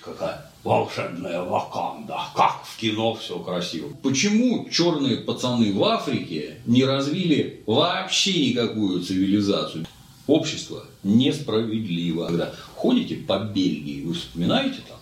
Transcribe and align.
Какая 0.00 0.50
волшебная 0.64 1.42
Ваканда, 1.42 2.18
как 2.34 2.64
в 2.64 2.76
кино 2.78 3.14
все 3.14 3.38
красиво. 3.38 3.88
Почему 4.02 4.68
черные 4.70 5.18
пацаны 5.18 5.72
в 5.72 5.84
Африке 5.84 6.56
не 6.66 6.84
развили 6.84 7.62
вообще 7.66 8.50
никакую 8.50 9.02
цивилизацию? 9.02 9.86
Общество 10.26 10.84
несправедливо. 11.02 12.26
Когда 12.26 12.54
ходите 12.74 13.16
по 13.16 13.38
Бельгии, 13.40 14.04
вы 14.04 14.14
вспоминаете 14.14 14.80
там 14.88 14.98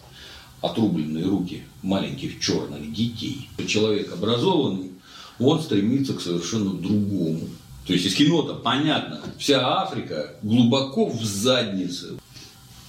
отрубленные 0.61 1.25
руки 1.25 1.63
маленьких 1.83 2.41
черных 2.41 2.93
детей. 2.93 3.49
Человек 3.67 4.13
образованный, 4.13 4.93
он 5.39 5.61
стремится 5.63 6.15
к 6.15 6.21
совершенно 6.21 6.73
другому. 6.75 7.49
То 7.87 7.93
есть 7.93 8.07
из 8.07 8.15
кино-то 8.15 8.55
понятно, 8.55 9.21
вся 9.39 9.83
Африка 9.83 10.35
глубоко 10.43 11.07
в 11.07 11.25
заднице. 11.25 12.19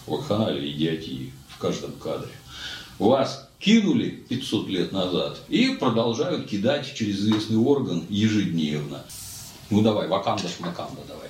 Вакханалия 0.07 0.69
идиотии 0.71 1.31
каждом 1.61 1.91
кадре. 1.93 2.31
Вас 2.97 3.49
кинули 3.59 4.09
500 4.09 4.67
лет 4.67 4.91
назад 4.91 5.39
и 5.47 5.75
продолжают 5.75 6.47
кидать 6.47 6.93
через 6.93 7.19
известный 7.19 7.57
орган 7.57 8.05
ежедневно. 8.09 9.05
Ну 9.69 9.81
давай, 9.81 10.07
ваканда 10.07 10.49
шмаканда 10.49 11.01
давай. 11.07 11.29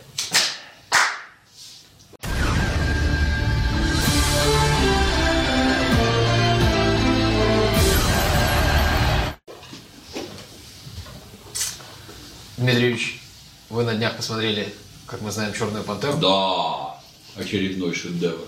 Дмитриевич, 12.57 13.19
вы 13.69 13.83
на 13.83 13.95
днях 13.95 14.15
посмотрели, 14.15 14.73
как 15.07 15.21
мы 15.21 15.31
знаем, 15.31 15.53
Черную 15.53 15.83
пантеру. 15.83 16.17
Да, 16.17 17.01
очередной 17.35 17.93
шедевр. 17.93 18.47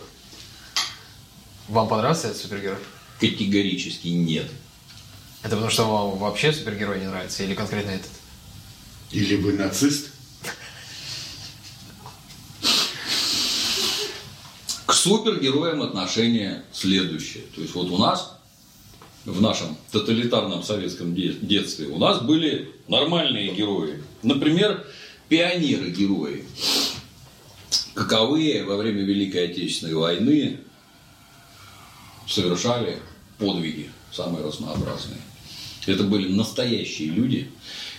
Вам 1.67 1.87
понравился 1.87 2.27
этот 2.27 2.41
супергерой? 2.41 2.77
Категорически 3.19 4.09
нет. 4.09 4.49
Это 5.43 5.55
потому 5.55 5.69
что 5.69 5.85
вам 5.85 6.17
вообще 6.17 6.51
супергерой 6.53 6.99
не 6.99 7.07
нравится 7.07 7.43
или 7.43 7.53
конкретно 7.53 7.91
этот? 7.91 8.11
Или 9.11 9.35
вы 9.35 9.53
нацист? 9.53 10.11
К 14.85 14.93
супергероям 14.93 15.81
отношение 15.81 16.63
следующее. 16.71 17.43
То 17.55 17.61
есть 17.61 17.75
вот 17.75 17.89
у 17.89 17.97
нас 17.97 18.37
в 19.25 19.41
нашем 19.41 19.77
тоталитарном 19.91 20.63
советском 20.63 21.15
детстве 21.15 21.87
у 21.87 21.97
нас 21.97 22.21
были 22.21 22.71
нормальные 22.87 23.53
герои. 23.53 24.03
Например, 24.21 24.85
пионеры-герои. 25.29 26.45
Каковые 27.93 28.63
во 28.65 28.75
время 28.75 29.03
Великой 29.03 29.49
Отечественной 29.49 29.93
войны 29.93 30.59
совершали 32.27 32.99
подвиги 33.37 33.89
самые 34.11 34.45
разнообразные. 34.45 35.21
Это 35.85 36.03
были 36.03 36.31
настоящие 36.31 37.09
люди, 37.09 37.49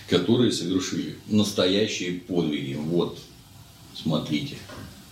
которые 0.09 0.51
совершили 0.51 1.17
настоящие 1.27 2.19
подвиги. 2.19 2.73
Вот, 2.73 3.19
смотрите, 3.93 4.57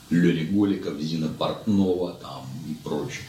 Леня 0.09 0.45
Голиков, 0.45 0.99
Зина 0.99 1.27
Портнова 1.27 2.13
там 2.21 2.47
и 2.69 2.73
прочее. 2.83 3.25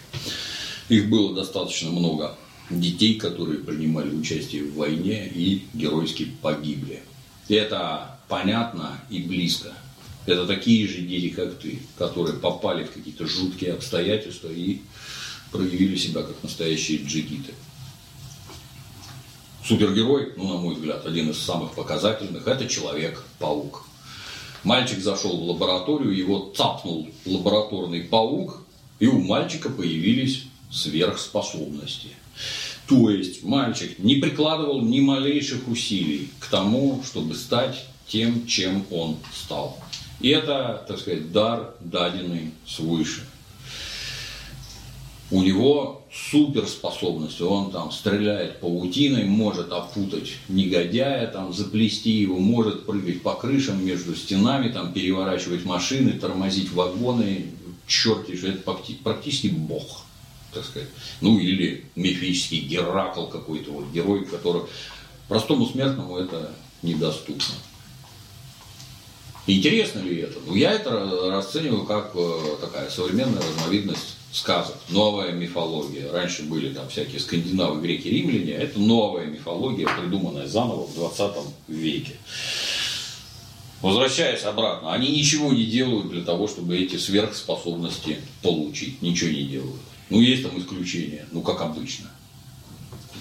Их 0.89 1.09
было 1.09 1.35
достаточно 1.35 1.91
много 1.91 2.37
детей, 2.71 3.17
которые 3.17 3.61
принимали 3.61 4.15
участие 4.15 4.65
в 4.65 4.75
войне 4.75 5.31
и 5.35 5.65
геройски 5.75 6.31
погибли. 6.43 7.03
Это 7.49 8.19
понятно 8.29 9.01
и 9.11 9.21
близко. 9.21 9.73
Это 10.27 10.47
такие 10.47 10.89
же 10.89 11.03
дети, 11.03 11.29
как 11.29 11.59
ты, 11.59 11.81
которые 11.99 12.39
попали 12.39 12.85
в 12.85 12.93
какие-то 12.93 13.27
жуткие 13.27 13.75
обстоятельства 13.75 14.49
и 14.49 14.81
проявили 15.55 15.95
себя 15.95 16.23
как 16.23 16.43
настоящие 16.43 17.05
джигиты. 17.05 17.55
Супергерой, 19.65 20.33
ну, 20.37 20.49
на 20.49 20.59
мой 20.59 20.75
взгляд, 20.75 21.07
один 21.07 21.31
из 21.31 21.39
самых 21.39 21.75
показательных, 21.75 22.49
это 22.49 22.67
Человек-паук. 22.67 23.85
Мальчик 24.65 24.99
зашел 24.99 25.37
в 25.37 25.45
лабораторию, 25.45 26.15
его 26.15 26.53
цапнул 26.57 27.09
лабораторный 27.25 28.03
паук, 28.03 28.63
и 28.99 29.07
у 29.07 29.21
мальчика 29.21 29.71
появились 29.71 30.43
сверхспособности. 30.73 32.09
То 32.89 33.11
есть 33.11 33.45
мальчик 33.45 33.99
не 34.01 34.17
прикладывал 34.17 34.83
ни 34.83 34.99
малейших 34.99 35.69
усилий 35.69 36.31
к 36.41 36.49
тому, 36.49 37.01
чтобы 37.07 37.37
стать 37.37 37.87
тем, 38.09 38.45
чем 38.47 38.85
он 38.91 39.19
стал. 39.33 39.79
И 40.21 40.31
это, 40.31 40.85
так 40.89 40.99
сказать, 40.99 41.31
дар, 41.31 41.75
даденный 41.81 42.51
свыше 42.67 43.25
у 45.35 45.43
него 45.43 46.07
суперспособности, 46.13 47.43
он 47.43 47.73
там 47.73 47.91
стреляет 47.91 48.61
паутиной, 48.61 49.25
может 49.25 49.73
опутать 49.73 50.35
негодяя, 50.49 51.27
там 51.27 51.53
заплести 51.53 52.11
его, 52.11 52.39
может 52.39 52.87
прыгать 52.87 53.21
по 53.21 53.35
крышам 53.35 53.85
между 53.85 54.15
стенами, 54.15 54.69
там 54.69 54.93
переворачивать 54.93 55.65
машины, 55.65 56.13
тормозить 56.13 56.71
вагоны, 56.71 57.47
черт 57.89 58.31
это 58.31 58.77
практически 59.03 59.49
бог, 59.49 60.05
так 60.53 60.65
сказать. 60.65 60.89
Ну 61.21 61.41
или 61.41 61.85
мифический 61.97 62.61
Геракл 62.61 63.27
какой-то, 63.27 63.73
вот 63.73 63.91
герой, 63.93 64.27
который 64.27 64.63
простому 65.27 65.67
смертному 65.67 66.17
это 66.17 66.55
недоступно. 66.83 67.57
Интересно 69.49 69.99
ли 69.99 70.19
это? 70.21 70.39
Ну, 70.47 70.55
я 70.55 70.71
это 70.71 71.29
расцениваю 71.29 71.85
как 71.87 72.13
э, 72.15 72.57
такая 72.61 72.89
современная 72.89 73.43
разновидность 73.43 74.15
сказок, 74.35 74.77
новая 74.89 75.33
мифология. 75.33 76.11
Раньше 76.11 76.43
были 76.43 76.75
там 76.75 76.89
всякие 76.89 77.21
скандинавы, 77.21 77.81
греки, 77.81 78.09
римляне. 78.09 78.53
Это 78.53 78.81
новая 78.81 79.27
мифология, 79.27 79.89
придуманная 79.89 80.49
заново 80.49 80.87
в 80.87 80.95
20 80.95 81.33
веке. 81.69 82.17
Возвращаясь 83.81 84.43
обратно, 84.43 84.93
они 84.93 85.09
ничего 85.09 85.53
не 85.53 85.65
делают 85.65 86.11
для 86.11 86.23
того, 86.23 86.49
чтобы 86.49 86.77
эти 86.77 86.97
сверхспособности 86.97 88.19
получить. 88.43 89.03
Ничего 89.03 89.31
не 89.31 89.45
делают. 89.45 89.81
Ну, 90.11 90.21
есть 90.21 90.43
там 90.43 90.59
исключения, 90.59 91.27
ну, 91.31 91.41
как 91.43 91.61
обычно. 91.61 92.11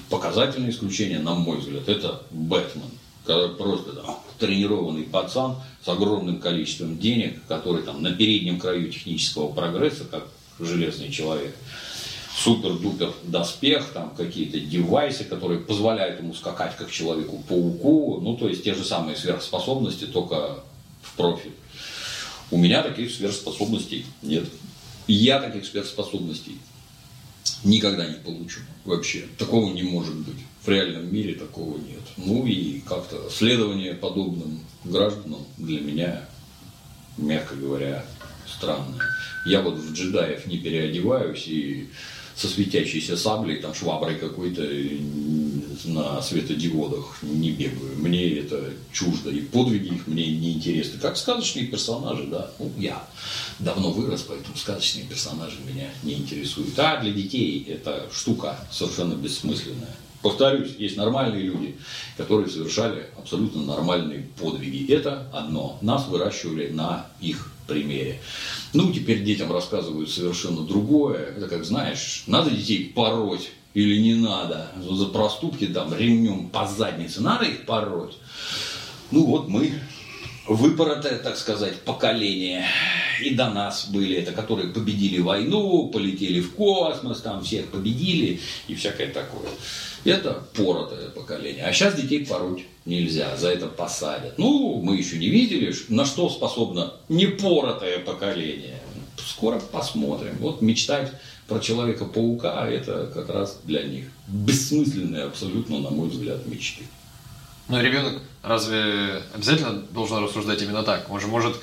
Показательное 0.09 0.71
исключение, 0.71 1.19
на 1.19 1.35
мой 1.35 1.59
взгляд, 1.59 1.87
это 1.87 2.23
Бэтмен. 2.31 2.89
Когда 3.25 3.49
просто 3.49 3.93
там, 3.93 4.19
тренированный 4.39 5.03
пацан 5.03 5.57
с 5.83 5.87
огромным 5.87 6.39
количеством 6.39 6.97
денег, 6.97 7.45
который 7.47 7.83
там 7.83 8.01
на 8.01 8.11
переднем 8.11 8.59
краю 8.59 8.91
технического 8.91 9.51
прогресса, 9.51 10.05
как 10.05 10.27
железный 10.59 11.11
человек. 11.11 11.55
Супер-дупер 12.35 13.13
доспех, 13.23 13.91
там 13.93 14.09
какие-то 14.15 14.59
девайсы, 14.59 15.23
которые 15.23 15.59
позволяют 15.59 16.19
ему 16.19 16.33
скакать 16.33 16.75
как 16.77 16.89
человеку-пауку, 16.89 18.19
ну 18.21 18.35
то 18.35 18.47
есть 18.47 18.63
те 18.63 18.73
же 18.73 18.83
самые 18.83 19.15
сверхспособности, 19.15 20.05
только 20.05 20.63
в 21.01 21.15
профиль. 21.15 21.53
У 22.49 22.57
меня 22.57 22.81
таких 22.83 23.11
сверхспособностей 23.11 24.05
нет. 24.21 24.45
Я 25.07 25.39
таких 25.39 25.65
сверхспособностей 25.65 26.57
никогда 27.63 28.07
не 28.07 28.15
получу 28.15 28.61
вообще. 28.85 29.27
Такого 29.37 29.71
не 29.73 29.83
может 29.83 30.15
быть. 30.15 30.37
В 30.61 30.69
реальном 30.69 31.13
мире 31.13 31.35
такого 31.35 31.77
нет. 31.77 32.01
Ну 32.15 32.45
и 32.45 32.79
как-то 32.81 33.29
следование 33.29 33.93
подобным 33.93 34.61
гражданам 34.85 35.41
для 35.57 35.81
меня, 35.81 36.21
мягко 37.17 37.55
говоря, 37.55 38.05
странное. 38.57 39.01
Я 39.45 39.61
вот 39.61 39.75
в 39.75 39.93
джедаев 39.93 40.45
не 40.45 40.57
переодеваюсь 40.57 41.47
и 41.47 41.89
со 42.35 42.47
светящейся 42.47 43.15
саблей, 43.15 43.57
там 43.57 43.73
шваброй 43.73 44.15
какой-то 44.15 44.63
на 45.85 46.21
светодиодах 46.21 47.21
не 47.21 47.51
бегаю. 47.51 47.97
Мне 47.97 48.39
это 48.39 48.71
чуждо, 48.91 49.29
и 49.29 49.41
подвиги 49.41 49.95
их 49.95 50.07
мне 50.07 50.35
не 50.35 50.53
интересны. 50.53 50.99
Как 50.99 51.17
сказочные 51.17 51.67
персонажи, 51.67 52.25
да. 52.27 52.49
Ну, 52.59 52.71
я 52.77 53.03
давно 53.59 53.91
вырос, 53.91 54.25
поэтому 54.27 54.55
сказочные 54.55 55.05
персонажи 55.05 55.57
меня 55.67 55.89
не 56.03 56.13
интересуют. 56.15 56.77
А 56.77 56.99
для 57.01 57.11
детей 57.11 57.65
это 57.69 58.09
штука 58.13 58.59
совершенно 58.71 59.13
бессмысленная. 59.13 59.95
Повторюсь, 60.21 60.75
есть 60.77 60.95
нормальные 60.95 61.43
люди, 61.43 61.75
которые 62.15 62.49
совершали 62.49 63.07
абсолютно 63.17 63.61
нормальные 63.63 64.29
подвиги. 64.39 64.91
Это 64.91 65.27
одно. 65.33 65.77
Нас 65.81 66.07
выращивали 66.07 66.69
на 66.69 67.07
их 67.19 67.51
примере. 67.67 68.19
Ну, 68.73 68.91
теперь 68.91 69.23
детям 69.23 69.51
рассказывают 69.51 70.09
совершенно 70.09 70.61
другое. 70.61 71.19
Это 71.37 71.47
как, 71.47 71.65
знаешь, 71.65 72.23
надо 72.27 72.49
детей 72.49 72.91
пороть 72.93 73.51
или 73.73 73.99
не 73.99 74.15
надо. 74.15 74.71
За 74.77 75.05
проступки 75.05 75.67
там 75.67 75.93
ремнем 75.95 76.49
по 76.49 76.67
заднице. 76.67 77.21
Надо 77.21 77.45
их 77.45 77.65
пороть. 77.65 78.17
Ну, 79.11 79.25
вот 79.25 79.47
мы 79.47 79.73
выпоротое, 80.47 81.19
так 81.19 81.37
сказать, 81.37 81.81
поколение. 81.81 82.65
И 83.21 83.31
до 83.35 83.49
нас 83.49 83.87
были 83.89 84.15
это, 84.15 84.31
которые 84.31 84.69
победили 84.69 85.19
войну, 85.19 85.87
полетели 85.89 86.41
в 86.41 86.53
космос, 86.53 87.21
там 87.21 87.43
всех 87.43 87.67
победили 87.67 88.39
и 88.67 88.75
всякое 88.75 89.07
такое. 89.07 89.49
Это 90.03 90.43
поротое 90.53 91.09
поколение. 91.09 91.63
А 91.63 91.71
сейчас 91.71 91.95
детей 91.95 92.25
пороть 92.25 92.63
нельзя, 92.85 93.35
за 93.37 93.49
это 93.49 93.67
посадят. 93.67 94.37
Ну, 94.37 94.81
мы 94.81 94.97
еще 94.97 95.17
не 95.17 95.29
видели, 95.29 95.73
на 95.89 96.05
что 96.05 96.29
способно 96.29 96.93
непоротое 97.09 97.99
поколение. 97.99 98.79
скоро 99.17 99.59
посмотрим. 99.59 100.35
Вот 100.39 100.61
мечтать 100.61 101.11
про 101.47 101.59
Человека-паука, 101.59 102.67
это 102.67 103.11
как 103.13 103.29
раз 103.29 103.59
для 103.63 103.83
них 103.83 104.07
бессмысленные 104.27 105.23
абсолютно, 105.23 105.79
на 105.79 105.89
мой 105.89 106.09
взгляд, 106.09 106.45
мечты. 106.45 106.83
Но 107.69 107.81
ребенок 107.81 108.21
разве 108.41 109.21
обязательно 109.33 109.73
должен 109.91 110.23
рассуждать 110.23 110.61
именно 110.61 110.83
так? 110.83 111.09
Он 111.09 111.19
же 111.19 111.27
может 111.27 111.55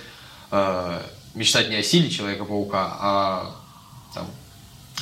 э, 0.51 1.03
мечтать 1.35 1.69
не 1.69 1.77
о 1.77 1.83
силе 1.83 2.11
Человека-паука, 2.11 2.97
а 2.99 3.57
там, 4.15 4.27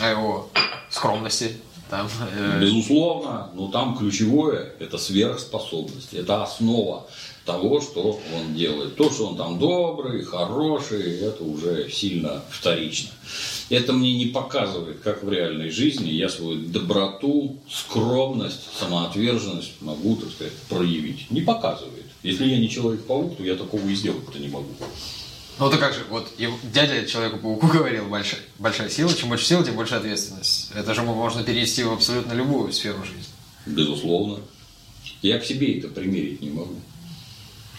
о 0.01 0.11
его 0.11 0.51
скромности. 0.91 1.57
Там, 1.91 2.09
э... 2.35 2.61
Безусловно, 2.61 3.51
но 3.55 3.69
там 3.69 3.97
ключевое– 3.97 4.73
это 4.79 4.99
сверхспособность, 4.99 6.13
это 6.13 6.43
основа 6.43 7.07
того, 7.49 7.81
что 7.81 8.21
он 8.37 8.55
делает. 8.55 8.97
То, 8.97 9.11
что 9.11 9.29
он 9.29 9.37
там 9.37 9.59
добрый, 9.59 10.23
хороший, 10.23 11.21
это 11.21 11.43
уже 11.43 11.91
сильно 11.91 12.43
вторично. 12.51 13.11
Это 13.71 13.95
мне 13.95 14.17
не 14.17 14.27
показывает, 14.27 15.01
как 15.01 15.23
в 15.23 15.33
реальной 15.33 15.71
жизни 15.71 16.11
я 16.11 16.29
свою 16.29 16.67
доброту, 16.69 17.57
скромность, 17.71 18.69
самоотверженность 18.79 19.81
могу, 19.81 20.17
так 20.17 20.31
сказать, 20.31 20.53
проявить. 20.69 21.31
Не 21.31 21.41
показывает. 21.41 22.05
Если 22.23 22.47
я 22.47 22.59
не 22.59 22.69
Человек-паук, 22.69 23.39
то 23.39 23.45
я 23.45 23.55
такого 23.55 23.87
и 23.89 23.95
сделать-то 23.95 24.39
не 24.39 24.49
могу. 24.49 24.69
Ну 25.59 25.69
это 25.69 25.79
как 25.79 25.93
же, 25.93 26.05
вот 26.09 26.33
дядя 26.73 27.05
Человеку-пауку 27.07 27.67
говорил, 27.73 28.07
большая, 28.09 28.41
большая 28.59 28.89
сила, 28.89 29.13
чем 29.15 29.29
больше 29.29 29.45
сила, 29.45 29.65
тем 29.65 29.75
больше 29.75 29.95
ответственность. 29.95 30.71
Это 30.75 30.95
же 30.95 31.03
можно 31.03 31.43
перенести 31.43 31.83
в 31.83 31.93
абсолютно 31.93 32.33
любую 32.33 32.73
сферу 32.73 33.03
жизни. 33.05 33.33
Безусловно. 33.67 34.41
Я 35.21 35.39
к 35.39 35.45
себе 35.45 35.79
это 35.79 35.89
примерить 35.89 36.41
не 36.41 36.51
могу. 36.51 36.77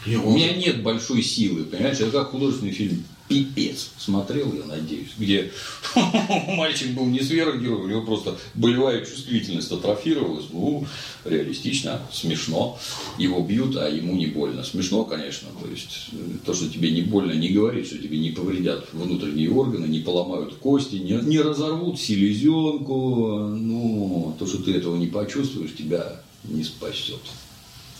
У 0.05 0.31
меня 0.31 0.53
нет 0.53 0.81
большой 0.81 1.21
силы, 1.21 1.63
понимаешь, 1.63 1.99
это 1.99 2.11
как 2.11 2.31
художественный 2.31 2.71
фильм 2.71 3.03
пипец. 3.29 3.91
Смотрел, 3.97 4.51
я 4.53 4.65
надеюсь, 4.65 5.11
где 5.17 5.51
мальчик 6.57 6.89
был 6.91 7.05
не 7.05 7.21
сверхгерой, 7.21 7.83
у 7.83 7.87
него 7.87 8.01
просто 8.01 8.37
болевая 8.55 9.05
чувствительность 9.05 9.71
атрофировалась. 9.71 10.47
Ну, 10.51 10.85
реалистично, 11.23 12.01
смешно. 12.11 12.77
Его 13.17 13.41
бьют, 13.41 13.77
а 13.77 13.87
ему 13.87 14.15
не 14.15 14.25
больно. 14.25 14.63
Смешно, 14.63 15.05
конечно. 15.05 15.47
То 15.61 15.69
есть, 15.69 16.09
э, 16.11 16.15
то, 16.43 16.53
что 16.53 16.67
тебе 16.69 16.91
не 16.91 17.03
больно, 17.03 17.31
не 17.33 17.49
говорит, 17.49 17.85
что 17.85 17.99
тебе 17.99 18.19
не 18.19 18.31
повредят 18.31 18.87
внутренние 18.91 19.51
органы, 19.51 19.85
не 19.85 19.99
поломают 19.99 20.55
кости, 20.55 20.95
не, 20.95 21.13
не 21.13 21.39
разорвут 21.39 22.01
селезенку. 22.01 23.37
Ну, 23.37 24.35
то, 24.39 24.47
что 24.47 24.57
ты 24.57 24.73
этого 24.73 24.97
не 24.97 25.07
почувствуешь, 25.07 25.75
тебя 25.77 26.19
не 26.43 26.63
спасет. 26.63 27.21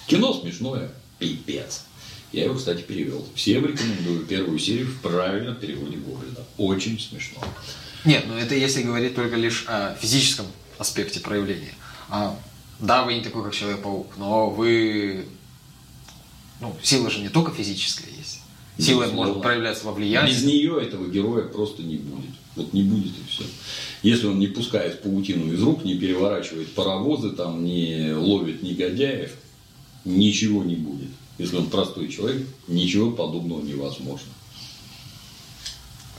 Кино 0.07 0.33
смешное, 0.33 0.91
пипец. 1.19 1.83
Я 2.31 2.45
его, 2.45 2.55
кстати, 2.55 2.81
перевел. 2.81 3.25
Всем 3.35 3.65
рекомендую 3.65 4.25
первую 4.25 4.59
серию 4.59 4.87
в 4.87 5.01
правильном 5.01 5.55
переводе 5.55 5.97
Гоблина. 5.97 6.45
Очень 6.57 6.99
смешно. 6.99 7.41
Нет, 8.05 8.25
ну 8.27 8.35
это 8.35 8.55
если 8.55 8.83
говорить 8.83 9.15
только 9.15 9.35
лишь 9.35 9.65
о 9.67 9.95
физическом 9.99 10.45
аспекте 10.77 11.19
проявления. 11.19 11.73
А, 12.09 12.37
да, 12.79 13.03
вы 13.03 13.15
не 13.15 13.21
такой, 13.21 13.43
как 13.43 13.53
Человек-паук, 13.53 14.13
но 14.17 14.49
вы... 14.49 15.25
Ну, 16.61 16.75
сила 16.83 17.09
же 17.09 17.19
не 17.19 17.29
только 17.29 17.51
физическая 17.51 18.09
есть. 18.11 18.41
Сила 18.77 19.03
Безусловно. 19.03 19.15
может 19.15 19.41
проявляться 19.41 19.85
во 19.85 19.91
влиянии. 19.91 20.31
Без 20.31 20.43
нее 20.43 20.81
этого 20.81 21.07
героя 21.09 21.43
просто 21.43 21.83
не 21.83 21.97
будет. 21.97 22.31
Вот 22.55 22.73
не 22.73 22.83
будет 22.83 23.13
и 23.17 23.29
все. 23.29 23.43
Если 24.03 24.27
он 24.27 24.39
не 24.39 24.47
пускает 24.47 25.01
паутину 25.01 25.51
из 25.53 25.61
рук, 25.61 25.83
не 25.83 25.95
переворачивает 25.95 26.73
паровозы, 26.73 27.31
там, 27.31 27.63
не 27.65 28.13
ловит 28.13 28.61
негодяев, 28.61 29.31
ничего 30.05 30.63
не 30.63 30.75
будет. 30.75 31.09
Если 31.39 31.55
он 31.55 31.69
простой 31.69 32.09
человек, 32.09 32.45
ничего 32.67 33.11
подобного 33.11 33.61
невозможно. 33.61 34.27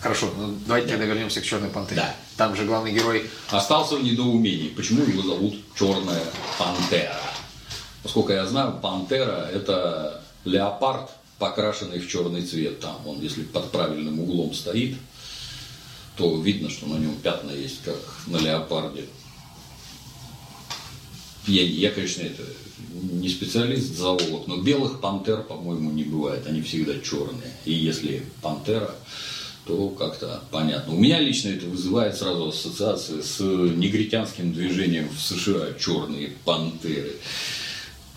Хорошо, 0.00 0.30
ну 0.36 0.56
давайте 0.66 0.88
да. 0.88 0.92
тогда 0.94 1.12
вернемся 1.12 1.42
к 1.42 1.44
Черной 1.44 1.68
пантере. 1.68 2.00
Да. 2.00 2.16
Там 2.38 2.56
же 2.56 2.64
главный 2.64 2.92
герой. 2.92 3.28
Остался 3.50 3.96
в 3.96 4.02
недоумении, 4.02 4.70
почему 4.70 5.04
его 5.04 5.20
зовут 5.22 5.54
Черная 5.78 6.22
пантера. 6.58 7.20
Поскольку 8.02 8.32
я 8.32 8.46
знаю, 8.46 8.78
пантера 8.80 9.46
это 9.52 10.24
леопард, 10.46 11.10
покрашенный 11.38 11.98
в 11.98 12.08
черный 12.08 12.42
цвет. 12.42 12.80
Там 12.80 13.06
он, 13.06 13.20
если 13.20 13.42
под 13.42 13.70
правильным 13.70 14.20
углом 14.20 14.54
стоит, 14.54 14.96
то 16.16 16.40
видно, 16.40 16.70
что 16.70 16.86
на 16.86 16.98
нем 16.98 17.14
пятна 17.16 17.50
есть, 17.50 17.82
как 17.82 17.98
на 18.26 18.38
леопарде. 18.38 19.04
Я, 21.46 21.62
я 21.62 21.90
конечно, 21.90 22.22
это 22.22 22.42
не 22.92 23.28
специалист, 23.28 23.96
зоолог, 23.96 24.46
но 24.46 24.58
белых 24.58 25.00
пантер, 25.00 25.42
по-моему, 25.42 25.90
не 25.90 26.04
бывает. 26.04 26.46
Они 26.46 26.62
всегда 26.62 26.98
черные. 27.00 27.52
И 27.64 27.72
если 27.72 28.24
пантера, 28.42 28.94
то 29.66 29.88
как-то 29.90 30.42
понятно. 30.50 30.94
У 30.94 30.98
меня 30.98 31.20
лично 31.20 31.50
это 31.50 31.66
вызывает 31.66 32.16
сразу 32.16 32.48
ассоциации 32.48 33.20
с 33.20 33.40
негритянским 33.40 34.52
движением 34.52 35.08
в 35.08 35.20
США 35.20 35.74
черные 35.78 36.32
пантеры. 36.44 37.16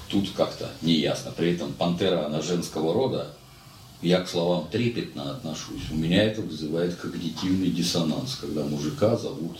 Тут 0.09 0.29
как-то 0.35 0.71
неясно. 0.81 1.31
При 1.31 1.53
этом 1.53 1.73
пантера, 1.73 2.25
она 2.25 2.41
женского 2.41 2.93
рода. 2.93 3.33
Я 4.01 4.21
к 4.21 4.29
словам 4.29 4.67
трепетно 4.69 5.31
отношусь. 5.31 5.89
У 5.91 5.95
меня 5.95 6.23
это 6.23 6.41
вызывает 6.41 6.95
когнитивный 6.95 7.69
диссонанс, 7.69 8.35
когда 8.35 8.63
мужика 8.63 9.15
зовут 9.15 9.57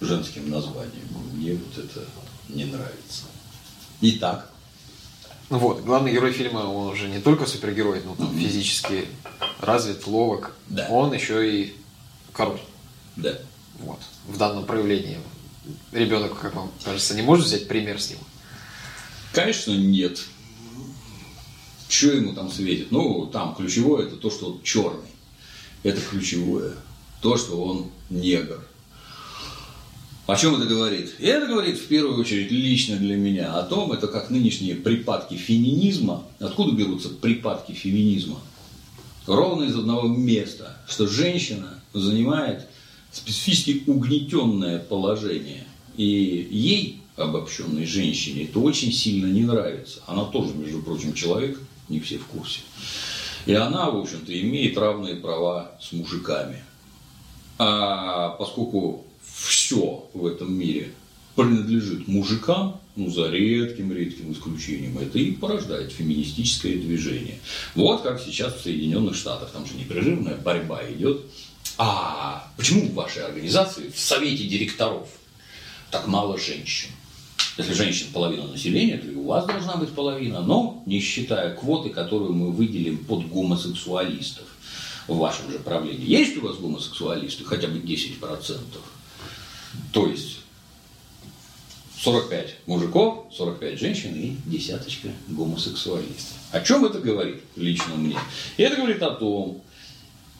женским 0.00 0.48
названием. 0.48 1.08
Мне 1.34 1.54
вот 1.54 1.84
это 1.84 2.04
не 2.48 2.64
нравится. 2.64 3.24
Итак. 4.00 4.50
Ну 5.50 5.58
вот, 5.58 5.82
главный 5.82 6.12
герой 6.12 6.32
фильма, 6.32 6.60
он 6.60 6.88
уже 6.92 7.08
не 7.08 7.20
только 7.20 7.44
супергерой, 7.44 8.02
но 8.04 8.14
там 8.14 8.32
физически 8.38 9.06
развит, 9.60 10.06
ловок. 10.06 10.54
Да. 10.68 10.86
Он 10.90 11.12
еще 11.12 11.48
и 11.50 11.74
король. 12.32 12.60
Да. 13.16 13.36
Вот. 13.78 13.98
В 14.28 14.38
данном 14.38 14.64
проявлении. 14.64 15.18
Ребенок, 15.92 16.38
как 16.38 16.54
вам 16.54 16.70
кажется, 16.84 17.14
не 17.14 17.22
может 17.22 17.46
взять 17.46 17.68
пример 17.68 18.00
с 18.00 18.10
него? 18.10 18.22
Конечно, 19.32 19.72
нет. 19.72 20.20
Что 21.88 22.12
ему 22.12 22.32
там 22.32 22.50
светит? 22.50 22.92
Ну, 22.92 23.26
там 23.26 23.54
ключевое 23.54 24.06
это 24.06 24.16
то, 24.16 24.30
что 24.30 24.52
он 24.52 24.62
черный. 24.62 25.10
Это 25.82 26.00
ключевое. 26.00 26.74
То, 27.20 27.36
что 27.36 27.62
он 27.62 27.90
негр. 28.08 28.64
О 30.30 30.36
чем 30.36 30.54
это 30.54 30.66
говорит? 30.66 31.16
И 31.18 31.26
это 31.26 31.48
говорит 31.48 31.76
в 31.76 31.88
первую 31.88 32.20
очередь 32.20 32.52
лично 32.52 32.96
для 32.96 33.16
меня 33.16 33.58
о 33.58 33.64
том, 33.64 33.90
это 33.90 34.06
как 34.06 34.30
нынешние 34.30 34.76
припадки 34.76 35.34
феминизма. 35.34 36.22
Откуда 36.38 36.70
берутся 36.70 37.08
припадки 37.08 37.72
феминизма? 37.72 38.38
Ровно 39.26 39.64
из 39.64 39.76
одного 39.76 40.06
места, 40.06 40.76
что 40.88 41.08
женщина 41.08 41.82
занимает 41.94 42.68
специфически 43.10 43.82
угнетенное 43.88 44.78
положение. 44.78 45.64
И 45.96 46.04
ей, 46.48 47.00
обобщенной 47.16 47.86
женщине, 47.86 48.44
это 48.44 48.60
очень 48.60 48.92
сильно 48.92 49.26
не 49.26 49.42
нравится. 49.42 50.00
Она 50.06 50.24
тоже, 50.26 50.54
между 50.54 50.80
прочим, 50.80 51.12
человек, 51.12 51.58
не 51.88 51.98
все 51.98 52.18
в 52.18 52.26
курсе. 52.26 52.60
И 53.46 53.54
она, 53.54 53.90
в 53.90 53.96
общем-то, 53.96 54.40
имеет 54.40 54.78
равные 54.78 55.16
права 55.16 55.72
с 55.80 55.90
мужиками. 55.90 56.62
А 57.58 58.28
поскольку 58.38 59.06
все 59.34 60.08
в 60.12 60.26
этом 60.26 60.52
мире 60.52 60.92
принадлежит 61.34 62.08
мужикам, 62.08 62.80
ну, 62.96 63.10
за 63.10 63.30
редким-редким 63.30 64.32
исключением, 64.32 64.98
это 64.98 65.18
и 65.18 65.30
порождает 65.32 65.92
феминистическое 65.92 66.74
движение. 66.74 67.38
Вот 67.74 68.02
как 68.02 68.20
сейчас 68.20 68.54
в 68.54 68.62
Соединенных 68.62 69.14
Штатах, 69.14 69.50
там 69.50 69.64
же 69.66 69.74
непрерывная 69.74 70.36
борьба 70.36 70.82
идет. 70.90 71.22
А 71.78 72.52
почему 72.56 72.88
в 72.88 72.94
вашей 72.94 73.24
организации, 73.24 73.90
в 73.94 73.98
совете 73.98 74.46
директоров, 74.46 75.08
так 75.90 76.06
мало 76.06 76.38
женщин? 76.38 76.90
Если 77.56 77.72
женщин 77.72 78.06
половина 78.12 78.46
населения, 78.46 78.98
то 78.98 79.06
и 79.06 79.14
у 79.14 79.26
вас 79.26 79.46
должна 79.46 79.76
быть 79.76 79.90
половина, 79.90 80.40
но 80.40 80.82
не 80.86 81.00
считая 81.00 81.54
квоты, 81.54 81.90
которую 81.90 82.32
мы 82.32 82.50
выделим 82.50 82.98
под 82.98 83.28
гомосексуалистов 83.28 84.44
в 85.08 85.16
вашем 85.16 85.50
же 85.50 85.58
правлении. 85.58 86.06
Есть 86.06 86.36
у 86.36 86.42
вас 86.42 86.56
гомосексуалисты 86.56 87.44
хотя 87.44 87.68
бы 87.68 87.78
10%? 87.78 88.56
То 89.92 90.06
есть 90.06 90.38
45 92.00 92.56
мужиков, 92.66 93.26
45 93.32 93.78
женщин 93.78 94.14
и 94.14 94.36
десяточка 94.46 95.08
гомосексуалистов. 95.28 96.36
О 96.50 96.60
чем 96.60 96.84
это 96.84 96.98
говорит 96.98 97.42
лично 97.56 97.94
мне? 97.94 98.16
Это 98.56 98.76
говорит 98.76 99.02
о 99.02 99.10
том, 99.10 99.62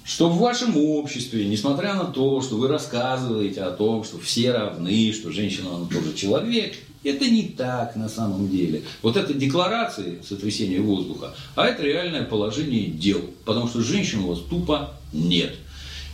что 0.04 0.30
в 0.30 0.38
вашем 0.38 0.76
обществе, 0.76 1.46
несмотря 1.46 1.94
на 1.94 2.04
то, 2.04 2.40
что 2.40 2.56
вы 2.56 2.68
рассказываете 2.68 3.62
о 3.62 3.70
том, 3.72 4.04
что 4.04 4.18
все 4.18 4.52
равны, 4.52 5.12
что 5.12 5.30
женщина 5.30 5.76
она 5.76 5.86
тоже 5.86 6.14
человек, 6.14 6.76
это 7.04 7.28
не 7.28 7.44
так 7.44 7.94
на 7.96 8.08
самом 8.08 8.48
деле. 8.48 8.82
Вот 9.02 9.16
это 9.16 9.34
декларации 9.34 10.20
сотрясения 10.26 10.80
воздуха, 10.80 11.34
а 11.54 11.66
это 11.66 11.82
реальное 11.82 12.24
положение 12.24 12.86
дел. 12.86 13.22
Потому 13.44 13.68
что 13.68 13.82
женщин 13.82 14.20
у 14.20 14.28
вас 14.28 14.40
тупо 14.40 14.94
нет. 15.12 15.54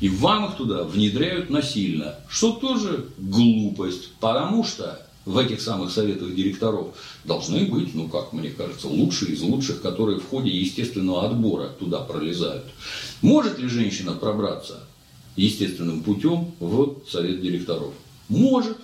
И 0.00 0.09
вам 0.09 0.47
их 0.47 0.57
туда 0.57 0.85
внедряют 0.85 1.49
насильно, 1.50 2.17
что 2.29 2.53
тоже 2.53 3.07
глупость, 3.19 4.12
потому 4.21 4.62
что 4.62 5.07
в 5.25 5.38
этих 5.38 5.61
самых 5.61 5.91
советах 5.91 6.35
директоров 6.35 6.95
должны 7.25 7.67
быть, 7.67 7.95
ну 7.95 8.09
как 8.09 8.33
мне 8.33 8.50
кажется, 8.50 8.88
лучшие 8.88 9.33
из 9.33 9.43
лучших, 9.43 9.83
которые 9.83 10.21
в 10.21 10.29
ходе 10.29 10.50
естественного 10.50 11.26
отбора 11.26 11.69
туда 11.69 12.00
пролезают. 12.00 12.67
Может 13.23 13.59
ли 13.59 13.69
женщина 13.69 14.12
пробраться 14.12 14.85
естественным 15.35 16.03
путем 16.03 16.53
в 16.61 17.00
совет 17.09 17.41
директоров? 17.43 17.93
Может. 18.29 18.79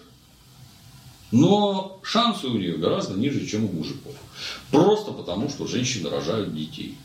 Но 1.31 1.99
шансы 2.02 2.47
у 2.47 2.59
нее 2.59 2.76
гораздо 2.76 3.14
ниже, 3.14 3.47
чем 3.47 3.64
у 3.64 3.73
мужиков. 3.73 4.14
Просто 4.71 5.12
потому, 5.12 5.49
что 5.49 5.66
женщины 5.66 6.11
рожают 6.11 6.54
детей. 6.54 6.99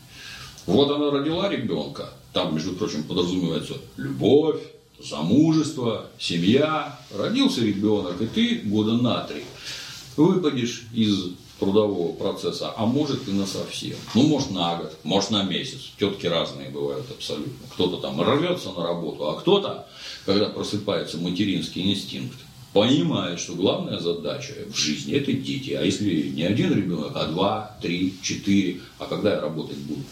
Вот 0.68 0.90
она 0.90 1.10
родила 1.10 1.48
ребенка, 1.48 2.10
там, 2.34 2.54
между 2.54 2.74
прочим, 2.74 3.02
подразумевается 3.04 3.78
любовь, 3.96 4.60
замужество, 5.02 6.10
семья, 6.18 7.00
родился 7.16 7.62
ребенок, 7.62 8.20
и 8.20 8.26
ты 8.26 8.56
года 8.64 8.92
на 8.92 9.22
три 9.22 9.44
выпадешь 10.18 10.84
из 10.92 11.30
трудового 11.58 12.12
процесса, 12.12 12.74
а 12.76 12.84
может 12.84 13.26
и 13.28 13.32
на 13.32 13.46
совсем. 13.46 13.96
Ну, 14.14 14.26
может, 14.26 14.50
на 14.50 14.76
год, 14.76 14.94
может, 15.04 15.30
на 15.30 15.42
месяц. 15.42 15.90
Тетки 15.98 16.26
разные 16.26 16.68
бывают 16.68 17.10
абсолютно. 17.10 17.66
Кто-то 17.72 17.96
там 17.96 18.20
рвется 18.20 18.70
на 18.72 18.84
работу, 18.84 19.26
а 19.26 19.40
кто-то, 19.40 19.86
когда 20.26 20.50
просыпается 20.50 21.16
материнский 21.16 21.90
инстинкт, 21.90 22.36
понимает, 22.74 23.40
что 23.40 23.54
главная 23.54 24.00
задача 24.00 24.52
в 24.66 24.76
жизни– 24.76 25.14
это 25.14 25.32
дети. 25.32 25.70
А 25.70 25.82
если 25.82 26.28
не 26.28 26.42
один 26.42 26.74
ребенок, 26.74 27.12
а 27.14 27.24
два, 27.24 27.78
три, 27.80 28.18
четыре, 28.22 28.82
а 28.98 29.06
когда 29.06 29.32
я 29.32 29.40
работать 29.40 29.78
буду? 29.78 30.02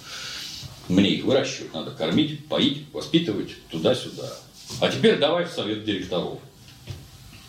Мне 0.88 1.10
их 1.10 1.24
выращивать 1.24 1.74
надо, 1.74 1.90
кормить, 1.90 2.46
поить, 2.46 2.84
воспитывать 2.92 3.50
туда-сюда. 3.70 4.32
А 4.80 4.88
теперь 4.88 5.18
давай 5.18 5.46
в 5.46 5.50
совет 5.50 5.84
директоров. 5.84 6.38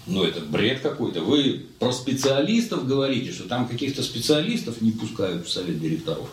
Ну, 0.08 0.24
это 0.24 0.40
бред 0.40 0.80
какой-то. 0.80 1.22
Вы 1.22 1.66
про 1.80 1.92
специалистов 1.92 2.88
говорите, 2.88 3.32
что 3.34 3.48
там 3.48 3.68
каких-то 3.68 4.02
специалистов 4.02 4.82
не 4.82 4.92
пускают 4.92 5.46
в 5.46 5.52
совет 5.52 5.82
директоров. 5.82 6.30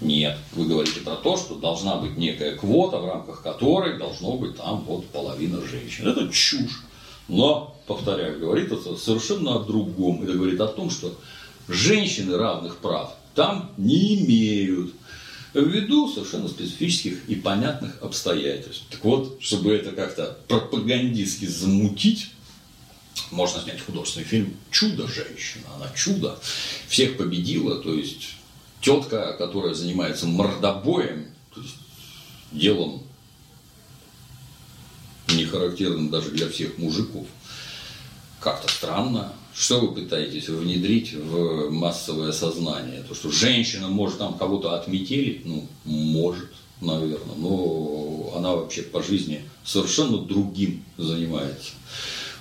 Нет, 0.00 0.38
вы 0.52 0.64
говорите 0.64 1.00
про 1.00 1.16
то, 1.16 1.36
что 1.36 1.56
должна 1.56 1.96
быть 1.96 2.16
некая 2.16 2.56
квота, 2.56 2.98
в 2.98 3.06
рамках 3.06 3.42
которой 3.42 3.98
должно 3.98 4.38
быть 4.38 4.56
там 4.56 4.82
вот 4.86 5.06
половина 5.08 5.60
женщин. 5.60 6.08
Это 6.08 6.28
чушь. 6.32 6.84
Но, 7.28 7.76
повторяю, 7.86 8.40
говорит 8.40 8.72
это 8.72 8.96
совершенно 8.96 9.56
о 9.56 9.58
другом. 9.58 10.22
Это 10.22 10.32
говорит 10.32 10.60
о 10.62 10.68
том, 10.68 10.90
что 10.90 11.14
женщины 11.68 12.34
равных 12.36 12.78
прав 12.78 13.12
там 13.34 13.70
не 13.76 14.24
имеют 14.24 14.94
ввиду 15.62 16.12
совершенно 16.12 16.48
специфических 16.48 17.28
и 17.28 17.34
понятных 17.34 18.02
обстоятельств. 18.02 18.84
Так 18.90 19.04
вот, 19.04 19.38
чтобы 19.40 19.72
это 19.74 19.92
как-то 19.92 20.38
пропагандистски 20.48 21.46
замутить, 21.46 22.30
можно 23.30 23.60
снять 23.60 23.80
художественный 23.80 24.26
фильм 24.26 24.56
«Чудо-женщина». 24.70 25.64
Она 25.76 25.90
чудо. 25.94 26.38
Всех 26.88 27.16
победила, 27.16 27.82
то 27.82 27.94
есть 27.94 28.34
тетка, 28.80 29.34
которая 29.36 29.74
занимается 29.74 30.26
мордобоем, 30.26 31.26
то 31.54 31.60
есть 31.60 31.74
делом 32.52 33.02
не 35.28 35.44
характерным 35.44 36.10
даже 36.10 36.30
для 36.30 36.48
всех 36.48 36.78
мужиков. 36.78 37.26
Как-то 38.40 38.72
странно. 38.72 39.32
Что 39.58 39.80
вы 39.80 39.92
пытаетесь 39.92 40.48
внедрить 40.48 41.14
в 41.14 41.70
массовое 41.70 42.30
сознание? 42.30 43.02
То, 43.02 43.14
что 43.16 43.28
женщина 43.32 43.88
может 43.88 44.18
там 44.18 44.38
кого-то 44.38 44.76
отметелить, 44.76 45.44
ну, 45.44 45.66
может, 45.84 46.48
наверное, 46.80 47.34
но 47.36 48.32
она 48.36 48.54
вообще 48.54 48.82
по 48.82 49.02
жизни 49.02 49.42
совершенно 49.64 50.18
другим 50.18 50.84
занимается. 50.96 51.72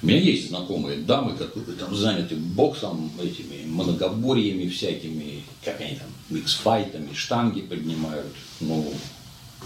У 0.03 0.05
меня 0.05 0.19
есть 0.19 0.49
знакомые 0.49 0.99
дамы, 0.99 1.35
которые 1.35 1.75
там 1.75 1.95
заняты 1.95 2.35
боксом, 2.35 3.11
этими 3.19 3.65
многоборьями 3.65 4.69
всякими, 4.69 5.41
как 5.65 5.81
они 5.81 5.95
там, 5.95 6.09
миксфайтами, 6.29 7.15
штанги 7.15 7.61
поднимают. 7.61 8.27
Ну, 8.59 8.93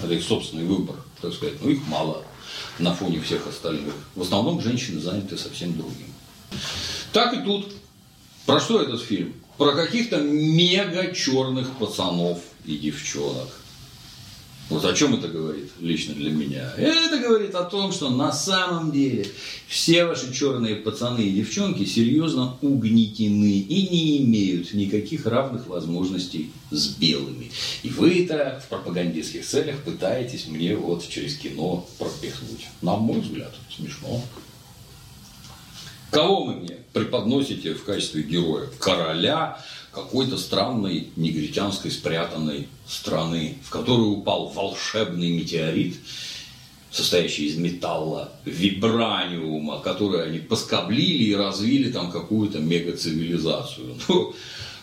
это 0.02 0.14
их 0.14 0.24
собственный 0.24 0.64
выбор, 0.64 0.96
так 1.22 1.34
сказать. 1.34 1.56
Ну, 1.62 1.70
их 1.70 1.86
мало 1.90 2.24
на 2.80 2.96
фоне 2.96 3.20
всех 3.20 3.46
остальных. 3.46 3.94
В 4.16 4.22
основном 4.22 4.62
женщины 4.62 5.02
заняты 5.02 5.38
совсем 5.38 5.74
другим. 5.74 6.11
Так 7.14 7.34
и 7.34 7.44
тут. 7.44 7.68
Про 8.46 8.60
что 8.60 8.82
этот 8.82 9.02
фильм? 9.02 9.34
Про 9.58 9.74
каких-то 9.74 10.20
мега 10.22 11.14
черных 11.14 11.72
пацанов 11.78 12.40
и 12.66 12.78
девчонок. 12.78 13.50
Вот 14.72 14.86
о 14.86 14.94
чем 14.94 15.16
это 15.16 15.28
говорит 15.28 15.70
лично 15.82 16.16
для 16.16 16.32
меня? 16.32 16.72
Это 16.78 17.18
говорит 17.20 17.54
о 17.56 17.66
том, 17.66 17.92
что 17.92 18.10
на 18.10 18.32
самом 18.32 18.94
деле 18.94 19.28
все 19.68 20.06
ваши 20.06 20.34
черные 20.34 20.78
пацаны 20.78 21.20
и 21.20 21.32
девчонки 21.32 21.84
серьезно 21.84 22.56
угнетены 22.62 23.60
и 23.60 23.90
не 23.90 24.24
имеют 24.24 24.74
никаких 24.74 25.26
равных 25.26 25.68
возможностей 25.68 26.52
с 26.70 26.88
белыми. 26.88 27.52
И 27.84 27.90
вы 27.90 28.24
это 28.24 28.64
в 28.66 28.70
пропагандистских 28.70 29.46
целях 29.46 29.76
пытаетесь 29.84 30.48
мне 30.48 30.78
вот 30.78 31.06
через 31.06 31.36
кино 31.36 31.86
пропихнуть. 32.00 32.68
На 32.82 32.96
мой 32.96 33.20
взгляд, 33.20 33.54
смешно. 33.76 34.24
Кого 36.12 36.44
вы 36.44 36.56
мне 36.56 36.78
преподносите 36.92 37.74
в 37.74 37.86
качестве 37.86 38.24
героя? 38.24 38.68
Короля 38.80 39.58
какой-то 39.94 40.38
странной 40.38 41.08
негритянской 41.16 41.90
спрятанной 41.90 42.68
страны, 42.86 43.58
в 43.64 43.70
которую 43.70 44.10
упал 44.10 44.48
волшебный 44.50 45.32
метеорит, 45.32 45.96
состоящий 46.92 47.48
из 47.48 47.56
металла, 47.56 48.34
вибраниума, 48.44 49.80
который 49.80 50.26
они 50.26 50.40
поскоблили 50.40 51.24
и 51.24 51.36
развили 51.36 51.90
там 51.90 52.12
какую-то 52.12 52.60
мегацивилизацию. 52.60 53.96
Ну, 54.10 54.36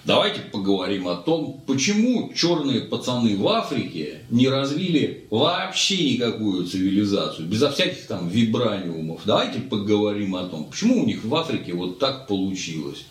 Давайте 0.09 0.41
поговорим 0.41 1.07
о 1.07 1.17
том, 1.17 1.61
почему 1.67 2.33
черные 2.35 2.81
пацаны 2.81 3.37
в 3.37 3.47
Африке 3.47 4.21
не 4.31 4.49
развили 4.49 5.27
вообще 5.29 6.15
никакую 6.15 6.65
цивилизацию, 6.65 7.47
безо 7.47 7.71
всяких 7.71 8.07
там 8.07 8.27
вибраниумов. 8.27 9.21
Давайте 9.27 9.59
поговорим 9.59 10.35
о 10.35 10.45
том, 10.45 10.65
почему 10.65 11.03
у 11.03 11.05
них 11.05 11.25
в 11.25 11.35
Африке 11.37 11.75
вот 11.75 11.99
так 11.99 12.27
получилось. 12.27 13.05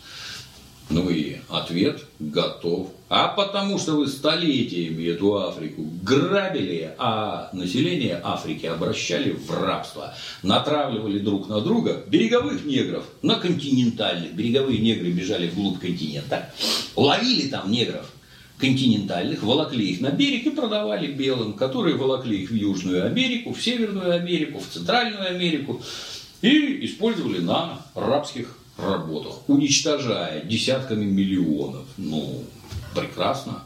Ну 0.90 1.10
и 1.10 1.36
ответ 1.50 2.02
готов. 2.18 2.88
А 3.10 3.28
потому 3.28 3.78
что 3.78 3.96
вы 3.96 4.08
столетиями 4.08 5.04
эту 5.04 5.36
Африку 5.36 5.82
грабили, 6.02 6.94
а 6.98 7.50
население 7.52 8.20
Африки 8.22 8.66
обращали 8.66 9.32
в 9.32 9.50
рабство. 9.50 10.14
Натравливали 10.42 11.18
друг 11.18 11.48
на 11.48 11.60
друга 11.60 12.02
береговых 12.06 12.64
негров 12.64 13.04
на 13.20 13.34
континентальных. 13.34 14.32
Береговые 14.32 14.78
негры 14.78 15.10
бежали 15.10 15.48
вглубь 15.48 15.78
континента, 15.78 16.50
ловили 16.96 17.48
там 17.48 17.70
негров 17.70 18.10
континентальных, 18.58 19.42
волокли 19.42 19.90
их 19.90 20.00
на 20.00 20.10
берег 20.10 20.46
и 20.46 20.50
продавали 20.50 21.06
белым, 21.06 21.52
которые 21.52 21.96
волокли 21.96 22.42
их 22.42 22.50
в 22.50 22.54
Южную 22.54 23.06
Америку, 23.06 23.52
в 23.52 23.62
Северную 23.62 24.14
Америку, 24.14 24.58
в 24.58 24.72
Центральную 24.72 25.28
Америку 25.28 25.80
и 26.42 26.84
использовали 26.86 27.40
на 27.40 27.80
рабских 27.94 28.58
работах, 28.78 29.48
уничтожая 29.48 30.44
десятками 30.44 31.04
миллионов. 31.04 31.84
Ну, 31.96 32.44
прекрасно. 32.94 33.64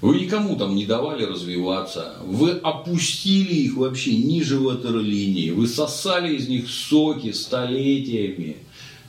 Вы 0.00 0.20
никому 0.20 0.56
там 0.56 0.76
не 0.76 0.86
давали 0.86 1.24
развиваться, 1.24 2.14
вы 2.24 2.52
опустили 2.52 3.52
их 3.52 3.76
вообще 3.76 4.16
ниже 4.16 4.60
ватерлинии, 4.60 5.50
вы 5.50 5.66
сосали 5.66 6.36
из 6.36 6.46
них 6.46 6.70
соки 6.70 7.32
столетиями, 7.32 8.58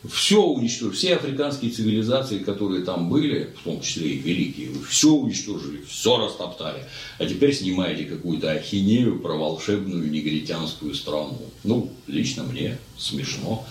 все 0.07 0.41
уничтожили, 0.41 0.95
все 0.95 1.15
африканские 1.15 1.69
цивилизации, 1.69 2.39
которые 2.39 2.83
там 2.85 3.07
были, 3.07 3.53
в 3.61 3.65
том 3.65 3.81
числе 3.81 4.13
и 4.13 4.17
великие, 4.17 4.71
вы 4.71 4.83
все 4.83 5.11
уничтожили, 5.11 5.83
все 5.87 6.17
растоптали, 6.17 6.85
а 7.19 7.25
теперь 7.27 7.53
снимаете 7.53 8.05
какую-то 8.05 8.49
ахинею 8.49 9.19
про 9.19 9.33
волшебную 9.33 10.09
негритянскую 10.09 10.95
страну. 10.95 11.37
Ну, 11.63 11.91
лично 12.07 12.43
мне 12.43 12.79
смешно. 12.97 13.63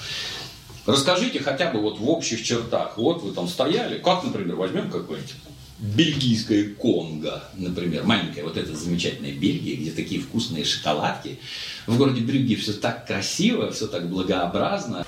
Расскажите 0.89 1.41
хотя 1.41 1.71
бы 1.71 1.83
вот 1.83 1.99
в 1.99 2.09
общих 2.09 2.43
чертах. 2.43 2.97
Вот 2.97 3.23
вы 3.23 3.33
там 3.33 3.47
стояли, 3.47 3.99
как, 3.99 4.25
например, 4.25 4.57
возьмем 4.57 4.91
какое-нибудь 4.91 5.35
бельгийское 5.81 6.71
Конго, 6.71 7.45
например, 7.59 8.05
маленькая 8.05 8.43
вот 8.43 8.57
эта 8.57 8.75
замечательная 8.75 9.33
Бельгия, 9.33 9.77
где 9.77 9.91
такие 9.91 10.23
вкусные 10.23 10.65
шоколадки. 10.65 11.39
В 11.87 11.99
городе 11.99 12.23
Брюгге 12.23 12.57
все 12.57 12.73
так 12.73 13.07
красиво, 13.07 13.71
все 13.71 13.87
так 13.87 14.09
благообразно. 14.09 15.05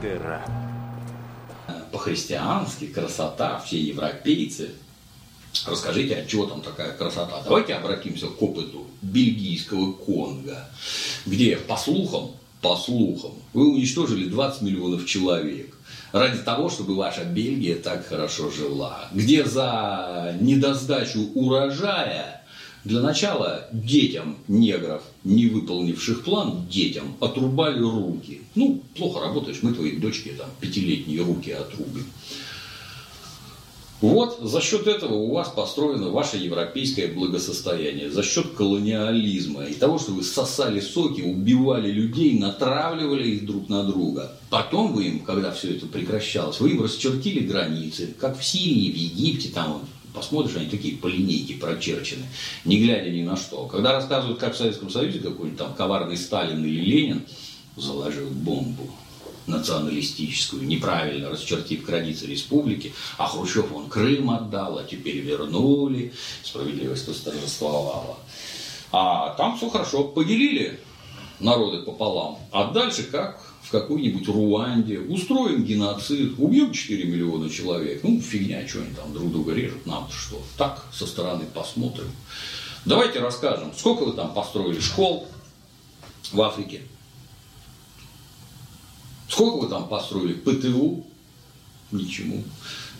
Дыра. 0.00 0.44
По-христиански, 1.90 2.86
красота, 2.86 3.58
все 3.58 3.80
европейцы– 3.80 4.70
Расскажите, 5.66 6.16
от 6.16 6.28
чего 6.28 6.46
там 6.46 6.60
такая 6.60 6.92
красота? 6.92 7.42
Давайте 7.44 7.74
обратимся 7.74 8.26
к 8.26 8.42
опыту 8.42 8.86
бельгийского 9.02 9.92
Конго, 9.92 10.68
где, 11.26 11.56
по 11.56 11.76
слухам, 11.76 12.32
по 12.60 12.76
слухам, 12.76 13.32
вы 13.52 13.72
уничтожили 13.74 14.28
20 14.28 14.62
миллионов 14.62 15.06
человек 15.06 15.76
ради 16.12 16.38
того, 16.38 16.70
чтобы 16.70 16.94
ваша 16.94 17.24
Бельгия 17.24 17.74
так 17.74 18.06
хорошо 18.06 18.50
жила, 18.50 19.08
где 19.12 19.44
за 19.44 20.36
недосдачу 20.40 21.30
урожая 21.34 22.42
для 22.84 23.00
начала 23.00 23.66
детям 23.72 24.38
негров, 24.46 25.02
не 25.24 25.46
выполнивших 25.48 26.22
план, 26.24 26.66
детям 26.70 27.16
отрубали 27.20 27.80
руки. 27.80 28.42
Ну, 28.54 28.82
плохо 28.94 29.20
работаешь, 29.20 29.58
мы 29.62 29.72
твоей 29.72 29.96
дочке 29.96 30.32
там 30.32 30.48
пятилетние 30.60 31.22
руки 31.22 31.50
отрубим. 31.50 32.06
Вот 34.04 34.38
за 34.42 34.60
счет 34.60 34.86
этого 34.86 35.14
у 35.14 35.32
вас 35.32 35.48
построено 35.48 36.10
ваше 36.10 36.36
европейское 36.36 37.08
благосостояние, 37.08 38.10
за 38.10 38.22
счет 38.22 38.48
колониализма 38.50 39.64
и 39.64 39.72
того, 39.72 39.98
что 39.98 40.12
вы 40.12 40.22
сосали 40.22 40.80
соки, 40.80 41.22
убивали 41.22 41.90
людей, 41.90 42.38
натравливали 42.38 43.26
их 43.30 43.46
друг 43.46 43.70
на 43.70 43.82
друга. 43.82 44.36
Потом 44.50 44.92
вы 44.92 45.04
им, 45.04 45.20
когда 45.20 45.52
все 45.52 45.70
это 45.74 45.86
прекращалось, 45.86 46.60
вы 46.60 46.72
им 46.72 46.82
расчертили 46.82 47.46
границы, 47.46 48.14
как 48.20 48.38
в 48.38 48.44
Сирии, 48.44 48.92
в 48.92 48.94
Египте, 48.94 49.48
там 49.48 49.80
посмотришь, 50.12 50.56
они 50.56 50.66
такие 50.66 50.98
по 50.98 51.06
линейке 51.06 51.54
прочерчены, 51.54 52.26
не 52.66 52.80
глядя 52.80 53.08
ни 53.08 53.22
на 53.22 53.38
что. 53.38 53.64
Когда 53.64 53.94
рассказывают, 53.94 54.38
как 54.38 54.52
в 54.52 54.58
Советском 54.58 54.90
Союзе 54.90 55.20
какой-нибудь 55.20 55.58
там 55.58 55.72
коварный 55.72 56.18
Сталин 56.18 56.62
или 56.62 56.78
Ленин 56.78 57.22
заложил 57.78 58.28
бомбу 58.28 58.90
националистическую, 59.46 60.64
неправильно 60.66 61.30
расчертив 61.30 61.84
границы 61.84 62.26
республики, 62.26 62.92
а 63.18 63.26
Хрущев 63.26 63.72
он 63.72 63.88
Крым 63.88 64.30
отдал, 64.30 64.78
а 64.78 64.84
теперь 64.84 65.18
вернули, 65.18 66.12
справедливость 66.42 67.08
восторжествовала. 67.08 68.18
А 68.92 69.34
там 69.34 69.56
все 69.56 69.68
хорошо, 69.68 70.04
поделили 70.04 70.80
народы 71.40 71.82
пополам, 71.82 72.38
а 72.52 72.70
дальше 72.72 73.04
как 73.04 73.40
в 73.62 73.70
какой-нибудь 73.70 74.28
Руанде, 74.28 75.00
устроим 75.00 75.64
геноцид, 75.64 76.34
убьем 76.38 76.72
4 76.72 77.04
миллиона 77.04 77.48
человек, 77.48 78.02
ну 78.02 78.20
фигня, 78.20 78.66
что 78.68 78.80
они 78.82 78.94
там 78.94 79.12
друг 79.12 79.32
друга 79.32 79.54
режут, 79.54 79.86
нам 79.86 80.08
что, 80.10 80.40
так 80.56 80.84
со 80.92 81.06
стороны 81.06 81.44
посмотрим. 81.52 82.10
Давайте 82.84 83.20
расскажем, 83.20 83.72
сколько 83.76 84.04
вы 84.04 84.12
там 84.12 84.34
построили 84.34 84.78
школ 84.78 85.26
в 86.30 86.40
Африке, 86.42 86.82
Сколько 89.34 89.64
вы 89.64 89.68
там 89.68 89.88
построили? 89.88 90.34
ПТУ? 90.34 91.04
Ничему. 91.90 92.44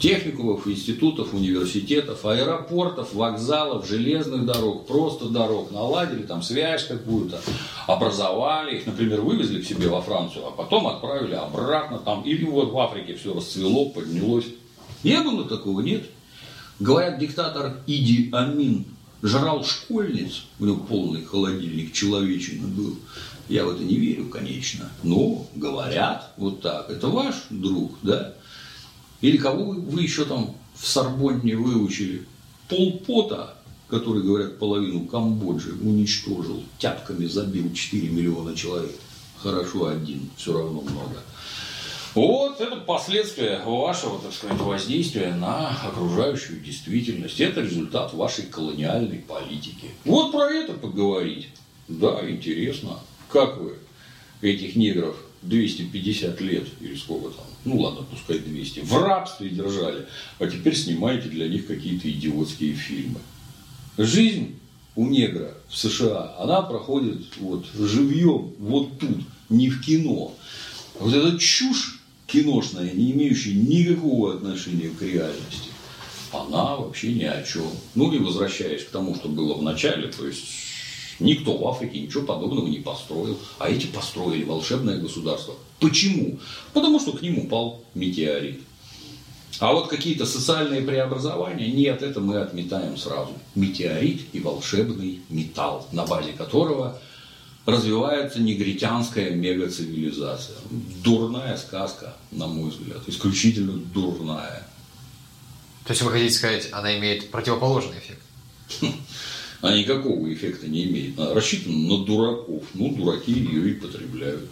Техникумов, 0.01 0.67
институтов, 0.67 1.33
университетов, 1.33 2.27
аэропортов, 2.27 3.15
вокзалов, 3.15 3.87
железных 3.87 4.45
дорог, 4.45 4.85
просто 4.89 5.29
дорог. 5.29 5.71
Наладили 5.71 6.23
там 6.23 6.43
связь 6.43 6.89
какую-то, 6.89 7.41
образовали 7.87 8.79
их, 8.79 8.87
например, 8.87 9.21
вывезли 9.21 9.63
к 9.63 9.65
себе 9.65 9.87
во 9.87 10.03
Францию, 10.03 10.49
а 10.49 10.51
потом 10.51 10.89
отправили 10.89 11.35
обратно 11.35 11.99
там. 11.99 12.23
Или 12.23 12.45
вот 12.45 12.73
в 12.73 12.79
Африке 12.81 13.15
все 13.15 13.33
расцвело, 13.33 13.91
поднялось. 13.91 14.47
Не 15.05 15.21
было 15.21 15.45
такого, 15.49 15.83
нет. 15.83 16.03
Говорят, 16.81 17.21
диктатор 17.21 17.77
Иди 17.87 18.31
Амин 18.33 18.87
жрал 19.23 19.65
школьниц, 19.65 20.47
у 20.59 20.67
него 20.67 20.79
полный 20.79 21.25
холодильник 21.25 21.93
человечины 21.93 22.67
был. 22.67 22.97
Я 23.49 23.65
в 23.65 23.75
это 23.75 23.83
не 23.83 23.97
верю, 23.97 24.29
конечно, 24.29 24.91
но 25.03 25.47
говорят 25.55 26.33
вот 26.37 26.63
так. 26.63 26.89
Это 26.91 27.09
ваш 27.09 27.35
друг, 27.51 27.93
да? 28.03 28.35
Или 29.21 29.37
кого 29.37 29.73
вы 29.73 30.03
еще 30.03 30.25
там 30.25 30.55
в 30.75 30.87
Сорбонне 30.87 31.57
выучили? 31.57 32.27
Полпота, 32.69 33.55
который, 33.89 34.23
говорят, 34.23 34.59
половину 34.59 35.07
Камбоджи 35.07 35.73
уничтожил, 35.73 36.63
тяпками 36.79 37.27
забил 37.27 37.73
4 37.73 38.09
миллиона 38.09 38.57
человек. 38.57 38.95
Хорошо 39.37 39.89
один, 39.89 40.31
все 40.37 40.55
равно 40.55 40.81
много. 40.81 41.17
Вот 42.15 42.61
это 42.61 42.77
последствия 42.77 43.61
вашего, 43.65 44.21
так 44.21 44.33
сказать, 44.33 44.61
воздействия 44.61 45.35
на 45.35 45.71
окружающую 45.71 46.61
действительность. 46.61 47.41
Это 47.41 47.61
результат 47.61 48.15
вашей 48.15 48.45
колониальной 48.45 49.19
политики. 49.19 49.91
Вот 50.05 50.31
про 50.31 50.49
это 50.51 50.75
поговорить. 50.75 51.49
Да, 51.89 52.21
интересно. 52.29 53.01
Как 53.35 53.59
вы 53.59 53.73
этих 54.43 54.77
негров 54.77 55.17
250 55.43 56.41
лет 56.41 56.69
или 56.81 56.95
сколько 56.95 57.31
там, 57.31 57.47
ну 57.65 57.81
ладно, 57.81 58.07
пускай 58.09 58.39
200, 58.39 58.81
в 58.85 58.97
рабстве 58.97 59.49
держали, 59.49 60.07
а 60.39 60.47
теперь 60.47 60.77
снимаете 60.77 61.29
для 61.31 61.49
них 61.49 61.67
какие-то 61.67 62.09
идиотские 62.09 62.75
фильмы. 62.75 63.19
Жизнь 63.99 64.57
у 64.95 65.09
негра 65.09 65.53
в 65.69 65.77
США, 65.77 66.37
она 66.39 66.63
проходит 66.63 67.23
вот 67.39 67.67
живьем, 67.77 68.53
вот 68.61 69.01
тут, 69.01 69.19
не 69.49 69.69
в 69.69 69.85
кино. 69.85 70.33
Вот 71.01 71.13
эта 71.13 71.37
чушь 71.37 72.03
киношная, 72.29 72.93
не 72.93 73.11
имеющая 73.11 73.55
никакого 73.55 74.37
отношения 74.37 74.91
к 74.91 75.03
реальности, 75.03 75.71
она 76.33 76.77
вообще 76.77 77.13
ни 77.13 77.25
о 77.25 77.43
чем. 77.43 77.69
Ну 77.97 78.13
и 78.13 78.19
возвращаясь 78.19 78.85
к 78.85 78.91
тому, 78.91 79.17
что 79.17 79.29
было 79.29 79.55
в 79.55 79.63
начале, 79.65 80.07
то 80.07 80.25
есть 80.25 80.64
Никто 81.21 81.57
в 81.57 81.67
Африке 81.69 82.01
ничего 82.01 82.25
подобного 82.25 82.67
не 82.67 82.79
построил, 82.79 83.39
а 83.59 83.71
эти 83.71 83.87
построили 83.87 84.45
волшебное 84.45 84.99
государство. 84.99 85.55
Почему? 85.81 86.39
Потому 86.73 86.99
что 86.99 87.13
к 87.13 87.23
ним 87.23 87.39
упал 87.39 87.85
метеорит. 87.95 88.61
А 89.61 89.73
вот 89.73 89.89
какие-то 89.89 90.27
социальные 90.27 90.83
преобразования, 90.83 91.71
нет, 91.71 92.03
это 92.03 92.21
мы 92.21 92.39
отметаем 92.39 92.97
сразу. 92.97 93.31
Метеорит 93.55 94.23
и 94.33 94.41
волшебный 94.41 95.21
металл, 95.29 95.87
на 95.93 96.05
базе 96.05 96.33
которого 96.33 96.99
развивается 97.65 98.41
негритянская 98.41 99.31
мегацивилизация. 99.31 100.57
Дурная 101.03 101.57
сказка, 101.57 102.17
на 102.33 102.47
мой 102.47 102.71
взгляд, 102.71 103.03
исключительно 103.07 103.73
дурная. 103.73 104.67
То 105.85 105.93
есть 105.93 106.03
вы 106.03 106.11
хотите 106.11 106.35
сказать, 106.35 106.69
она 106.73 106.99
имеет 106.99 107.31
противоположный 107.31 107.99
эффект? 107.99 108.23
она 109.65 109.79
никакого 109.79 110.31
эффекта 110.31 110.69
не 110.69 110.85
имеет. 110.85 111.19
Она 111.19 111.33
рассчитана 111.33 111.75
на 111.75 112.05
дураков. 112.05 112.65
Ну, 112.75 112.95
дураки 112.95 113.33
ее 113.33 113.71
и 113.71 113.75
потребляют. 113.75 114.51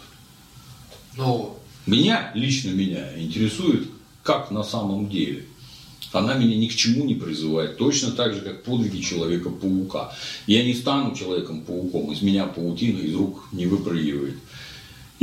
Ну, 1.15 1.59
меня, 1.85 2.31
лично 2.33 2.71
меня, 2.71 3.07
интересует, 3.19 3.87
как 4.23 4.49
на 4.49 4.63
самом 4.63 5.11
деле. 5.11 5.45
Она 6.13 6.33
меня 6.33 6.55
ни 6.57 6.65
к 6.65 6.73
чему 6.73 7.05
не 7.05 7.13
призывает. 7.13 7.77
Точно 7.77 8.11
так 8.11 8.33
же, 8.33 8.41
как 8.41 8.63
подвиги 8.63 9.01
Человека-паука. 9.01 10.15
Я 10.47 10.63
не 10.63 10.73
стану 10.73 11.15
Человеком-пауком. 11.15 12.11
Из 12.11 12.23
меня 12.23 12.47
паутина 12.47 12.97
из 12.97 13.13
рук 13.13 13.49
не 13.51 13.67
выпрыгивает. 13.67 14.37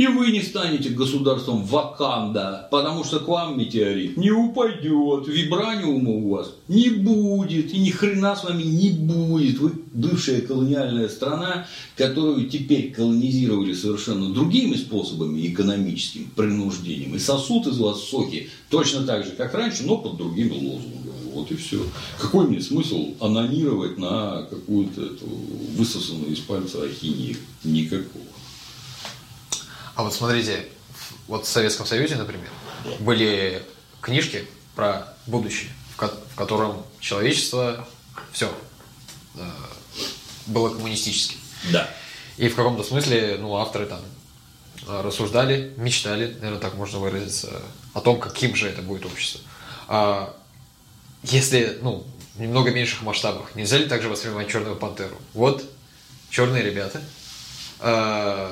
И 0.01 0.07
вы 0.07 0.31
не 0.31 0.41
станете 0.41 0.89
государством 0.89 1.63
Ваканда, 1.63 2.67
потому 2.71 3.03
что 3.03 3.19
к 3.19 3.27
вам 3.27 3.59
метеорит 3.59 4.17
не 4.17 4.31
упадет, 4.31 5.27
вибраниума 5.27 6.09
у 6.09 6.29
вас 6.29 6.55
не 6.67 6.89
будет, 6.89 7.71
и 7.71 7.77
ни 7.77 7.91
хрена 7.91 8.35
с 8.35 8.43
вами 8.43 8.63
не 8.63 8.89
будет. 8.89 9.59
Вы 9.59 9.73
бывшая 9.93 10.41
колониальная 10.41 11.07
страна, 11.07 11.67
которую 11.95 12.49
теперь 12.49 12.91
колонизировали 12.91 13.73
совершенно 13.73 14.33
другими 14.33 14.73
способами, 14.73 15.45
экономическим 15.45 16.31
принуждением, 16.35 17.13
и 17.13 17.19
сосут 17.19 17.67
из 17.67 17.77
вас 17.77 18.01
соки 18.01 18.49
точно 18.71 19.03
так 19.03 19.23
же, 19.23 19.33
как 19.37 19.53
раньше, 19.53 19.83
но 19.83 19.97
под 19.97 20.17
другими 20.17 20.53
лозунгами. 20.53 21.11
Вот 21.31 21.51
и 21.51 21.55
все. 21.55 21.79
Какой 22.19 22.47
мне 22.47 22.59
смысл 22.59 23.13
анонировать 23.19 23.99
на 23.99 24.47
какую-то 24.49 25.11
высосанную 25.77 26.33
из 26.33 26.39
пальца 26.39 26.81
ахинею? 26.81 27.37
Никакого. 27.63 28.25
А 30.01 30.03
вот 30.03 30.15
смотрите, 30.15 30.65
вот 31.27 31.45
в 31.45 31.47
Советском 31.47 31.85
Союзе, 31.85 32.15
например, 32.15 32.49
были 33.01 33.61
книжки 34.01 34.47
про 34.75 35.15
будущее, 35.27 35.69
в 35.95 36.35
котором 36.35 36.83
человечество 36.99 37.87
все 38.31 38.51
э, 39.35 39.47
было 40.47 40.69
коммунистическим. 40.69 41.37
Да. 41.71 41.87
И 42.37 42.49
в 42.49 42.55
каком-то 42.55 42.83
смысле, 42.83 43.37
ну, 43.39 43.55
авторы 43.57 43.85
там 43.85 44.01
э, 44.87 45.01
рассуждали, 45.03 45.71
мечтали, 45.77 46.33
наверное, 46.33 46.59
так 46.59 46.73
можно 46.73 46.97
выразиться, 46.97 47.61
о 47.93 48.01
том, 48.01 48.19
каким 48.19 48.55
же 48.55 48.67
это 48.67 48.81
будет 48.81 49.05
общество. 49.05 49.41
А 49.87 50.35
если, 51.21 51.77
ну, 51.83 52.07
в 52.33 52.41
немного 52.41 52.71
меньших 52.71 53.03
масштабах, 53.03 53.53
нельзя 53.53 53.77
ли 53.77 53.85
также 53.85 54.09
воспринимать 54.09 54.49
Черную 54.49 54.77
Пантеру? 54.77 55.17
Вот 55.35 55.63
черные 56.31 56.63
ребята, 56.63 57.03
э, 57.81 58.51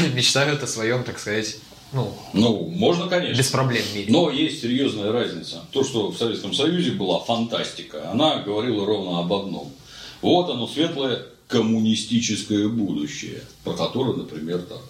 мечтают 0.14 0.62
о 0.62 0.66
своем, 0.66 1.04
так 1.04 1.18
сказать, 1.18 1.56
ну, 1.92 2.12
ну, 2.32 2.66
можно, 2.70 3.08
конечно. 3.08 3.38
Без 3.38 3.50
проблем 3.50 3.84
мире. 3.94 4.06
Но 4.08 4.28
есть 4.28 4.62
серьезная 4.62 5.12
разница. 5.12 5.64
То, 5.70 5.84
что 5.84 6.10
в 6.10 6.18
Советском 6.18 6.52
Союзе 6.52 6.90
была 6.90 7.20
фантастика, 7.20 8.10
она 8.10 8.42
говорила 8.42 8.84
ровно 8.84 9.20
об 9.20 9.32
одном. 9.32 9.72
Вот 10.20 10.50
оно, 10.50 10.66
светлое 10.66 11.24
коммунистическое 11.46 12.66
будущее, 12.68 13.42
про 13.62 13.74
которое, 13.74 14.16
например, 14.16 14.62
так 14.62 14.80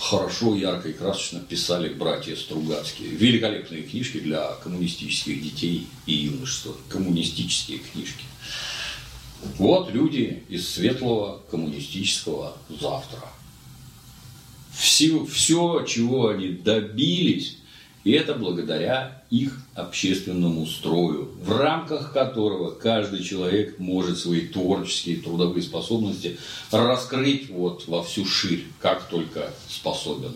хорошо, 0.00 0.56
ярко 0.56 0.88
и 0.88 0.92
красочно 0.92 1.40
писали 1.40 1.90
братья 1.90 2.34
Стругацкие. 2.34 3.10
Великолепные 3.10 3.82
книжки 3.82 4.18
для 4.18 4.48
коммунистических 4.64 5.40
детей 5.40 5.86
и 6.06 6.12
юношества. 6.12 6.74
Коммунистические 6.88 7.78
книжки. 7.78 8.24
Вот 9.58 9.92
люди 9.92 10.42
из 10.48 10.68
светлого 10.68 11.40
коммунистического 11.50 12.56
завтра 12.68 13.22
все, 14.76 15.24
все, 15.24 15.84
чего 15.86 16.28
они 16.28 16.48
добились, 16.48 17.58
это 18.04 18.34
благодаря 18.34 19.24
их 19.30 19.58
общественному 19.74 20.66
строю, 20.66 21.30
в 21.42 21.56
рамках 21.56 22.12
которого 22.12 22.70
каждый 22.70 23.24
человек 23.24 23.78
может 23.78 24.18
свои 24.18 24.42
творческие 24.42 25.16
трудовые 25.16 25.62
способности 25.62 26.38
раскрыть 26.70 27.50
вот 27.50 27.88
во 27.88 28.04
всю 28.04 28.24
ширь, 28.24 28.64
как 28.80 29.08
только 29.08 29.50
способен. 29.68 30.34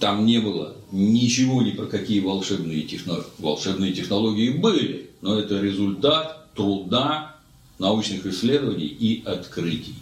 Там 0.00 0.24
не 0.24 0.40
было 0.40 0.74
ничего 0.90 1.62
ни 1.62 1.72
про 1.72 1.84
какие 1.86 2.20
волшебные, 2.20 2.82
техно... 2.82 3.22
волшебные 3.38 3.92
технологии 3.92 4.48
были, 4.48 5.10
но 5.20 5.38
это 5.38 5.60
результат 5.60 6.52
труда, 6.54 7.36
научных 7.78 8.26
исследований 8.26 8.86
и 8.86 9.22
открытий. 9.24 9.94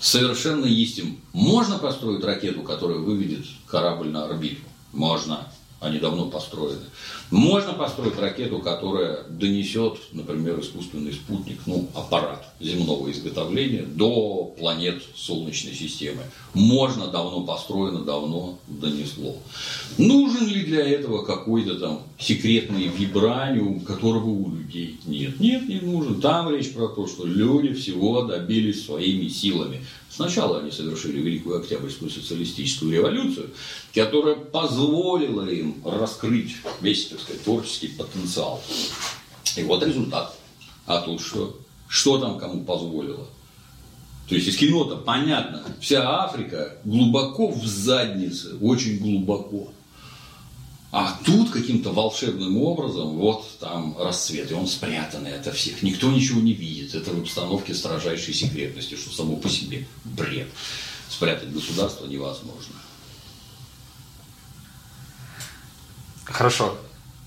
Совершенно 0.00 0.66
истин. 0.66 1.18
Можно 1.32 1.78
построить 1.78 2.24
ракету, 2.24 2.62
которая 2.62 2.98
выведет 2.98 3.46
корабль 3.66 4.08
на 4.08 4.24
орбиту? 4.24 4.62
Можно 4.92 5.50
они 5.80 5.98
давно 5.98 6.26
построены. 6.26 6.80
Можно 7.30 7.74
построить 7.74 8.18
ракету, 8.18 8.60
которая 8.60 9.24
донесет, 9.28 9.98
например, 10.12 10.58
искусственный 10.60 11.12
спутник, 11.12 11.60
ну, 11.66 11.88
аппарат 11.94 12.46
земного 12.60 13.10
изготовления 13.10 13.82
до 13.82 14.54
планет 14.58 15.02
Солнечной 15.14 15.74
системы. 15.74 16.22
Можно, 16.54 17.08
давно 17.08 17.42
построено, 17.42 18.04
давно 18.04 18.58
донесло. 18.66 19.36
Нужен 19.98 20.46
ли 20.46 20.64
для 20.64 20.84
этого 20.84 21.24
какой-то 21.24 21.78
там 21.78 22.02
секретный 22.18 22.86
вибраниум, 22.86 23.80
которого 23.80 24.30
у 24.30 24.50
людей 24.54 24.98
нет? 25.04 25.38
Нет, 25.40 25.68
не 25.68 25.80
нужен. 25.80 26.20
Там 26.20 26.48
речь 26.54 26.72
про 26.72 26.88
то, 26.88 27.06
что 27.06 27.26
люди 27.26 27.74
всего 27.74 28.22
добились 28.22 28.86
своими 28.86 29.28
силами. 29.28 29.84
Сначала 30.16 30.60
они 30.60 30.70
совершили 30.70 31.20
Великую 31.20 31.58
Октябрьскую 31.58 32.10
социалистическую 32.10 32.90
революцию, 32.90 33.50
которая 33.94 34.34
позволила 34.34 35.46
им 35.46 35.82
раскрыть 35.84 36.56
весь, 36.80 37.08
так 37.08 37.20
сказать, 37.20 37.44
творческий 37.44 37.88
потенциал. 37.88 38.62
И 39.56 39.62
вот 39.64 39.82
результат. 39.82 40.34
А 40.86 41.02
тут 41.02 41.20
что? 41.20 41.60
Что 41.86 42.16
там 42.16 42.38
кому 42.38 42.64
позволило? 42.64 43.26
То 44.26 44.34
есть 44.34 44.48
из 44.48 44.56
кино-то 44.56 44.96
понятно, 44.96 45.62
вся 45.82 46.24
Африка 46.24 46.78
глубоко 46.84 47.48
в 47.48 47.66
заднице, 47.66 48.56
очень 48.62 48.98
глубоко. 48.98 49.70
А 50.98 51.20
тут 51.26 51.50
каким-то 51.50 51.92
волшебным 51.92 52.56
образом, 52.56 53.18
вот 53.18 53.58
там 53.60 53.98
расцвет, 54.00 54.50
и 54.50 54.54
он 54.54 54.66
спрятанный 54.66 55.34
ото 55.34 55.52
всех. 55.52 55.82
Никто 55.82 56.10
ничего 56.10 56.40
не 56.40 56.54
видит. 56.54 56.94
Это 56.94 57.10
в 57.10 57.20
обстановке 57.20 57.74
строжайшей 57.74 58.32
секретности, 58.32 58.94
что 58.94 59.14
само 59.14 59.36
по 59.36 59.46
себе 59.46 59.86
бред. 60.04 60.48
Спрятать 61.10 61.52
государство 61.52 62.06
невозможно. 62.06 62.76
Хорошо. 66.24 66.78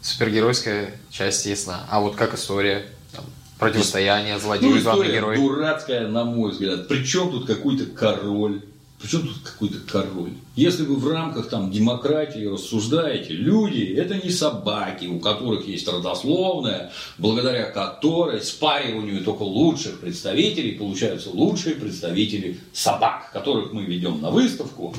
Супергеройская 0.02 1.00
часть 1.12 1.46
ясна. 1.46 1.86
А 1.92 2.00
вот 2.00 2.16
как 2.16 2.34
история? 2.34 2.88
Там, 3.12 3.24
противостояние, 3.60 4.40
злодей, 4.40 4.74
ну, 4.74 4.82
главный 4.82 5.12
герой. 5.12 5.38
дурацкая, 5.38 6.08
на 6.08 6.26
мой 6.26 6.54
взгляд. 6.54 6.88
Причем 6.88 7.30
тут 7.30 7.46
какой-то 7.46 7.86
король? 7.86 8.64
Причем 9.02 9.28
тут 9.28 9.40
какой-то 9.40 9.80
король? 9.88 10.34
Если 10.58 10.84
вы 10.84 10.98
в 10.98 11.08
рамках 11.08 11.50
там, 11.50 11.72
демократии 11.72 12.46
рассуждаете, 12.46 13.34
люди– 13.34 13.94
это 13.98 14.16
не 14.16 14.30
собаки, 14.30 15.06
у 15.06 15.20
которых 15.20 15.68
есть 15.68 15.88
родословная, 15.88 16.92
благодаря 17.18 17.72
которой 17.72 18.42
спариванию 18.42 19.24
только 19.24 19.44
лучших 19.44 20.02
представителей 20.02 20.74
получаются 20.74 21.30
лучшие 21.30 21.76
представители 21.76 22.60
собак, 22.74 23.32
которых 23.32 23.72
мы 23.72 23.86
ведем 23.86 24.22
на 24.22 24.32
выставку, 24.32 24.94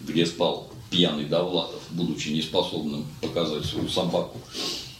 где 0.00 0.24
спал 0.24 0.68
пьяный 0.90 1.24
Довлатов, 1.24 1.80
будучи 1.90 2.28
неспособным 2.28 3.06
показать 3.20 3.64
свою 3.64 3.88
собаку. 3.88 4.38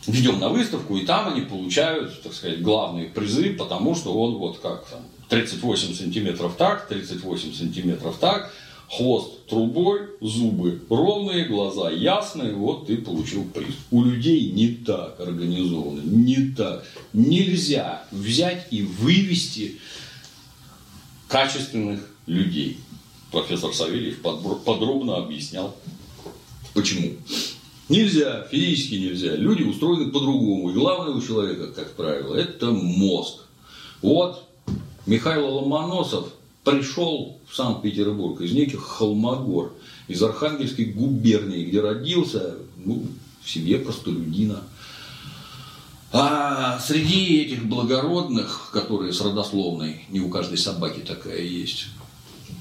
Ведем 0.09 0.41
на 0.41 0.49
выставку, 0.49 0.97
и 0.97 1.07
там 1.07 1.33
они 1.33 1.43
получают, 1.43 2.21
так 2.23 2.33
сказать, 2.33 2.61
главные 2.61 3.09
призы, 3.09 3.55
потому 3.55 3.95
что 3.95 4.13
он 4.13 4.35
вот 4.35 4.59
как 4.59 4.85
там 4.87 5.03
38 5.29 5.95
сантиметров 5.95 6.55
так, 6.59 6.89
38 6.89 7.55
сантиметров 7.55 8.17
так, 8.21 8.53
хвост 8.91 9.47
трубой, 9.47 10.01
зубы 10.21 10.83
ровные, 10.89 11.47
глаза 11.47 11.91
ясные, 11.91 12.55
вот 12.55 12.87
ты 12.87 12.99
получил 12.99 13.45
приз. 13.45 13.75
У 13.91 14.05
людей 14.05 14.51
не 14.51 14.69
так 14.69 15.19
организовано, 15.21 16.01
не 16.01 16.51
так. 16.51 16.85
Нельзя 17.13 18.05
взять 18.11 18.67
и 18.71 18.83
вывести 18.83 19.79
качественных 21.29 22.01
людей. 22.27 22.79
Профессор 23.31 23.73
Савельев 23.73 24.21
подробно 24.21 25.17
объяснял, 25.17 25.75
почему. 26.75 27.13
Нельзя, 27.89 28.47
физически 28.51 28.95
нельзя. 28.95 29.37
Люди 29.37 29.63
устроены 29.63 30.11
по-другому. 30.11 30.71
И 30.71 30.75
главное 30.75 31.15
у 31.15 31.23
человека, 31.23 31.69
как 31.69 31.95
правило, 31.95 32.35
это 32.35 32.71
мозг. 32.71 33.45
Вот 34.03 34.49
Михаил 35.07 35.49
Ломоносов 35.49 36.29
пришел 36.65 37.39
в 37.49 37.57
Санкт-Петербург 37.57 38.41
из 38.41 38.53
неких 38.53 38.83
Холмогор, 38.83 39.73
из 40.07 40.23
Архангельской 40.23 40.87
губернии, 40.87 41.65
где 41.65 41.81
родился 41.81 42.57
ну, 42.77 43.07
в 43.43 43.51
семье 43.51 43.79
простолюдина. 43.79 44.63
А 46.13 46.79
среди 46.79 47.41
этих 47.41 47.67
благородных, 47.67 48.71
которые 48.73 49.13
с 49.13 49.21
родословной, 49.21 50.05
не 50.11 50.21
у 50.21 50.29
каждой 50.29 50.59
собаки 50.59 51.01
такая 51.01 51.41
есть, 51.41 51.87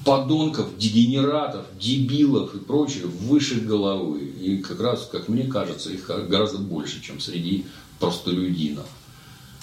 подонков, 0.04 0.76
дегенератов, 0.78 1.66
дебилов 1.78 2.54
и 2.54 2.58
прочее 2.58 3.06
выше 3.06 3.60
головы. 3.60 4.20
И 4.20 4.56
как 4.58 4.80
раз, 4.80 5.08
как 5.12 5.28
мне 5.28 5.44
кажется, 5.44 5.90
их 5.90 6.06
гораздо 6.06 6.58
больше, 6.58 7.02
чем 7.02 7.20
среди 7.20 7.66
простолюдинов. 8.00 8.86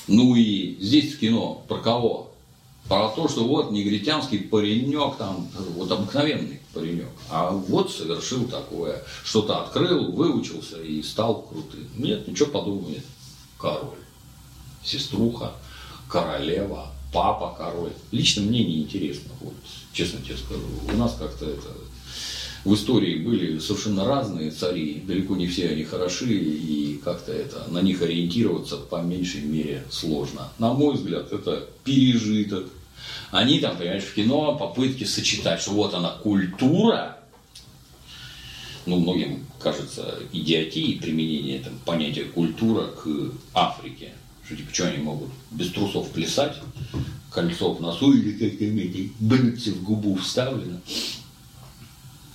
Ну 0.08 0.36
и 0.36 0.78
здесь 0.80 1.16
в 1.16 1.20
кино 1.20 1.66
про 1.68 1.80
кого? 1.80 2.29
Про 2.90 3.10
то, 3.10 3.28
что 3.28 3.44
вот 3.44 3.72
негритянский 3.72 4.40
паренек, 4.40 5.18
там, 5.18 5.48
вот 5.76 5.92
обыкновенный 5.92 6.60
паренек, 6.74 7.10
а 7.30 7.52
вот 7.52 7.92
совершил 7.92 8.46
такое, 8.48 9.04
что-то 9.24 9.62
открыл, 9.62 10.12
выучился 10.12 10.82
и 10.82 11.04
стал 11.04 11.44
крутым. 11.44 11.88
Нет, 11.96 12.28
ничего 12.28 12.50
подобного 12.50 12.90
нет. 12.90 13.06
Король, 13.60 14.00
сеструха, 14.84 15.54
королева, 16.10 16.88
папа 17.14 17.56
король. 17.56 17.94
Лично 18.12 18.42
мне 18.42 18.64
не 18.64 18.82
интересно, 18.82 19.34
вот, 19.40 19.54
честно 19.94 20.20
тебе 20.22 20.38
скажу. 20.38 20.66
У 20.92 20.98
нас 20.98 21.16
как-то 21.20 21.46
это 21.46 21.68
в 22.66 22.74
истории 22.74 23.20
были 23.20 23.60
совершенно 23.60 24.06
разные 24.06 24.50
цари, 24.50 25.04
далеко 25.06 25.36
не 25.36 25.48
все 25.48 25.70
они 25.70 25.84
хороши, 25.84 26.34
и 26.34 27.00
как-то 27.04 27.32
это, 27.32 27.66
на 27.70 27.82
них 27.82 28.02
ориентироваться 28.02 28.78
по 28.78 29.02
меньшей 29.02 29.42
мере 29.42 29.84
сложно. 29.92 30.50
На 30.58 30.74
мой 30.74 30.96
взгляд, 30.96 31.32
это 31.32 31.70
пережиток 31.84 32.66
они 33.32 33.60
там, 33.60 33.78
понимаешь, 33.78 34.04
в 34.04 34.14
кино 34.14 34.56
попытки 34.56 35.04
сочетать, 35.04 35.62
что 35.62 35.72
вот 35.72 35.94
она 35.94 36.10
культура, 36.10 37.18
ну, 38.86 39.00
многим 39.00 39.46
кажется 39.60 40.20
идиотией 40.32 41.00
применение 41.00 41.60
там, 41.60 41.74
понятия 41.86 42.24
культура 42.24 42.88
к 42.88 43.08
Африке. 43.54 44.14
Что 44.46 44.56
типа, 44.56 44.74
что 44.74 44.88
они 44.88 44.98
могут 44.98 45.30
без 45.52 45.70
трусов 45.70 46.10
плясать, 46.10 46.56
кольцо 47.30 47.72
в 47.74 47.82
носу 47.82 48.14
или 48.14 48.32
как 48.32 48.60
эти 48.60 49.12
блюдце 49.20 49.72
в 49.74 49.84
губу 49.84 50.16
вставлено. 50.16 50.80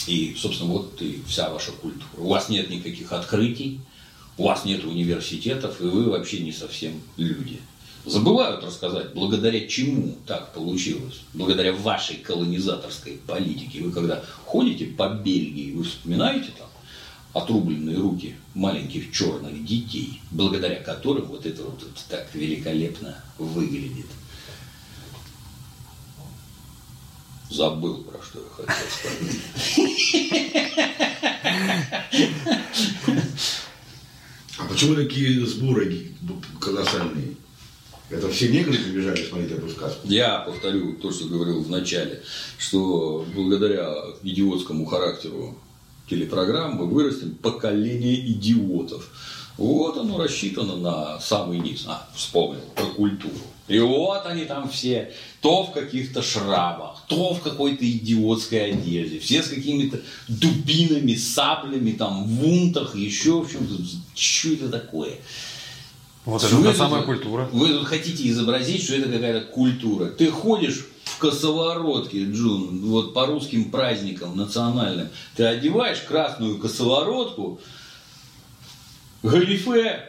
И, 0.06 0.36
собственно, 0.38 0.70
вот 0.70 1.00
и 1.02 1.22
вся 1.26 1.50
ваша 1.50 1.72
культура. 1.72 2.06
У 2.18 2.28
вас 2.28 2.48
нет 2.48 2.70
никаких 2.70 3.10
открытий, 3.12 3.80
у 4.36 4.44
вас 4.44 4.64
нет 4.64 4.84
университетов, 4.84 5.80
и 5.80 5.84
вы 5.84 6.10
вообще 6.10 6.40
не 6.40 6.52
совсем 6.52 7.00
люди 7.16 7.58
забывают 8.04 8.64
рассказать, 8.64 9.14
благодаря 9.14 9.66
чему 9.66 10.16
так 10.26 10.52
получилось, 10.52 11.22
благодаря 11.32 11.72
вашей 11.72 12.16
колонизаторской 12.16 13.20
политике. 13.26 13.82
Вы 13.82 13.92
когда 13.92 14.22
ходите 14.44 14.86
по 14.86 15.08
Бельгии, 15.08 15.72
вы 15.72 15.84
вспоминаете 15.84 16.52
там 16.58 16.68
отрубленные 17.32 17.96
руки 17.96 18.36
маленьких 18.54 19.12
черных 19.12 19.64
детей, 19.64 20.20
благодаря 20.30 20.82
которым 20.82 21.26
вот 21.26 21.46
это 21.46 21.62
вот, 21.64 21.82
вот 21.82 22.04
так 22.08 22.28
великолепно 22.34 23.22
выглядит. 23.38 24.06
Забыл, 27.50 28.04
про 28.04 28.20
что 28.22 28.40
я 28.40 28.48
хотел 28.66 28.74
сказать. 28.90 29.36
А 34.56 34.64
почему 34.66 34.94
такие 34.94 35.44
сборы 35.46 36.14
колоссальные? 36.60 37.36
Это 38.10 38.28
все 38.28 38.48
негры 38.48 38.76
побежали 38.76 39.24
смотреть 39.24 39.52
эту 39.52 39.68
сказку? 39.70 40.06
Я 40.06 40.40
повторю 40.40 40.94
то, 40.94 41.10
что 41.10 41.26
говорил 41.26 41.62
в 41.62 41.70
начале, 41.70 42.22
что 42.58 43.24
благодаря 43.34 43.94
идиотскому 44.22 44.84
характеру 44.84 45.58
телепрограммы 46.08 46.86
вырастем 46.86 47.34
поколение 47.34 48.20
идиотов. 48.30 49.08
Вот 49.56 49.96
оно 49.96 50.18
рассчитано 50.18 50.76
на 50.76 51.20
самый 51.20 51.60
низ. 51.60 51.84
А, 51.86 52.08
вспомнил 52.14 52.60
про 52.74 52.86
культуру. 52.86 53.34
И 53.68 53.78
вот 53.78 54.26
они 54.26 54.44
там 54.44 54.68
все, 54.68 55.12
то 55.40 55.64
в 55.64 55.72
каких-то 55.72 56.20
шрамах, 56.20 57.02
то 57.08 57.32
в 57.32 57.40
какой-то 57.40 57.88
идиотской 57.90 58.72
одежде, 58.72 59.18
все 59.18 59.42
с 59.42 59.48
какими-то 59.48 60.00
дубинами, 60.28 61.14
саблями, 61.14 61.92
там, 61.92 62.26
в 62.26 62.46
унтах, 62.46 62.94
еще 62.94 63.40
в 63.40 63.50
чем-то. 63.50 63.82
Что 64.14 64.52
это 64.52 64.68
такое? 64.68 65.14
Вот 66.24 66.42
это 66.42 66.54
вы, 66.56 66.72
самая 66.74 67.02
культура. 67.02 67.48
Вы 67.52 67.84
хотите 67.84 68.28
изобразить, 68.28 68.82
что 68.82 68.94
это 68.96 69.10
какая-то 69.10 69.46
культура. 69.46 70.06
Ты 70.06 70.30
ходишь 70.30 70.86
в 71.04 71.18
косоворотке, 71.18 72.24
Джун, 72.24 72.80
вот 72.86 73.12
по 73.12 73.26
русским 73.26 73.70
праздникам 73.70 74.36
национальным, 74.36 75.08
ты 75.36 75.44
одеваешь 75.44 76.00
красную 76.00 76.58
косоворотку, 76.58 77.60
галифе 79.22 80.00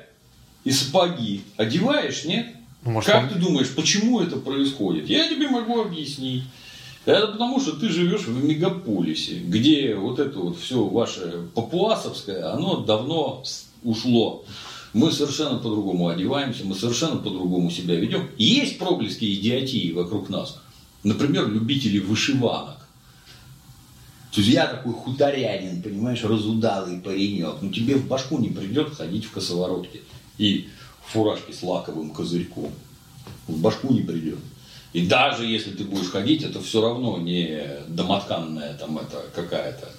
и 0.64 0.72
сапоги. 0.72 1.44
Одеваешь, 1.58 2.24
нет? 2.26 2.48
Может, 2.84 3.12
как 3.12 3.24
он- 3.24 3.30
ты 3.30 3.36
думаешь, 3.40 3.70
почему 3.76 4.22
это 4.22 4.38
происходит? 4.38 5.10
Я 5.10 5.28
тебе 5.30 5.50
могу 5.50 5.82
объяснить. 5.82 6.44
Это 7.06 7.28
потому, 7.28 7.60
что 7.60 7.74
ты 7.74 7.90
живешь 7.90 8.22
в 8.22 8.44
мегаполисе, 8.44 9.36
где 9.40 9.96
вот 9.96 10.18
это 10.20 10.40
вот 10.40 10.58
все 10.60 10.84
ваше 10.84 11.48
папуасовское, 11.54 12.52
оно 12.52 12.78
давно 12.78 13.44
ушло. 13.84 14.44
Мы 14.96 15.12
совершенно 15.12 15.58
по-другому 15.58 16.08
одеваемся, 16.08 16.64
мы 16.64 16.74
совершенно 16.74 17.18
по-другому 17.18 17.70
себя 17.70 17.96
ведем. 17.96 18.30
Есть 18.38 18.80
проблески 18.80 19.26
идиотии 19.26 19.92
вокруг 19.92 20.30
нас. 20.30 20.62
Например, 21.04 21.50
любители 21.50 22.00
вышиванок. 22.00 22.78
То 24.32 24.40
есть 24.40 24.54
я 24.54 24.68
такой 24.68 24.94
хуторянин, 24.94 25.82
понимаешь, 25.82 26.24
разудалый 26.24 27.02
паренек. 27.02 27.56
Ну 27.62 27.74
тебе 27.74 27.96
в 27.96 28.08
башку 28.08 28.38
не 28.38 28.48
придет 28.48 28.96
ходить 28.96 29.26
в 29.26 29.32
косоворотке 29.32 30.00
и 30.38 30.70
в 31.06 31.12
фуражке 31.12 31.52
с 31.52 31.62
лаковым 31.62 32.12
козырьком. 32.12 32.72
В 33.48 33.60
башку 33.60 33.92
не 33.92 34.00
придет. 34.00 34.40
И 34.94 35.06
даже 35.06 35.46
если 35.46 35.72
ты 35.72 35.84
будешь 35.84 36.10
ходить, 36.10 36.42
это 36.42 36.62
все 36.62 36.80
равно 36.80 37.18
не 37.18 37.68
домотканная 37.90 38.78
там 38.78 38.98
это 38.98 39.26
какая-то 39.36 39.90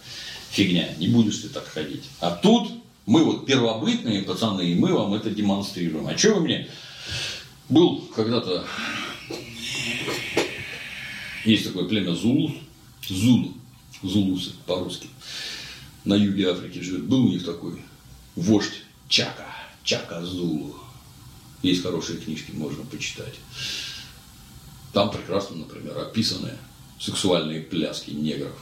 фигня. 0.49 0.89
Не 0.97 1.09
будешь 1.09 1.37
ты 1.37 1.51
так 1.51 1.67
ходить. 1.67 2.05
А 2.21 2.31
тут 2.31 2.73
мы 3.07 3.25
вот 3.25 3.47
первобытные 3.47 4.23
пацаны, 4.23 4.63
и 4.63 4.75
мы 4.75 4.93
вам 4.93 5.15
это 5.15 5.31
демонстрируем. 5.31 6.09
А 6.09 6.19
что 6.19 6.35
вы 6.35 6.41
мне... 6.41 6.69
Был 7.69 8.01
когда-то... 8.15 8.67
Есть 11.45 11.65
такое 11.65 11.85
племя 11.85 12.15
Зулус. 12.15 12.53
Зулу. 13.09 13.55
Зулусы 14.03 14.53
по-русски. 14.67 15.09
На 16.05 16.15
юге 16.15 16.51
Африки 16.51 16.81
живет. 16.81 17.05
Был 17.05 17.25
у 17.25 17.29
них 17.29 17.45
такой 17.45 17.81
вождь 18.35 18.83
Чака. 19.09 19.47
Чака 19.85 20.25
Зулу. 20.25 20.77
Есть 21.63 21.83
хорошие 21.83 22.19
книжки, 22.19 22.51
можно 22.53 22.85
почитать. 22.85 23.35
Там 24.93 25.11
прекрасно, 25.11 25.57
например, 25.57 25.97
описаны 25.99 26.53
сексуальные 27.01 27.63
пляски 27.63 28.11
негров. 28.11 28.59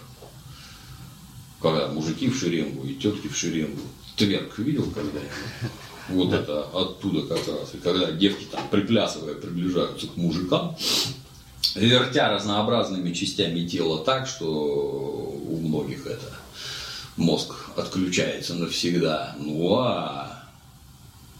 Когда 1.60 1.88
мужики 1.88 2.28
в 2.28 2.38
шеренгу 2.38 2.86
и 2.86 2.94
тетки 2.94 3.28
в 3.28 3.36
шеренгу. 3.36 3.82
Тверк 4.16 4.58
видел 4.58 4.84
когда-нибудь? 4.90 5.30
Вот 6.10 6.34
это 6.34 6.64
оттуда 6.64 7.22
как 7.22 7.48
раз. 7.48 7.72
И 7.72 7.78
когда 7.78 8.12
девки 8.12 8.44
там 8.44 8.68
приплясывая 8.68 9.36
приближаются 9.36 10.06
к 10.06 10.18
мужикам, 10.18 10.76
вертя 11.74 12.30
разнообразными 12.30 13.14
частями 13.14 13.66
тела 13.66 14.04
так, 14.04 14.26
что 14.26 14.46
у 14.46 15.58
многих 15.60 16.06
это 16.06 16.30
мозг 17.16 17.54
отключается 17.74 18.54
навсегда. 18.54 19.34
Ну 19.38 19.78
а 19.78 20.44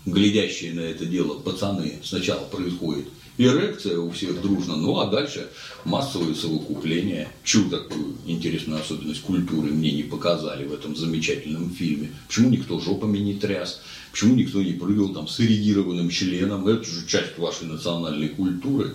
глядящие 0.06 0.72
на 0.72 0.80
это 0.80 1.04
дело 1.04 1.38
пацаны 1.38 2.00
сначала 2.02 2.44
происходит 2.46 3.08
эрекция 3.38 3.98
у 3.98 4.10
всех 4.10 4.40
дружно, 4.40 4.76
ну 4.76 4.98
а 5.00 5.06
дальше 5.06 5.48
массовое 5.84 6.34
совокупление. 6.34 7.28
Чью 7.42 7.68
такую 7.68 8.16
интересную 8.26 8.80
особенность 8.80 9.22
культуры 9.22 9.70
мне 9.70 9.92
не 9.92 10.02
показали 10.02 10.66
в 10.66 10.72
этом 10.72 10.96
замечательном 10.96 11.70
фильме? 11.70 12.12
Почему 12.28 12.50
никто 12.50 12.78
жопами 12.80 13.18
не 13.18 13.34
тряс? 13.34 13.80
Почему 14.12 14.34
никто 14.34 14.62
не 14.62 14.72
прыгал 14.72 15.08
там 15.10 15.26
с 15.26 15.40
эрегированным 15.40 16.10
членом? 16.10 16.68
Это 16.68 16.84
же 16.84 17.06
часть 17.06 17.36
вашей 17.38 17.66
национальной 17.66 18.28
культуры. 18.28 18.94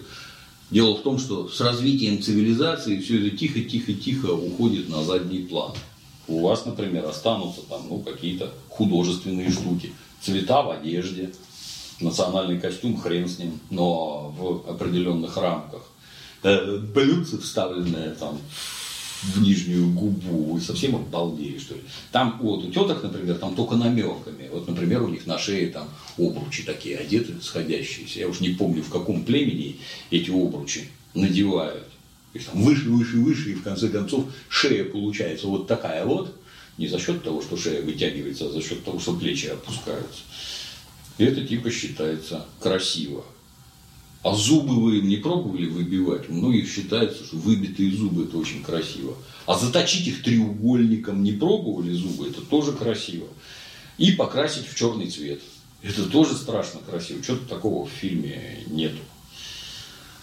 Дело 0.72 0.96
в 0.96 1.02
том, 1.02 1.18
что 1.18 1.50
с 1.50 1.60
развитием 1.62 2.22
цивилизации 2.22 3.00
все 3.00 3.26
это 3.26 3.36
тихо-тихо-тихо 3.36 4.28
уходит 4.28 4.88
на 4.88 5.04
задний 5.04 5.40
план. 5.40 5.74
У 6.28 6.42
вас, 6.42 6.66
например, 6.66 7.06
останутся 7.06 7.62
там 7.68 7.88
ну, 7.90 8.00
какие-то 8.00 8.54
художественные 8.70 9.50
штуки. 9.50 9.92
Цвета 10.22 10.62
в 10.62 10.70
одежде, 10.70 11.32
национальный 12.00 12.60
костюм, 12.60 12.98
хрен 12.98 13.28
с 13.28 13.40
ним, 13.40 13.60
но 13.70 14.34
в 14.38 14.70
определенных 14.70 15.38
рамках. 15.38 15.82
Э, 16.44 16.78
Блюдце, 16.78 17.38
вставленное 17.38 18.16
там 18.16 18.40
в 19.22 19.42
нижнюю 19.42 19.90
губу, 19.92 20.54
вы 20.54 20.62
совсем 20.62 20.96
обалдели, 20.96 21.60
что 21.60 21.76
ли? 21.76 21.82
Там, 22.12 22.40
вот, 22.42 22.64
у 22.64 22.72
теток, 22.72 23.04
например, 23.04 23.36
там 23.38 23.54
только 23.56 23.76
намеками. 23.76 24.48
Вот, 24.50 24.68
например, 24.68 25.04
у 25.04 25.10
них 25.10 25.28
на 25.28 25.38
шее 25.38 25.68
там 25.68 25.90
обручи 26.18 26.64
такие 26.64 26.98
одеты, 26.98 27.34
сходящиеся. 27.42 28.20
Я 28.20 28.28
уж 28.30 28.40
не 28.40 28.50
помню, 28.50 28.82
в 28.82 28.90
каком 28.90 29.24
племени 29.24 29.80
эти 30.10 30.30
обручи 30.30 30.86
надевают. 31.14 31.88
Их 32.34 32.46
там 32.46 32.62
выше, 32.62 32.90
выше, 32.90 33.18
выше, 33.18 33.52
и 33.52 33.56
в 33.56 33.64
конце 33.64 33.90
концов 33.90 34.26
шея 34.48 34.86
получается 34.86 35.48
вот 35.48 35.68
такая 35.68 36.06
вот. 36.06 36.36
Не 36.78 36.88
за 36.88 36.98
счет 36.98 37.22
того, 37.24 37.42
что 37.42 37.58
шея 37.58 37.82
вытягивается, 37.82 38.46
а 38.46 38.52
за 38.52 38.62
счет 38.62 38.86
того, 38.86 39.00
что 39.00 39.14
плечи 39.14 39.48
опускаются. 39.48 40.22
И 41.20 41.26
это 41.26 41.46
типа 41.46 41.70
считается 41.70 42.46
красиво. 42.60 43.26
А 44.24 44.34
зубы 44.34 44.82
вы 44.82 45.02
не 45.02 45.18
пробовали 45.18 45.66
выбивать? 45.66 46.30
У 46.30 46.34
многих 46.34 46.70
считается, 46.70 47.26
что 47.26 47.36
выбитые 47.36 47.92
зубы 47.92 48.24
это 48.24 48.38
очень 48.38 48.64
красиво. 48.64 49.16
А 49.46 49.58
заточить 49.58 50.08
их 50.08 50.24
треугольником 50.24 51.22
не 51.22 51.34
пробовали 51.34 51.92
зубы, 51.92 52.30
это 52.30 52.42
тоже 52.42 52.72
красиво. 52.72 53.28
И 53.98 54.14
покрасить 54.14 54.66
в 54.68 54.76
черный 54.76 55.10
цвет. 55.10 55.42
Это 55.82 56.06
тоже 56.06 56.36
страшно 56.36 56.80
красиво. 56.90 57.22
Чего-то 57.22 57.46
такого 57.48 57.86
в 57.86 57.92
фильме 57.92 58.64
нету. 58.68 59.00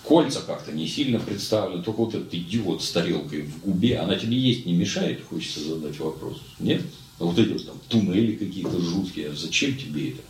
Кольца 0.03 0.41
как-то 0.41 0.73
не 0.73 0.87
сильно 0.87 1.19
представлены, 1.19 1.83
только 1.83 2.01
вот 2.01 2.15
этот 2.15 2.33
идиот 2.33 2.83
с 2.83 2.91
тарелкой 2.91 3.43
в 3.43 3.61
губе, 3.61 3.99
она 3.99 4.15
тебе 4.15 4.39
есть 4.39 4.65
не 4.65 4.73
мешает, 4.73 5.25
хочется 5.29 5.61
задать 5.61 5.99
вопрос. 5.99 6.41
Нет? 6.59 6.83
Вот 7.19 7.39
эти 7.39 7.53
вот 7.53 7.67
там 7.67 7.81
туннели 7.89 8.37
какие-то 8.37 8.81
жуткие, 8.81 9.31
а 9.31 9.35
зачем 9.35 9.77
тебе 9.77 10.11
это? 10.11 10.21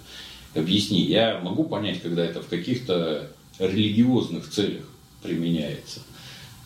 Объясни, 0.57 1.03
я 1.03 1.41
могу 1.41 1.65
понять, 1.65 2.01
когда 2.01 2.25
это 2.25 2.41
в 2.43 2.49
каких-то 2.49 3.31
религиозных 3.59 4.49
целях 4.51 4.85
применяется. 5.23 6.01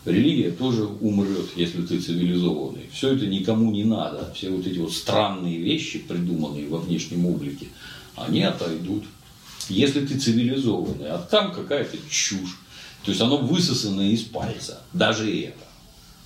Религия 0.05 0.51
тоже 0.51 0.85
умрет, 0.85 1.49
если 1.55 1.83
ты 1.83 1.99
цивилизованный. 1.99 2.89
Все 2.91 3.13
это 3.13 3.27
никому 3.27 3.71
не 3.71 3.83
надо. 3.83 4.31
Все 4.33 4.49
вот 4.49 4.65
эти 4.65 4.79
вот 4.79 4.93
странные 4.93 5.57
вещи, 5.57 5.99
придуманные 5.99 6.67
во 6.67 6.79
внешнем 6.79 7.25
облике, 7.27 7.67
они 8.15 8.41
отойдут. 8.41 9.03
Если 9.69 10.03
ты 10.05 10.17
цивилизованный, 10.17 11.09
а 11.09 11.19
там 11.19 11.53
какая-то 11.53 11.97
чушь. 12.09 12.57
То 13.03 13.11
есть 13.11 13.21
оно 13.21 13.37
высосано 13.37 14.01
из 14.11 14.21
пальца. 14.23 14.81
Даже 14.93 15.31
это. 15.39 15.57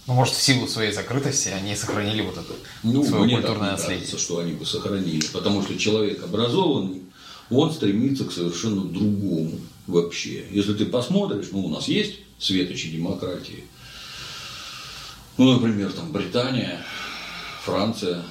Ну, 0.08 0.14
может, 0.14 0.36
в 0.36 0.42
силу 0.42 0.68
своей 0.68 0.92
закрытости 0.92 1.50
они 1.50 1.76
сохранили 1.76 2.22
вот 2.22 2.38
это 2.38 2.54
Ну, 2.84 3.04
свое 3.04 3.24
мне 3.24 3.36
так 3.38 3.46
культурное 3.46 3.72
не 3.72 3.78
наследие. 3.78 4.00
кажется, 4.00 4.20
что 4.20 4.38
они 4.40 4.54
бы 4.54 4.66
сохранили. 4.66 5.26
Потому 5.34 5.64
что 5.64 5.78
человек 5.78 6.24
образованный, 6.24 7.02
он 7.50 7.72
стремится 7.72 8.26
к 8.26 8.32
совершенно 8.32 8.86
другому 8.86 9.60
вообще. 9.88 10.46
Если 10.52 10.74
ты 10.74 10.86
посмотришь, 10.86 11.50
ну, 11.52 11.66
у 11.66 11.70
нас 11.70 11.88
есть 11.88 12.16
светочи 12.40 12.90
демократии. 12.90 13.64
Ну, 15.38 15.54
например, 15.54 15.92
там 15.92 16.12
Британия, 16.12 16.84
Франция. 17.64 18.24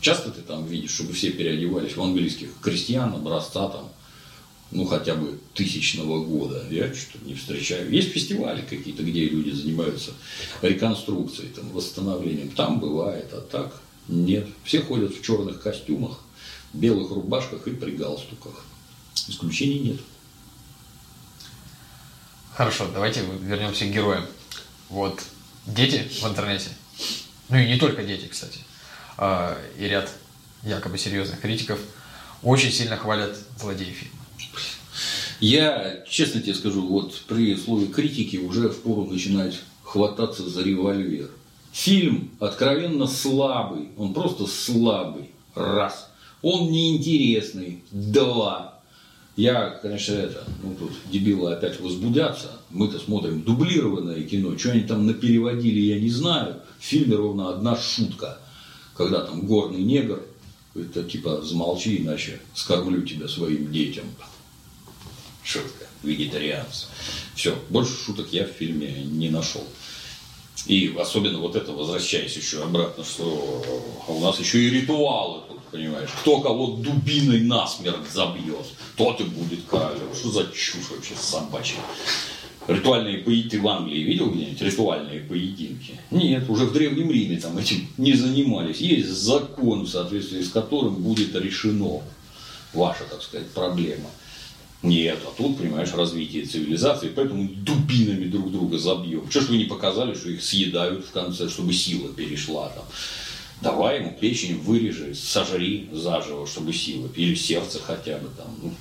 Часто 0.00 0.30
ты 0.30 0.42
там 0.42 0.66
видишь, 0.66 0.92
чтобы 0.92 1.12
все 1.12 1.30
переодевались 1.30 1.96
в 1.96 2.02
английских 2.02 2.50
крестьян, 2.62 3.12
образца 3.12 3.68
там, 3.68 3.90
ну, 4.70 4.84
хотя 4.84 5.16
бы 5.16 5.38
тысячного 5.54 6.24
года. 6.24 6.64
Я 6.70 6.94
что-то 6.94 7.24
не 7.24 7.34
встречаю. 7.34 7.90
Есть 7.90 8.10
фестивали 8.10 8.62
какие-то, 8.62 9.02
где 9.02 9.28
люди 9.28 9.50
занимаются 9.50 10.12
реконструкцией, 10.62 11.48
там, 11.48 11.70
восстановлением. 11.70 12.50
Там 12.50 12.78
бывает, 12.78 13.26
а 13.32 13.40
так 13.40 13.80
нет. 14.06 14.46
Все 14.64 14.80
ходят 14.80 15.14
в 15.14 15.22
черных 15.22 15.60
костюмах, 15.60 16.20
белых 16.72 17.10
рубашках 17.10 17.66
и 17.66 17.70
при 17.70 17.92
галстуках. 17.92 18.64
Исключений 19.28 19.78
нет. 19.80 20.00
Хорошо, 22.54 22.88
давайте 22.92 23.22
вернемся 23.40 23.84
к 23.84 23.90
героям. 23.90 24.26
Вот 24.88 25.22
дети 25.66 26.08
в 26.20 26.26
интернете, 26.26 26.70
ну 27.48 27.56
и 27.56 27.66
не 27.66 27.78
только 27.78 28.02
дети, 28.02 28.26
кстати, 28.26 28.60
а, 29.16 29.56
и 29.78 29.84
ряд 29.84 30.10
якобы 30.62 30.98
серьезных 30.98 31.40
критиков 31.40 31.78
очень 32.42 32.72
сильно 32.72 32.96
хвалят 32.96 33.36
злодеев 33.58 33.94
фильма. 33.94 34.18
Я, 35.40 36.04
честно 36.08 36.40
тебе 36.40 36.54
скажу, 36.54 36.84
вот 36.86 37.22
при 37.28 37.54
слове 37.56 37.86
критики 37.86 38.38
уже 38.38 38.70
впору 38.70 39.04
начинать 39.04 39.60
хвататься 39.84 40.48
за 40.48 40.62
револьвер. 40.62 41.30
Фильм 41.72 42.30
откровенно 42.40 43.06
слабый, 43.06 43.90
он 43.96 44.14
просто 44.14 44.46
слабый. 44.46 45.30
Раз. 45.54 46.07
Он 46.42 46.70
неинтересный. 46.70 47.82
Два. 47.90 48.80
Я, 49.36 49.70
конечно, 49.70 50.14
это, 50.14 50.44
ну 50.64 50.74
тут 50.74 50.92
дебилы 51.12 51.52
опять 51.52 51.80
возбудятся. 51.80 52.60
Мы-то 52.70 52.98
смотрим 52.98 53.42
дублированное 53.42 54.22
кино. 54.24 54.58
Что 54.58 54.72
они 54.72 54.80
там 54.80 55.06
напереводили, 55.06 55.80
я 55.80 56.00
не 56.00 56.10
знаю. 56.10 56.56
В 56.78 56.84
фильме 56.84 57.16
ровно 57.16 57.50
одна 57.50 57.76
шутка. 57.76 58.38
Когда 58.96 59.24
там 59.24 59.46
горный 59.46 59.82
негр, 59.82 60.22
это 60.74 61.04
типа 61.04 61.42
замолчи, 61.42 61.98
иначе 61.98 62.40
скормлю 62.54 63.02
тебя 63.02 63.28
своим 63.28 63.70
детям. 63.70 64.04
Шутка. 65.44 65.86
Вегетарианцы. 66.02 66.86
Все, 67.34 67.56
больше 67.70 67.92
шуток 67.92 68.32
я 68.32 68.44
в 68.44 68.50
фильме 68.50 69.04
не 69.04 69.30
нашел. 69.30 69.64
И 70.66 70.94
особенно 70.98 71.38
вот 71.38 71.54
это, 71.54 71.72
возвращаясь 71.72 72.36
еще 72.36 72.62
обратно, 72.62 73.04
что 73.04 73.64
у 74.08 74.20
нас 74.20 74.38
еще 74.40 74.58
и 74.58 74.70
ритуалы 74.70 75.42
понимаешь. 75.70 76.10
Кто 76.20 76.40
кого 76.40 76.76
дубиной 76.76 77.40
насмерть 77.40 78.10
забьет, 78.12 78.66
тот 78.96 79.20
и 79.20 79.24
будет 79.24 79.60
королем. 79.68 80.14
Что 80.14 80.30
за 80.30 80.44
чушь 80.52 80.90
вообще 80.90 81.14
собачья? 81.20 81.78
Ритуальные 82.66 83.18
поединки 83.18 83.56
в 83.56 83.66
Англии 83.66 84.02
видел 84.02 84.30
где-нибудь? 84.30 84.60
Ритуальные 84.60 85.20
поединки? 85.20 85.98
Нет, 86.10 86.50
уже 86.50 86.66
в 86.66 86.72
Древнем 86.74 87.10
Риме 87.10 87.38
там 87.38 87.56
этим 87.56 87.88
не 87.96 88.12
занимались. 88.12 88.78
Есть 88.78 89.08
закон, 89.08 89.84
в 89.84 89.88
соответствии 89.88 90.42
с 90.42 90.50
которым 90.50 90.96
будет 90.96 91.34
решено 91.34 92.02
ваша, 92.74 93.04
так 93.04 93.22
сказать, 93.22 93.48
проблема. 93.52 94.10
Нет, 94.82 95.18
а 95.26 95.32
тут, 95.36 95.58
понимаешь, 95.58 95.92
развитие 95.92 96.44
цивилизации, 96.44 97.08
поэтому 97.08 97.48
дубинами 97.48 98.26
друг 98.26 98.52
друга 98.52 98.78
забьем. 98.78 99.28
Что 99.28 99.40
ж 99.40 99.48
вы 99.48 99.56
не 99.56 99.64
показали, 99.64 100.14
что 100.14 100.30
их 100.30 100.42
съедают 100.42 101.06
в 101.06 101.10
конце, 101.10 101.48
чтобы 101.48 101.72
сила 101.72 102.12
перешла 102.12 102.68
там. 102.68 102.84
Давай 103.60 104.00
ему 104.00 104.12
печень 104.12 104.60
вырежи, 104.60 105.14
сожри 105.14 105.88
заживо, 105.92 106.46
чтобы 106.46 106.72
сила, 106.72 107.08
или 107.14 107.34
сердце 107.34 107.80
хотя 107.80 108.18
бы 108.18 108.28
там. 108.36 108.56
Ну, 108.62 108.74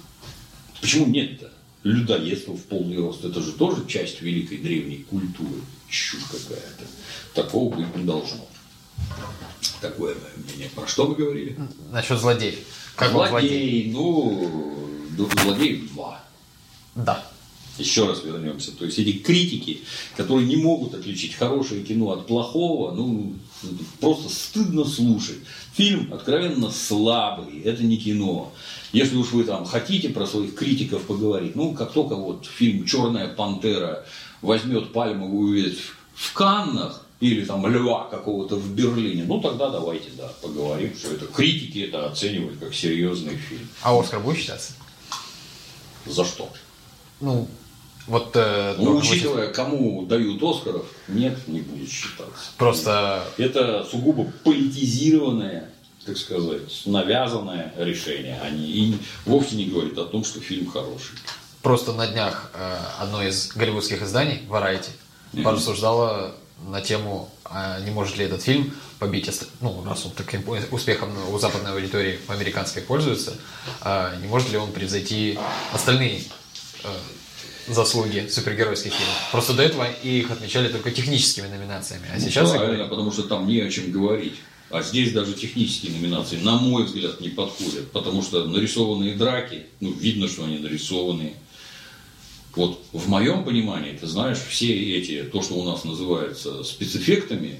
почему 0.80 1.08
нет-то? 1.08 1.52
Людоедство 1.84 2.54
в 2.54 2.64
полный 2.64 2.98
рост, 2.98 3.24
это 3.24 3.42
же 3.42 3.54
тоже 3.54 3.88
часть 3.88 4.22
великой 4.22 4.58
древней 4.58 5.06
культуры. 5.10 5.62
Чушь 5.90 6.24
какая-то. 6.26 6.84
Такого 7.34 7.76
быть 7.76 7.96
не 7.96 8.04
должно. 8.04 8.46
Такое 9.82 10.16
мое 10.16 10.46
мнение. 10.46 10.70
Про 10.76 10.88
что 10.88 11.08
мы 11.08 11.16
говорили? 11.16 11.58
Насчет 11.92 12.20
злодеев. 12.20 12.60
Как 12.96 13.16
он 13.16 13.28
злодей, 13.28 13.92
ну, 13.92 14.90
злодеев 15.44 15.92
два. 15.94 16.24
Да. 16.96 17.27
Еще 17.78 18.08
раз 18.08 18.24
вернемся. 18.24 18.72
То 18.72 18.86
есть 18.86 18.98
эти 18.98 19.14
критики, 19.18 19.82
которые 20.16 20.48
не 20.48 20.56
могут 20.56 20.94
отличить 20.94 21.36
хорошее 21.36 21.84
кино 21.84 22.12
от 22.12 22.28
плохого, 22.28 22.92
ну, 22.92 23.34
просто 24.00 24.30
стыдно 24.30 24.84
слушать. 24.86 25.38
Фильм 25.76 26.14
откровенно 26.14 26.72
слабый, 26.72 27.62
это 27.62 27.84
не 27.84 27.98
кино. 27.98 28.52
Если 28.94 29.16
уж 29.16 29.32
вы 29.32 29.44
там 29.44 29.66
хотите 29.66 30.10
про 30.10 30.26
своих 30.26 30.56
критиков 30.56 31.04
поговорить, 31.04 31.56
ну, 31.56 31.74
как 31.74 31.92
только 31.92 32.16
вот 32.16 32.46
фильм 32.46 32.86
«Черная 32.86 33.28
пантера» 33.28 34.06
возьмет 34.42 34.92
пальмовую 34.92 35.54
ветвь 35.54 35.94
в 36.16 36.34
Каннах, 36.34 37.04
или 37.20 37.46
там 37.46 37.66
льва 37.68 38.08
какого-то 38.10 38.58
в 38.58 38.70
Берлине, 38.76 39.24
ну 39.24 39.42
тогда 39.42 39.70
давайте, 39.70 40.10
да, 40.16 40.32
поговорим, 40.42 40.96
что 40.96 41.14
это 41.14 41.26
критики 41.26 41.80
это 41.80 42.08
оценивают 42.08 42.60
как 42.60 42.76
серьезный 42.76 43.36
фильм. 43.38 43.68
А 43.82 44.00
Оскар 44.00 44.20
будет 44.20 44.38
считаться? 44.38 44.74
За 46.06 46.24
что? 46.24 46.50
Ну, 47.20 47.48
вот... 48.08 48.32
Э, 48.36 48.76
ну, 48.78 48.96
учитывая, 48.96 49.52
кому 49.52 50.06
дают 50.06 50.42
Оскаров, 50.42 50.86
нет, 51.08 51.38
не 51.48 51.60
будет 51.60 51.90
считаться. 51.90 52.52
Просто... 52.58 53.26
Это 53.38 53.86
сугубо 53.90 54.32
политизированное, 54.44 55.70
так 56.06 56.18
сказать, 56.18 56.62
навязанное 56.86 57.74
решение. 57.78 58.40
Они 58.42 58.66
и 58.66 58.98
вовсе 59.26 59.58
не 59.58 59.66
говорят 59.66 59.98
о 59.98 60.06
том, 60.06 60.24
что 60.24 60.40
фильм 60.40 60.72
хороший. 60.72 61.18
Просто 61.62 61.92
на 61.92 62.08
днях 62.08 62.52
э, 62.54 62.78
одно 63.00 63.22
из 63.22 63.50
голливудских 63.50 64.02
изданий, 64.02 64.42
Variety, 64.48 64.86
mm-hmm. 65.34 65.44
порассуждало 65.44 66.34
на 66.66 66.82
тему, 66.82 67.30
а 67.44 67.80
не 67.82 67.92
может 67.92 68.18
ли 68.18 68.26
этот 68.26 68.42
фильм 68.42 68.74
побить, 69.00 69.30
ну, 69.62 69.84
раз 69.86 70.06
он 70.06 70.12
таким 70.12 70.44
успехом 70.72 71.10
у 71.32 71.38
западной 71.38 71.72
аудитории 71.72 72.20
американской 72.28 72.82
пользуется, 72.82 73.36
а 73.82 74.16
не 74.16 74.28
может 74.28 74.50
ли 74.52 74.58
он 74.58 74.72
превзойти 74.72 75.38
остальные 75.74 76.24
э, 76.84 76.88
заслуги 77.68 78.28
супергеройских 78.30 78.94
фильмов. 78.94 79.30
Просто 79.32 79.54
до 79.54 79.64
этого 79.64 79.86
их 80.04 80.32
отмечали 80.32 80.70
только 80.70 80.92
техническими 80.92 81.48
номинациями, 81.48 82.08
а 82.12 82.16
ну, 82.16 82.22
сейчас 82.22 82.50
правильно, 82.50 82.60
заговорили... 82.60 82.90
потому 82.90 83.12
что 83.12 83.24
там 83.24 83.48
не 83.48 83.60
о 83.62 83.70
чем 83.70 83.92
говорить. 83.92 84.36
А 84.70 84.82
здесь 84.82 85.14
даже 85.14 85.34
технические 85.34 85.94
номинации, 85.94 86.38
на 86.38 86.58
мой 86.58 86.84
взгляд, 86.84 87.22
не 87.22 87.30
подходят, 87.30 87.90
потому 87.92 88.22
что 88.22 88.44
нарисованные 88.46 89.16
драки, 89.16 89.66
ну, 89.80 89.94
видно, 89.94 90.28
что 90.28 90.44
они 90.44 90.60
нарисованные, 90.60 91.34
вот 92.54 92.84
в 92.92 93.08
моем 93.08 93.46
понимании, 93.46 93.96
ты 93.96 94.08
знаешь, 94.08 94.40
все 94.40 94.74
эти, 94.98 95.24
то, 95.24 95.42
что 95.42 95.56
у 95.56 95.64
нас 95.64 95.86
называется 95.86 96.64
спецэффектами, 96.64 97.60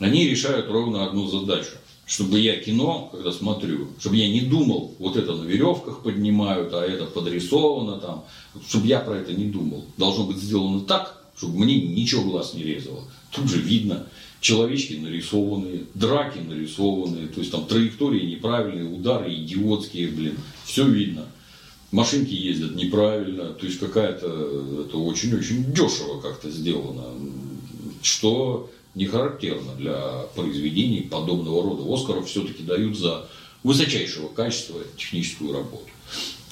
они 0.00 0.28
решают 0.28 0.68
ровно 0.68 1.06
одну 1.06 1.28
задачу. 1.28 1.72
Чтобы 2.12 2.40
я 2.40 2.56
кино, 2.56 3.08
когда 3.10 3.32
смотрю, 3.32 3.88
чтобы 3.98 4.16
я 4.16 4.28
не 4.28 4.42
думал, 4.42 4.94
вот 4.98 5.16
это 5.16 5.34
на 5.34 5.44
веревках 5.44 6.02
поднимают, 6.02 6.74
а 6.74 6.84
это 6.84 7.06
подрисовано 7.06 7.98
там, 8.00 8.26
чтобы 8.68 8.86
я 8.86 9.00
про 9.00 9.16
это 9.16 9.32
не 9.32 9.46
думал. 9.46 9.86
Должно 9.96 10.24
быть 10.24 10.36
сделано 10.36 10.82
так, 10.82 11.24
чтобы 11.38 11.60
мне 11.60 11.80
ничего 11.80 12.22
глаз 12.24 12.52
не 12.52 12.64
резало. 12.64 13.04
Тут 13.30 13.48
же 13.48 13.62
видно, 13.62 14.06
человечки 14.42 14.92
нарисованные, 14.92 15.84
драки 15.94 16.40
нарисованные, 16.40 17.28
то 17.28 17.40
есть 17.40 17.50
там 17.50 17.64
траектории 17.64 18.34
неправильные, 18.34 18.94
удары 18.94 19.34
идиотские, 19.34 20.08
блин, 20.08 20.36
все 20.66 20.86
видно 20.86 21.24
машинки 21.92 22.34
ездят 22.34 22.74
неправильно, 22.74 23.54
то 23.54 23.64
есть 23.64 23.78
какая-то, 23.78 24.84
это 24.86 24.98
очень-очень 24.98 25.72
дешево 25.72 26.20
как-то 26.20 26.50
сделано, 26.50 27.04
что 28.02 28.70
не 28.94 29.06
характерно 29.06 29.74
для 29.74 30.26
произведений 30.34 31.02
подобного 31.02 31.62
рода. 31.62 31.94
Оскаров 31.94 32.28
все-таки 32.28 32.62
дают 32.62 32.96
за 32.98 33.28
высочайшего 33.62 34.28
качества 34.28 34.80
техническую 34.96 35.52
работу. 35.52 35.88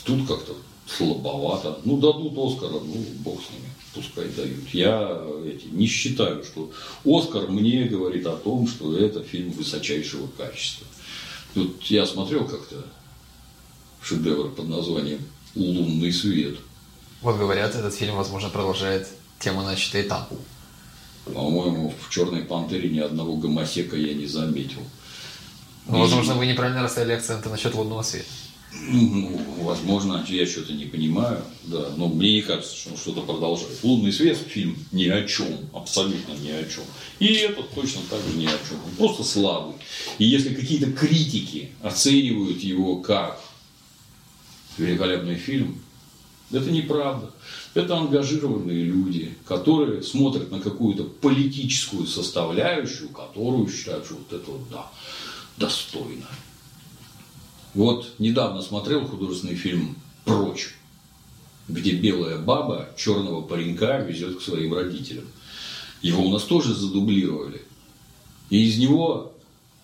Тут 0.05 0.27
как-то 0.27 0.55
слабовато. 0.87 1.81
Ну, 1.85 1.99
дадут 1.99 2.33
Оскара, 2.37 2.81
ну, 2.81 3.05
бог 3.19 3.41
с 3.41 3.51
ними, 3.51 3.71
пускай 3.95 4.29
дают. 4.29 4.69
Я 4.73 5.23
эти, 5.45 5.67
не 5.67 5.87
считаю, 5.87 6.45
что 6.45 6.71
Оскар 7.05 7.49
мне 7.49 7.85
говорит 7.85 8.27
о 8.27 8.37
том, 8.37 8.67
что 8.67 8.97
это 8.97 9.23
фильм 9.23 9.51
высочайшего 9.53 10.27
качества. 10.37 10.87
Тут 11.55 11.83
я 11.85 12.07
смотрел 12.07 12.47
как-то 12.47 12.85
шедевр 14.03 14.51
под 14.51 14.69
названием 14.69 15.21
«Лунный 15.55 16.13
свет». 16.13 16.57
Вот 17.23 17.37
говорят, 17.37 17.75
этот 17.75 17.95
фильм, 17.95 18.17
возможно, 18.17 18.49
продолжает 18.49 19.09
тему, 19.39 19.63
начатой 19.63 20.05
там. 20.05 20.27
По-моему, 21.25 21.95
в 22.01 22.11
«Черной 22.11 22.43
пантере» 22.43 22.89
ни 22.89 22.99
одного 22.99 23.37
гомосека 23.37 23.97
я 23.97 24.15
не 24.15 24.27
заметил. 24.27 24.83
Ну, 25.87 25.99
возможно, 25.99 26.35
вы 26.35 26.47
неправильно 26.47 26.83
расставили 26.83 27.13
акценты 27.13 27.49
насчет 27.49 27.75
лунного 27.75 28.03
света. 28.03 28.27
Ну, 28.73 29.41
возможно, 29.63 30.25
я 30.29 30.47
что-то 30.47 30.73
не 30.73 30.85
понимаю, 30.85 31.43
да, 31.65 31.91
но 31.97 32.09
мне 32.09 32.35
не 32.37 32.43
кажется, 32.43 32.77
что 32.77 32.91
он 32.91 32.97
что-то 32.97 33.23
продолжает. 33.23 33.83
«Лунный 33.83 34.13
свет» 34.13 34.39
фильм 34.39 34.77
ни 34.93 35.09
о 35.09 35.27
чем, 35.27 35.49
абсолютно 35.75 36.33
ни 36.35 36.51
о 36.51 36.63
чем. 36.65 36.85
И 37.19 37.27
этот 37.27 37.71
точно 37.71 38.01
так 38.09 38.21
же 38.21 38.37
ни 38.37 38.47
о 38.47 38.51
чем. 38.69 38.79
Он 38.87 38.97
просто 38.97 39.25
слабый. 39.25 39.75
И 40.19 40.25
если 40.25 40.55
какие-то 40.55 40.93
критики 40.93 41.71
оценивают 41.83 42.61
его 42.61 42.97
как 42.97 43.41
великолепный 44.81 45.37
фильм. 45.37 45.81
Это 46.51 46.71
неправда. 46.71 47.31
Это 47.75 47.97
ангажированные 47.97 48.85
люди, 48.85 49.37
которые 49.47 50.03
смотрят 50.03 50.51
на 50.51 50.61
какую-то 50.61 51.05
политическую 51.05 52.07
составляющую, 52.07 53.09
которую 53.11 53.71
считают, 53.71 54.07
что 54.07 54.15
вот 54.15 54.33
это 54.33 54.51
вот, 54.51 54.69
да, 54.71 54.91
достойно. 55.57 56.27
Вот 57.75 58.15
недавно 58.19 58.63
смотрел 58.63 59.07
художественный 59.07 59.55
фильм 59.55 59.97
«Прочь», 60.25 60.75
где 61.69 61.93
белая 61.93 62.39
баба 62.39 62.89
черного 62.97 63.43
паренька 63.43 63.99
везет 63.99 64.39
к 64.39 64.43
своим 64.43 64.75
родителям. 64.75 65.27
Его 66.03 66.25
у 66.25 66.31
нас 66.31 66.43
тоже 66.43 66.75
задублировали. 66.75 67.63
И 68.49 68.67
из 68.67 68.79
него 68.79 69.33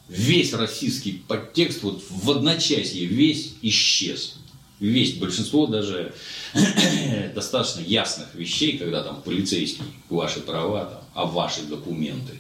весь 0.09 0.53
российский 0.55 1.23
подтекст 1.29 1.85
вот 1.85 2.03
в 2.11 2.31
одночасье 2.33 3.07
весь 3.07 3.55
исчез 3.63 4.39
весь, 4.79 5.15
большинство 5.15 5.67
даже 5.67 6.15
достаточно 7.35 7.81
ясных 7.81 8.35
вещей, 8.35 8.79
когда 8.79 9.03
там 9.03 9.23
полицейский, 9.23 9.85
ваши 10.09 10.41
права, 10.41 10.85
там, 10.85 11.01
а 11.15 11.27
ваши 11.27 11.63
документы. 11.63 12.35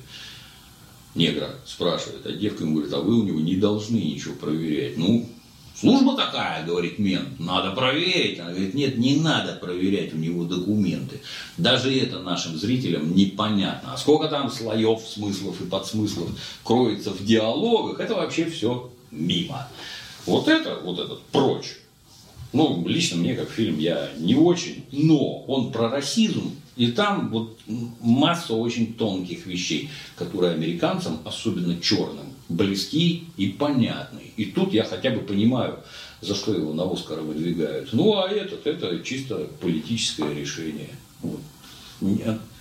Негра 1.14 1.54
спрашивает, 1.64 2.26
а 2.26 2.32
девка 2.32 2.64
ему 2.64 2.74
говорит, 2.74 2.92
а 2.92 3.00
вы 3.00 3.20
у 3.20 3.24
него 3.24 3.40
не 3.40 3.56
должны 3.56 3.96
ничего 3.96 4.34
проверять. 4.34 4.98
Ну, 4.98 5.26
служба 5.74 6.14
такая, 6.14 6.66
говорит 6.66 6.98
мент, 6.98 7.40
надо 7.40 7.70
проверить. 7.70 8.38
Она 8.38 8.50
говорит, 8.50 8.74
нет, 8.74 8.98
не 8.98 9.16
надо 9.16 9.54
проверять 9.54 10.12
у 10.12 10.18
него 10.18 10.44
документы. 10.44 11.22
Даже 11.56 11.94
это 11.98 12.20
нашим 12.20 12.58
зрителям 12.58 13.16
непонятно. 13.16 13.94
А 13.94 13.96
сколько 13.96 14.28
там 14.28 14.50
слоев, 14.50 15.00
смыслов 15.08 15.58
и 15.62 15.64
подсмыслов 15.64 16.28
кроется 16.62 17.12
в 17.12 17.24
диалогах, 17.24 17.98
это 17.98 18.14
вообще 18.14 18.44
все 18.50 18.92
мимо. 19.10 19.66
Вот 20.26 20.48
это, 20.48 20.80
вот 20.84 20.98
этот 20.98 21.22
прочь 21.22 21.76
ну, 22.56 22.88
лично 22.88 23.18
мне, 23.18 23.34
как 23.34 23.50
фильм, 23.50 23.78
я 23.78 24.10
не 24.18 24.34
очень, 24.34 24.84
но 24.90 25.44
он 25.46 25.72
про 25.72 25.90
расизм, 25.90 26.52
и 26.76 26.88
там 26.88 27.30
вот 27.30 27.58
масса 28.00 28.54
очень 28.54 28.94
тонких 28.94 29.46
вещей, 29.46 29.90
которые 30.16 30.54
американцам, 30.54 31.18
особенно 31.24 31.78
черным, 31.80 32.26
близки 32.48 33.24
и 33.36 33.48
понятны. 33.48 34.22
И 34.36 34.46
тут 34.46 34.72
я 34.72 34.84
хотя 34.84 35.10
бы 35.10 35.20
понимаю, 35.20 35.80
за 36.20 36.34
что 36.34 36.54
его 36.54 36.72
на 36.72 36.90
Оскара 36.90 37.20
выдвигают. 37.20 37.92
Ну, 37.92 38.16
а 38.16 38.28
этот, 38.28 38.66
это 38.66 39.00
чисто 39.00 39.48
политическое 39.60 40.34
решение. 40.34 40.90
Вот. 41.20 41.40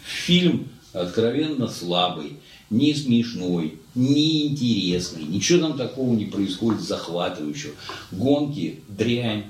Фильм 0.04 0.70
откровенно 0.94 1.68
слабый, 1.68 2.38
не 2.70 2.94
смешной, 2.94 3.80
не 3.94 4.48
интересный, 4.48 5.24
ничего 5.24 5.68
там 5.68 5.78
такого 5.78 6.14
не 6.14 6.26
происходит 6.26 6.82
захватывающего. 6.82 7.74
Гонки, 8.12 8.82
дрянь, 8.88 9.46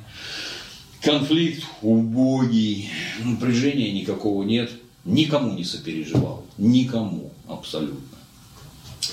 конфликт 1.01 1.63
убогий, 1.82 2.89
напряжения 3.24 3.91
никакого 3.91 4.43
нет, 4.43 4.72
никому 5.03 5.53
не 5.53 5.63
сопереживал, 5.63 6.45
никому 6.57 7.32
абсолютно. 7.47 7.99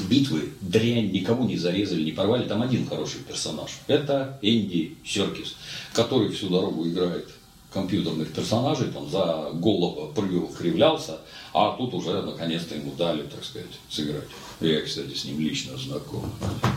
Битвы, 0.08 0.52
дрянь, 0.62 1.12
никого 1.12 1.44
не 1.44 1.58
зарезали, 1.58 2.02
не 2.02 2.12
порвали. 2.12 2.48
Там 2.48 2.62
один 2.62 2.86
хороший 2.86 3.20
персонаж. 3.20 3.72
Это 3.86 4.38
Энди 4.40 4.96
Серкис, 5.04 5.56
который 5.92 6.30
всю 6.30 6.48
дорогу 6.48 6.88
играет 6.88 7.28
компьютерных 7.72 8.32
персонажей, 8.32 8.90
там 8.90 9.08
за 9.08 9.50
голову 9.54 10.12
прыгал, 10.14 10.48
кривлялся, 10.48 11.20
а 11.52 11.76
тут 11.76 11.94
уже 11.94 12.22
наконец-то 12.22 12.74
ему 12.74 12.92
дали, 12.92 13.22
так 13.22 13.44
сказать, 13.44 13.70
сыграть. 13.88 14.28
Я, 14.60 14.82
кстати, 14.82 15.14
с 15.14 15.24
ним 15.24 15.40
лично 15.40 15.76
знаком. 15.76 16.30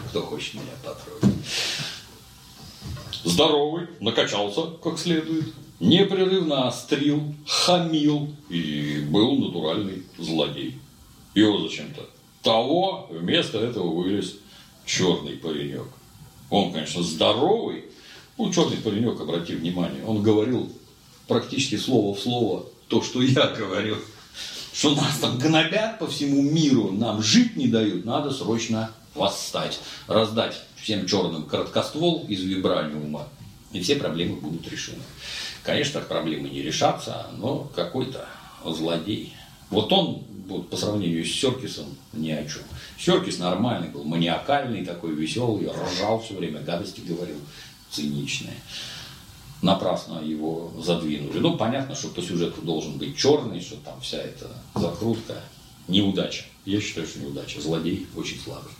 Кто 0.09 0.21
хочет 0.21 0.55
меня 0.55 0.73
потрогать. 0.83 1.37
Здоровый, 3.23 3.87
накачался 3.99 4.67
как 4.83 4.99
следует, 4.99 5.53
непрерывно 5.79 6.67
острил, 6.67 7.21
хамил 7.47 8.29
и 8.49 9.05
был 9.09 9.35
натуральный 9.37 10.03
злодей. 10.17 10.79
Его 11.33 11.67
зачем-то 11.67 12.07
того 12.41 13.07
вместо 13.09 13.57
этого 13.57 13.89
вылез 13.89 14.35
черный 14.85 15.33
паренек. 15.33 15.87
Он, 16.49 16.71
конечно, 16.71 17.01
здоровый, 17.01 17.85
ну, 18.37 18.53
черный 18.53 18.77
паренек, 18.77 19.19
обрати 19.19 19.55
внимание, 19.55 20.05
он 20.05 20.21
говорил 20.21 20.71
практически 21.27 21.77
слово 21.77 22.15
в 22.15 22.19
слово 22.19 22.65
то, 22.87 23.01
что 23.01 23.21
я 23.21 23.47
говорю, 23.57 23.97
что 24.73 24.95
нас 24.95 25.17
там 25.19 25.37
гнобят 25.37 25.99
по 25.99 26.07
всему 26.07 26.41
миру, 26.41 26.91
нам 26.91 27.21
жить 27.21 27.55
не 27.55 27.67
дают, 27.67 28.05
надо 28.05 28.31
срочно 28.31 28.91
восстать, 29.13 29.79
раздать 30.07 30.61
всем 30.81 31.07
черным 31.07 31.45
короткоствол 31.45 32.25
из 32.27 32.41
вибраниума, 32.41 33.27
и 33.71 33.81
все 33.81 33.95
проблемы 33.95 34.35
будут 34.35 34.69
решены. 34.69 35.01
Конечно, 35.63 36.01
проблемы 36.01 36.49
не 36.49 36.61
решатся, 36.61 37.27
но 37.37 37.71
какой-то 37.75 38.27
злодей. 38.65 39.33
Вот 39.69 39.91
он 39.91 40.23
вот, 40.47 40.69
по 40.69 40.77
сравнению 40.77 41.25
с 41.25 41.31
Серкисом 41.31 41.85
ни 42.13 42.29
о 42.29 42.43
чем. 42.45 42.61
Серкис 42.99 43.39
нормальный 43.39 43.89
был, 43.89 44.03
маниакальный 44.03 44.85
такой, 44.85 45.15
веселый, 45.15 45.69
ржал 45.69 46.21
все 46.21 46.35
время, 46.35 46.59
гадости 46.59 47.01
говорил, 47.01 47.37
циничные 47.89 48.57
напрасно 49.61 50.19
его 50.19 50.71
задвинули. 50.79 51.39
Ну, 51.39 51.57
понятно, 51.57 51.95
что 51.95 52.09
по 52.09 52.21
сюжету 52.21 52.61
должен 52.61 52.97
быть 52.97 53.17
черный, 53.17 53.61
что 53.61 53.77
там 53.77 53.99
вся 54.01 54.17
эта 54.17 54.49
закрутка. 54.75 55.35
Неудача. 55.87 56.45
Я 56.65 56.81
считаю, 56.81 57.07
что 57.07 57.19
неудача. 57.19 57.61
Злодей 57.61 58.07
очень 58.15 58.39
слабый. 58.39 58.71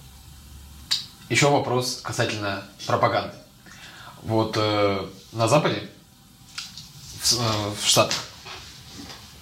Еще 1.29 1.49
вопрос 1.49 2.01
касательно 2.03 2.63
пропаганды. 2.85 3.35
Вот 4.23 4.55
э, 4.57 5.05
на 5.33 5.47
Западе, 5.47 5.87
в, 7.21 7.33
э, 7.33 7.71
в 7.79 7.87
Штатах, 7.87 8.17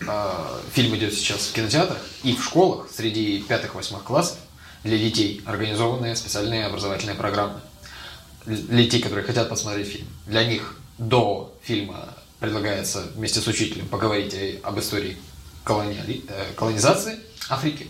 э, 0.02 0.60
фильм 0.74 0.96
идет 0.98 1.14
сейчас 1.14 1.48
в 1.48 1.54
кинотеатрах 1.54 2.00
и 2.24 2.36
в 2.36 2.44
школах 2.44 2.90
среди 2.90 3.42
пятых-восьмых 3.42 4.04
классов 4.04 4.38
для 4.84 4.98
детей 4.98 5.42
организованные 5.46 6.16
специальные 6.16 6.66
образовательные 6.66 7.16
программы. 7.16 7.62
Для 8.46 8.84
детей, 8.84 9.02
которые 9.02 9.26
хотят 9.26 9.48
посмотреть 9.48 9.88
фильм. 9.88 10.08
Для 10.26 10.46
них 10.46 10.78
до 10.98 11.54
фильма 11.62 12.14
предлагается 12.40 13.04
вместе 13.16 13.40
с 13.40 13.48
учителем 13.48 13.88
поговорить 13.88 14.36
об 14.64 14.80
истории 14.80 15.18
колониали... 15.64 16.24
Э, 16.28 16.54
колонизации 16.56 17.20
Африки. 17.50 17.88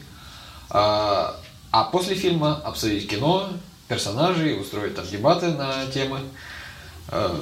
А, 0.69 1.39
а 1.71 1.85
после 1.85 2.15
фильма 2.15 2.61
обсудить 2.63 3.09
кино, 3.09 3.49
персонажей, 3.87 4.59
устроить 4.59 4.95
там 4.95 5.05
дебаты 5.07 5.47
на 5.51 5.85
темы 5.87 6.19
э, 7.09 7.35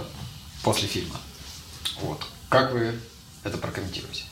после 0.64 0.88
фильма. 0.88 1.16
Вот. 2.02 2.22
Как 2.50 2.74
вы 2.74 3.00
это 3.44 3.58
прокомментируете? 3.58 4.24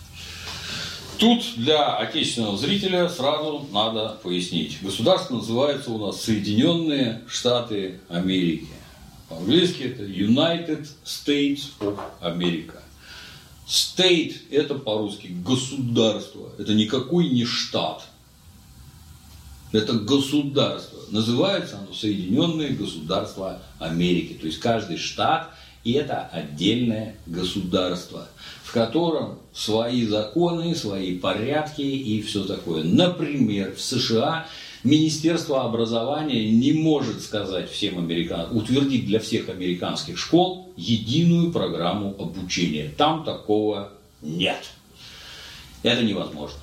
Тут 1.17 1.55
для 1.57 1.97
отечественного 1.97 2.57
зрителя 2.57 3.09
сразу 3.09 3.67
надо 3.73 4.17
пояснить. 4.23 4.81
Государство 4.81 5.35
называется 5.35 5.91
у 5.91 5.97
нас 5.97 6.21
Соединенные 6.21 7.21
Штаты 7.27 7.99
Америки. 8.07 8.69
По-английски 9.29 9.83
это 9.83 10.03
United 10.03 10.87
States 11.05 11.69
of 11.79 11.99
America. 12.21 12.81
State– 13.67 14.37
это 14.51 14.73
по-русски 14.73 15.27
государство. 15.27 16.51
Это 16.57 16.73
никакой 16.73 17.29
не 17.29 17.45
штат. 17.45 18.01
Это 19.71 19.93
государство. 19.93 20.99
Называется 21.11 21.77
оно 21.77 21.93
Соединенные 21.93 22.69
Государства 22.69 23.61
Америки. 23.77 24.33
То 24.33 24.47
есть 24.47 24.59
каждый 24.59 24.97
штат– 24.97 25.51
это 25.85 26.25
отдельное 26.31 27.15
государство, 27.27 28.27
в 28.63 28.71
котором 28.71 29.39
свои 29.53 30.05
законы, 30.07 30.75
свои 30.75 31.17
порядки 31.17 31.81
и 31.81 32.21
все 32.23 32.45
такое. 32.45 32.83
Например, 32.83 33.75
в 33.75 33.81
США 33.81 34.47
Министерство 34.83 35.65
образования 35.65 36.49
не 36.51 36.71
может 36.71 37.21
сказать 37.21 37.69
всем 37.69 37.97
американцам, 37.97 38.55
утвердить 38.55 39.05
для 39.05 39.19
всех 39.19 39.49
американских 39.49 40.17
школ 40.17 40.71
единую 40.77 41.51
программу 41.51 42.15
обучения. 42.17 42.93
Там 42.97 43.25
такого 43.25 43.91
нет. 44.21 44.63
Это 45.83 46.03
невозможно. 46.03 46.59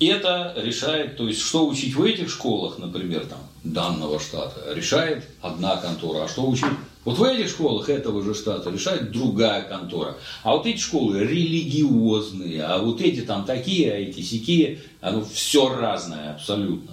Это 0.00 0.54
решает, 0.56 1.16
то 1.16 1.28
есть, 1.28 1.40
что 1.40 1.66
учить 1.68 1.94
в 1.94 2.02
этих 2.02 2.30
школах, 2.30 2.78
например, 2.78 3.26
там, 3.26 3.38
данного 3.62 4.18
штата, 4.18 4.72
решает 4.74 5.24
одна 5.40 5.76
контора, 5.76 6.24
а 6.24 6.28
что 6.28 6.46
учить 6.46 6.66
вот 7.04 7.18
в 7.18 7.22
этих 7.22 7.48
школах 7.48 7.88
этого 7.88 8.22
же 8.22 8.34
штата 8.34 8.70
решает 8.70 9.12
другая 9.12 9.62
контора. 9.62 10.16
А 10.42 10.56
вот 10.56 10.66
эти 10.66 10.78
школы 10.78 11.20
религиозные, 11.20 12.62
а 12.62 12.78
вот 12.78 13.00
эти 13.00 13.20
там 13.20 13.44
такие, 13.44 13.92
а 13.92 13.96
эти 13.96 14.20
сякие, 14.20 14.80
оно 15.00 15.24
все 15.24 15.68
разное 15.68 16.34
абсолютно. 16.34 16.92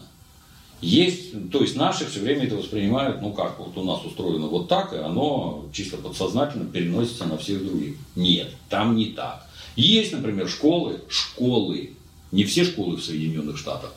Есть, 0.81 1.51
то 1.51 1.61
есть 1.61 1.75
наши 1.75 2.07
все 2.07 2.21
время 2.21 2.47
это 2.47 2.55
воспринимают, 2.55 3.21
ну 3.21 3.33
как, 3.33 3.59
вот 3.59 3.77
у 3.77 3.83
нас 3.83 4.03
устроено 4.03 4.47
вот 4.47 4.67
так, 4.67 4.93
и 4.93 4.97
оно 4.97 5.65
чисто 5.71 5.97
подсознательно 5.97 6.65
переносится 6.65 7.25
на 7.25 7.37
всех 7.37 7.63
других. 7.63 7.95
Нет, 8.15 8.49
там 8.67 8.95
не 8.95 9.05
так. 9.05 9.47
Есть, 9.75 10.11
например, 10.11 10.49
школы, 10.49 11.01
школы, 11.07 11.91
не 12.31 12.43
все 12.45 12.65
школы 12.65 12.97
в 12.97 13.03
Соединенных 13.03 13.57
Штатах, 13.57 13.93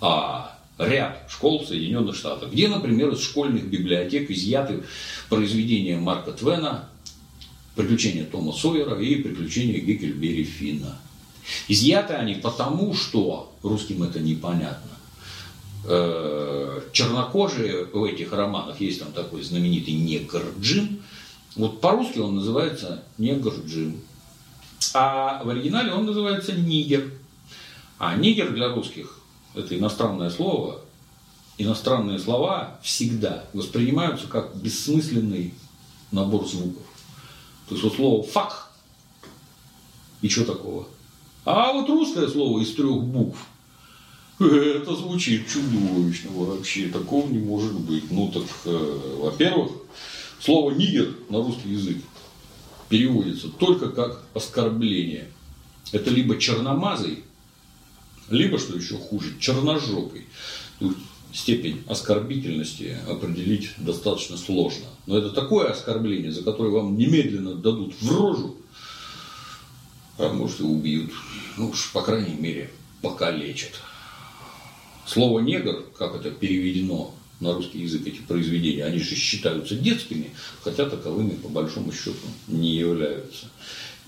а 0.00 0.57
ряд 0.78 1.26
школ 1.28 1.64
Соединенных 1.66 2.16
Штатах, 2.16 2.52
где, 2.52 2.68
например, 2.68 3.10
из 3.10 3.22
школьных 3.22 3.68
библиотек 3.68 4.30
изъяты 4.30 4.84
произведения 5.28 5.98
Марка 5.98 6.32
Твена 6.32 6.88
«Приключения 7.74 8.24
Тома 8.24 8.52
Сойера» 8.52 8.98
и 9.00 9.16
«Приключения 9.16 9.80
Геккельбери 9.80 10.44
Финна». 10.44 10.96
Изъяты 11.66 12.14
они 12.14 12.34
потому, 12.34 12.94
что 12.94 13.52
русским 13.62 14.02
это 14.02 14.20
непонятно. 14.20 14.90
Э, 15.84 16.80
чернокожие 16.92 17.86
в 17.86 18.04
этих 18.04 18.32
романах, 18.32 18.80
есть 18.80 19.00
там 19.00 19.12
такой 19.12 19.42
знаменитый 19.42 19.94
негр 19.94 20.42
Джим, 20.60 21.02
вот 21.56 21.80
по-русски 21.80 22.18
он 22.18 22.36
называется 22.36 23.02
негр 23.16 23.54
Джим, 23.66 24.00
а 24.94 25.42
в 25.42 25.48
оригинале 25.48 25.92
он 25.92 26.06
называется 26.06 26.52
нигер. 26.52 27.10
А 27.98 28.14
нигер 28.16 28.52
для 28.52 28.68
русских– 28.68 29.17
это 29.54 29.76
иностранное 29.76 30.30
слово, 30.30 30.80
иностранные 31.58 32.18
слова 32.18 32.78
всегда 32.82 33.44
воспринимаются 33.52 34.26
как 34.26 34.56
бессмысленный 34.56 35.54
набор 36.12 36.46
звуков. 36.46 36.84
То 37.68 37.74
есть 37.74 37.84
вот 37.84 37.94
слово 37.94 38.22
«фак» 38.22 38.70
и 40.22 40.28
что 40.28 40.44
такого? 40.44 40.88
А 41.44 41.72
вот 41.72 41.88
русское 41.88 42.28
слово 42.28 42.60
из 42.60 42.74
трех 42.74 43.02
букв 43.02 43.38
это 44.40 44.94
звучит 44.94 45.48
чудовищно 45.48 46.30
вообще, 46.30 46.88
такого 46.88 47.28
не 47.28 47.38
может 47.38 47.74
быть. 47.74 48.10
Ну 48.10 48.28
так, 48.28 48.44
э, 48.66 49.16
во-первых, 49.20 49.72
слово 50.40 50.70
нигер 50.72 51.16
на 51.28 51.38
русский 51.38 51.70
язык 51.70 51.96
переводится 52.88 53.48
только 53.48 53.90
как 53.90 54.22
оскорбление. 54.34 55.28
Это 55.90 56.10
либо 56.10 56.38
черномазый, 56.38 57.24
либо, 58.30 58.58
что 58.58 58.76
еще 58.76 58.96
хуже, 58.96 59.34
черножопый. 59.40 60.26
Тут 60.78 60.96
степень 61.32 61.82
оскорбительности 61.86 62.96
определить 63.08 63.70
достаточно 63.78 64.36
сложно. 64.36 64.86
Но 65.06 65.18
это 65.18 65.30
такое 65.30 65.70
оскорбление, 65.70 66.32
за 66.32 66.42
которое 66.42 66.70
вам 66.70 66.96
немедленно 66.96 67.54
дадут 67.54 67.94
в 68.00 68.10
рожу, 68.10 68.56
а 70.18 70.32
может 70.32 70.60
и 70.60 70.64
убьют. 70.64 71.12
Ну 71.56 71.70
уж, 71.70 71.90
по 71.92 72.02
крайней 72.02 72.34
мере, 72.34 72.70
покалечат. 73.02 73.80
Слово 75.06 75.40
негр, 75.40 75.84
как 75.96 76.14
это 76.14 76.30
переведено 76.30 77.14
на 77.40 77.54
русский 77.54 77.80
язык 77.80 78.06
эти 78.06 78.20
произведения, 78.20 78.84
они 78.84 78.98
же 78.98 79.14
считаются 79.14 79.76
детскими, 79.76 80.32
хотя 80.62 80.88
таковыми 80.88 81.34
по 81.34 81.48
большому 81.48 81.92
счету 81.92 82.16
не 82.48 82.74
являются. 82.74 83.46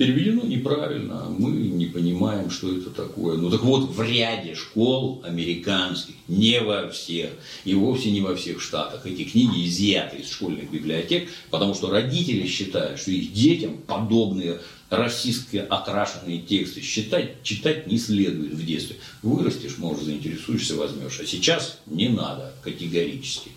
Переведено 0.01 0.47
неправильно, 0.47 1.27
мы 1.29 1.51
не 1.51 1.85
понимаем, 1.85 2.49
что 2.49 2.75
это 2.75 2.89
такое. 2.89 3.37
Ну 3.37 3.51
так 3.51 3.61
вот, 3.61 3.91
в 3.91 4.01
ряде 4.01 4.55
школ 4.55 5.21
американских, 5.23 6.15
не 6.27 6.59
во 6.59 6.89
всех, 6.89 7.33
и 7.67 7.75
вовсе 7.75 8.11
не 8.11 8.23
во 8.23 8.35
всех 8.35 8.63
штатах, 8.63 9.05
эти 9.05 9.25
книги 9.25 9.69
изъяты 9.69 10.23
из 10.23 10.31
школьных 10.31 10.71
библиотек, 10.71 11.29
потому 11.51 11.75
что 11.75 11.91
родители 11.91 12.47
считают, 12.47 12.99
что 12.99 13.11
их 13.11 13.31
детям 13.35 13.77
подобные 13.87 14.61
расистские 14.89 15.65
окрашенные 15.65 16.39
тексты 16.39 16.81
читать, 16.81 17.43
читать 17.43 17.87
не 17.87 17.99
следует 17.99 18.55
в 18.55 18.65
детстве. 18.65 18.97
Вырастешь, 19.23 19.77
может, 19.77 20.05
заинтересуешься, 20.05 20.77
возьмешь. 20.77 21.21
А 21.21 21.27
сейчас 21.27 21.79
не 21.85 22.09
надо 22.09 22.55
категорически. 22.63 23.51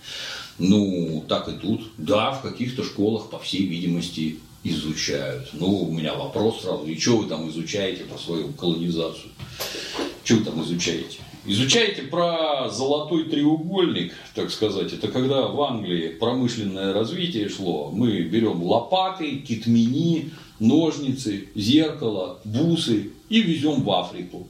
Ну, 0.59 1.23
так 1.25 1.47
и 1.47 1.53
тут. 1.53 1.83
Да, 1.97 2.31
в 2.31 2.41
каких-то 2.41 2.83
школах, 2.83 3.29
по 3.29 3.39
всей 3.39 3.65
видимости, 3.65 4.39
изучают. 4.63 5.49
Ну, 5.53 5.83
у 5.83 5.91
меня 5.91 6.15
вопрос 6.15 6.61
сразу, 6.61 6.85
и 6.85 6.97
что 6.97 7.17
вы 7.17 7.27
там 7.27 7.49
изучаете 7.49 8.05
про 8.05 8.17
свою 8.17 8.49
колонизацию? 8.53 9.31
Что 10.23 10.35
вы 10.35 10.45
там 10.45 10.63
изучаете? 10.63 11.19
Изучаете 11.45 12.03
про 12.03 12.69
золотой 12.69 13.25
треугольник, 13.25 14.13
так 14.33 14.49
сказать. 14.49 14.93
Это 14.93 15.09
когда 15.09 15.47
в 15.47 15.61
Англии 15.61 16.07
промышленное 16.07 16.93
развитие 16.93 17.49
шло. 17.49 17.91
Мы 17.91 18.21
берем 18.21 18.63
лопаты, 18.63 19.39
китмени, 19.39 20.31
ножницы, 20.59 21.49
зеркало, 21.53 22.39
бусы 22.45 23.11
и 23.27 23.41
везем 23.41 23.83
в 23.83 23.91
Африку. 23.91 24.47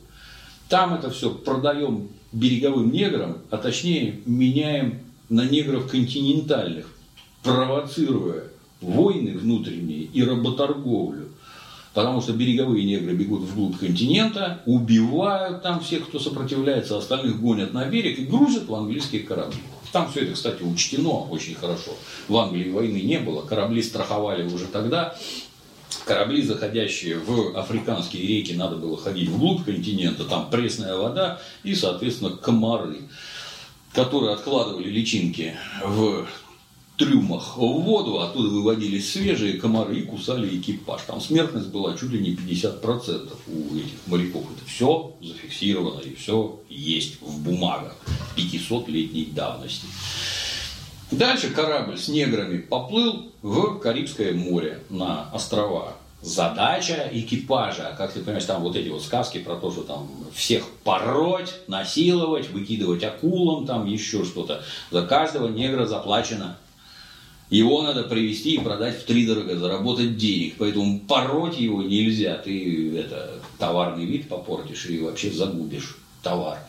Там 0.69 0.93
это 0.93 1.09
все 1.09 1.31
продаем 1.31 2.09
береговым 2.31 2.91
неграм, 2.91 3.39
а 3.49 3.57
точнее 3.57 4.19
меняем 4.27 4.99
на 5.29 5.45
негров 5.49 5.89
континентальных, 5.89 6.95
провоцируя 7.41 8.52
войны 8.83 9.37
внутренние 9.37 10.03
и 10.03 10.23
работорговлю. 10.23 11.29
Потому 11.93 12.21
что 12.21 12.33
береговые 12.33 12.85
негры 12.85 13.13
бегут 13.13 13.41
вглубь 13.43 13.77
континента, 13.77 14.61
убивают 14.65 15.61
там 15.61 15.79
всех, 15.79 16.07
кто 16.07 16.19
сопротивляется, 16.19 16.97
остальных 16.97 17.39
гонят 17.39 17.73
на 17.73 17.85
берег 17.85 18.17
и 18.17 18.25
грузят 18.25 18.67
в 18.67 18.73
английские 18.73 19.21
корабли. 19.21 19.59
Там 19.91 20.09
все 20.09 20.21
это, 20.21 20.33
кстати, 20.33 20.63
учтено 20.63 21.19
очень 21.29 21.53
хорошо. 21.53 21.91
В 22.27 22.35
Англии 22.35 22.71
войны 22.71 22.97
не 22.97 23.19
было, 23.19 23.43
корабли 23.43 23.83
страховали 23.83 24.43
уже 24.43 24.65
тогда. 24.65 25.15
Корабли, 26.05 26.41
заходящие 26.41 27.19
в 27.19 27.55
африканские 27.55 28.25
реки, 28.25 28.53
надо 28.53 28.77
было 28.77 28.97
ходить 28.97 29.29
вглубь 29.29 29.63
континента, 29.63 30.23
там 30.23 30.49
пресная 30.49 30.95
вода 30.95 31.39
и, 31.63 31.75
соответственно, 31.75 32.31
комары, 32.31 33.01
которые 33.93 34.33
откладывали 34.33 34.89
личинки 34.89 35.53
в 35.85 36.25
трюмах 37.03 37.57
в 37.57 37.59
воду, 37.59 38.19
оттуда 38.21 38.49
выводились 38.49 39.11
свежие 39.11 39.53
комары 39.59 39.99
и 39.99 40.03
кусали 40.03 40.57
экипаж. 40.57 41.01
Там 41.05 41.19
смертность 41.19 41.67
была 41.67 41.97
чуть 41.97 42.11
ли 42.11 42.19
не 42.19 42.35
50% 42.35 43.31
у 43.47 43.75
этих 43.75 44.07
моряков. 44.07 44.43
Это 44.55 44.65
все 44.65 45.13
зафиксировано 45.21 45.99
и 45.99 46.15
все 46.15 46.59
есть 46.69 47.21
в 47.21 47.41
бумагах 47.41 47.95
500-летней 48.37 49.25
давности. 49.25 49.85
Дальше 51.11 51.49
корабль 51.49 51.97
с 51.97 52.07
неграми 52.07 52.57
поплыл 52.57 53.31
в 53.41 53.79
Карибское 53.79 54.33
море 54.33 54.83
на 54.89 55.29
острова. 55.31 55.95
Задача 56.21 57.09
экипажа, 57.11 57.93
как 57.97 58.13
ты 58.13 58.21
понимаешь, 58.21 58.45
там 58.45 58.63
вот 58.63 58.77
эти 58.77 58.87
вот 58.87 59.03
сказки 59.03 59.39
про 59.39 59.57
то, 59.57 59.71
что 59.71 59.81
там 59.81 60.09
всех 60.33 60.63
пороть, 60.85 61.53
насиловать, 61.67 62.49
выкидывать 62.49 63.03
акулам, 63.03 63.67
там 63.67 63.85
еще 63.85 64.23
что-то. 64.23 64.63
За 64.89 65.05
каждого 65.05 65.49
негра 65.49 65.85
заплачено 65.85 66.57
его 67.49 67.83
надо 67.83 68.03
привести 68.03 68.55
и 68.55 68.59
продать 68.59 69.01
в 69.01 69.05
три 69.05 69.25
дорого, 69.25 69.57
заработать 69.57 70.17
денег. 70.17 70.55
Поэтому 70.57 70.99
пороть 70.99 71.59
его 71.59 71.83
нельзя. 71.83 72.35
Ты 72.37 72.97
это, 72.97 73.39
товарный 73.59 74.05
вид 74.05 74.27
попортишь 74.27 74.85
и 74.87 74.99
вообще 74.99 75.31
загубишь 75.31 75.97
товар. 76.21 76.59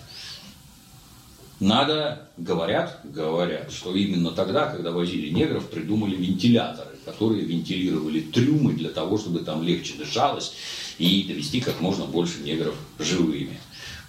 Надо, 1.60 2.28
говорят, 2.36 3.00
говорят, 3.04 3.72
что 3.72 3.94
именно 3.94 4.32
тогда, 4.32 4.66
когда 4.66 4.90
возили 4.90 5.30
негров, 5.30 5.70
придумали 5.70 6.16
вентиляторы, 6.16 6.90
которые 7.04 7.44
вентилировали 7.44 8.20
трюмы 8.20 8.74
для 8.74 8.90
того, 8.90 9.16
чтобы 9.18 9.40
там 9.40 9.62
легче 9.62 9.94
дышалось 9.96 10.52
и 10.98 11.22
довести 11.22 11.60
как 11.60 11.80
можно 11.80 12.04
больше 12.04 12.40
негров 12.40 12.74
живыми. 12.98 13.58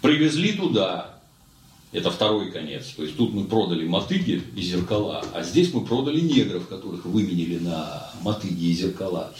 Привезли 0.02 0.54
туда, 0.54 1.15
это 1.96 2.12
второй 2.12 2.52
конец. 2.52 2.88
То 2.98 3.04
есть 3.04 3.16
тут 3.16 3.34
мы 3.34 3.46
продали 3.46 3.88
мотыги 3.88 4.44
и 4.56 4.62
зеркала, 4.62 5.24
а 5.34 5.44
здесь 5.44 5.74
мы 5.74 5.86
продали 5.86 6.20
негров, 6.20 6.68
которых 6.68 7.06
выменили 7.06 7.58
на 7.58 8.12
мотыги 8.22 8.66
и 8.66 8.74
зеркала. 8.74 9.34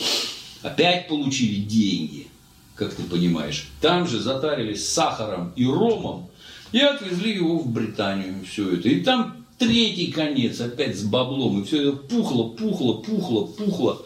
Опять 0.62 1.10
получили 1.10 1.60
деньги, 1.62 2.28
как 2.76 2.94
ты 2.94 3.04
понимаешь. 3.04 3.68
Там 3.82 4.08
же 4.08 4.20
затарились 4.20 4.88
сахаром 4.88 5.52
и 5.58 5.66
ромом 5.66 6.30
и 6.72 6.80
отвезли 6.80 7.34
его 7.36 7.60
в 7.60 7.68
Британию. 7.68 8.36
Все 8.50 8.76
это. 8.76 8.88
И 8.88 9.02
там 9.02 9.46
третий 9.58 10.12
конец 10.12 10.62
опять 10.62 10.98
с 10.98 11.04
баблом. 11.04 11.62
И 11.62 11.66
все 11.66 11.90
это 11.90 11.98
пухло, 11.98 12.50
пухло, 12.50 12.94
пухло, 12.94 13.48
пухло. 13.48 14.02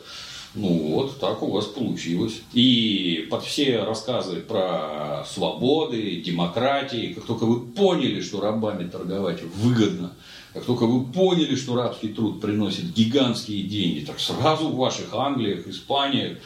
Ну 0.55 0.67
вот, 0.93 1.19
так 1.19 1.43
у 1.43 1.51
вас 1.51 1.65
получилось. 1.65 2.41
И 2.53 3.27
под 3.29 3.43
все 3.43 3.83
рассказы 3.83 4.37
про 4.37 5.23
свободы, 5.29 6.21
демократии, 6.21 7.13
как 7.13 7.25
только 7.25 7.45
вы 7.45 7.59
поняли, 7.61 8.21
что 8.21 8.41
рабами 8.41 8.87
торговать 8.87 9.43
выгодно, 9.43 10.13
как 10.53 10.65
только 10.65 10.87
вы 10.87 11.05
поняли, 11.05 11.55
что 11.55 11.75
рабский 11.75 12.09
труд 12.09 12.41
приносит 12.41 12.93
гигантские 12.93 13.63
деньги, 13.63 14.03
так 14.03 14.19
сразу 14.19 14.69
в 14.69 14.75
ваших 14.75 15.13
Англиях, 15.13 15.67
Испаниях, 15.67 16.37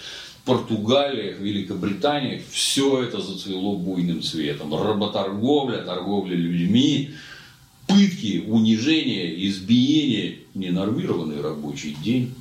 Португалиях, 0.44 1.40
Великобританиях 1.40 2.42
все 2.52 3.04
это 3.04 3.22
зацвело 3.22 3.78
буйным 3.78 4.22
цветом. 4.22 4.76
Работорговля, 4.76 5.78
торговля 5.78 6.36
людьми, 6.36 7.12
пытки, 7.88 8.44
унижение, 8.46 9.48
избиение, 9.48 10.40
ненормированный 10.54 11.42
рабочий 11.42 11.96
день. 12.04 12.36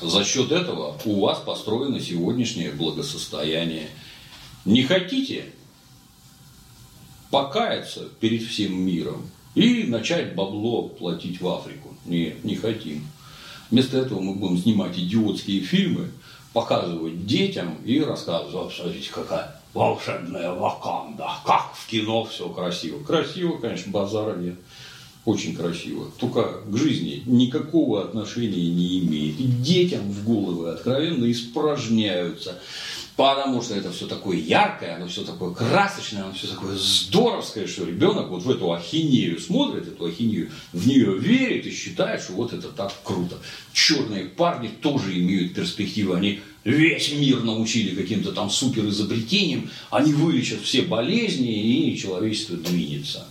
За 0.00 0.24
счет 0.24 0.50
этого 0.50 0.96
у 1.04 1.20
вас 1.20 1.38
построено 1.38 2.00
сегодняшнее 2.00 2.72
благосостояние. 2.72 3.88
Не 4.64 4.82
хотите 4.82 5.46
покаяться 7.30 8.08
перед 8.20 8.42
всем 8.42 8.74
миром 8.80 9.30
и 9.54 9.84
начать 9.84 10.34
бабло 10.34 10.88
платить 10.88 11.40
в 11.40 11.48
Африку? 11.48 11.96
Нет, 12.04 12.44
не 12.44 12.56
хотим. 12.56 13.06
Вместо 13.70 13.98
этого 13.98 14.20
мы 14.20 14.34
будем 14.34 14.58
снимать 14.58 14.98
идиотские 14.98 15.60
фильмы, 15.60 16.10
показывать 16.52 17.26
детям 17.26 17.76
и 17.84 18.00
рассказывать, 18.00 18.74
смотрите, 18.74 19.10
какая 19.10 19.60
волшебная 19.72 20.52
Ваканда, 20.52 21.30
как 21.46 21.74
в 21.74 21.86
кино 21.86 22.24
все 22.24 22.48
красиво. 22.48 23.02
Красиво, 23.02 23.56
конечно, 23.56 23.90
базара 23.90 24.36
нет 24.36 24.56
очень 25.24 25.54
красиво, 25.54 26.10
только 26.18 26.62
к 26.66 26.76
жизни 26.76 27.22
никакого 27.26 28.02
отношения 28.02 28.68
не 28.70 29.00
имеет. 29.00 29.38
И 29.38 29.44
детям 29.44 30.10
в 30.10 30.24
головы 30.24 30.70
откровенно 30.70 31.30
испражняются. 31.30 32.58
Потому 33.14 33.60
что 33.60 33.74
это 33.74 33.92
все 33.92 34.06
такое 34.06 34.38
яркое, 34.38 34.96
оно 34.96 35.06
все 35.06 35.22
такое 35.22 35.52
красочное, 35.52 36.24
оно 36.24 36.32
все 36.32 36.46
такое 36.46 36.76
здоровское, 36.76 37.66
что 37.66 37.84
ребенок 37.84 38.30
вот 38.30 38.42
в 38.42 38.50
эту 38.50 38.72
ахинею 38.72 39.38
смотрит, 39.38 39.86
эту 39.86 40.06
ахинею, 40.06 40.50
в 40.72 40.86
нее 40.86 41.18
верит 41.18 41.66
и 41.66 41.70
считает, 41.70 42.22
что 42.22 42.32
вот 42.32 42.54
это 42.54 42.68
так 42.68 42.90
круто. 43.04 43.36
Черные 43.74 44.24
парни 44.24 44.68
тоже 44.80 45.18
имеют 45.18 45.54
перспективы, 45.54 46.16
они 46.16 46.40
весь 46.64 47.12
мир 47.12 47.42
научили 47.44 47.94
каким-то 47.94 48.32
там 48.32 48.48
супер 48.48 48.88
изобретениям, 48.88 49.70
они 49.90 50.14
вылечат 50.14 50.62
все 50.62 50.80
болезни 50.80 51.90
и 51.90 51.98
человечество 51.98 52.56
двинется. 52.56 53.26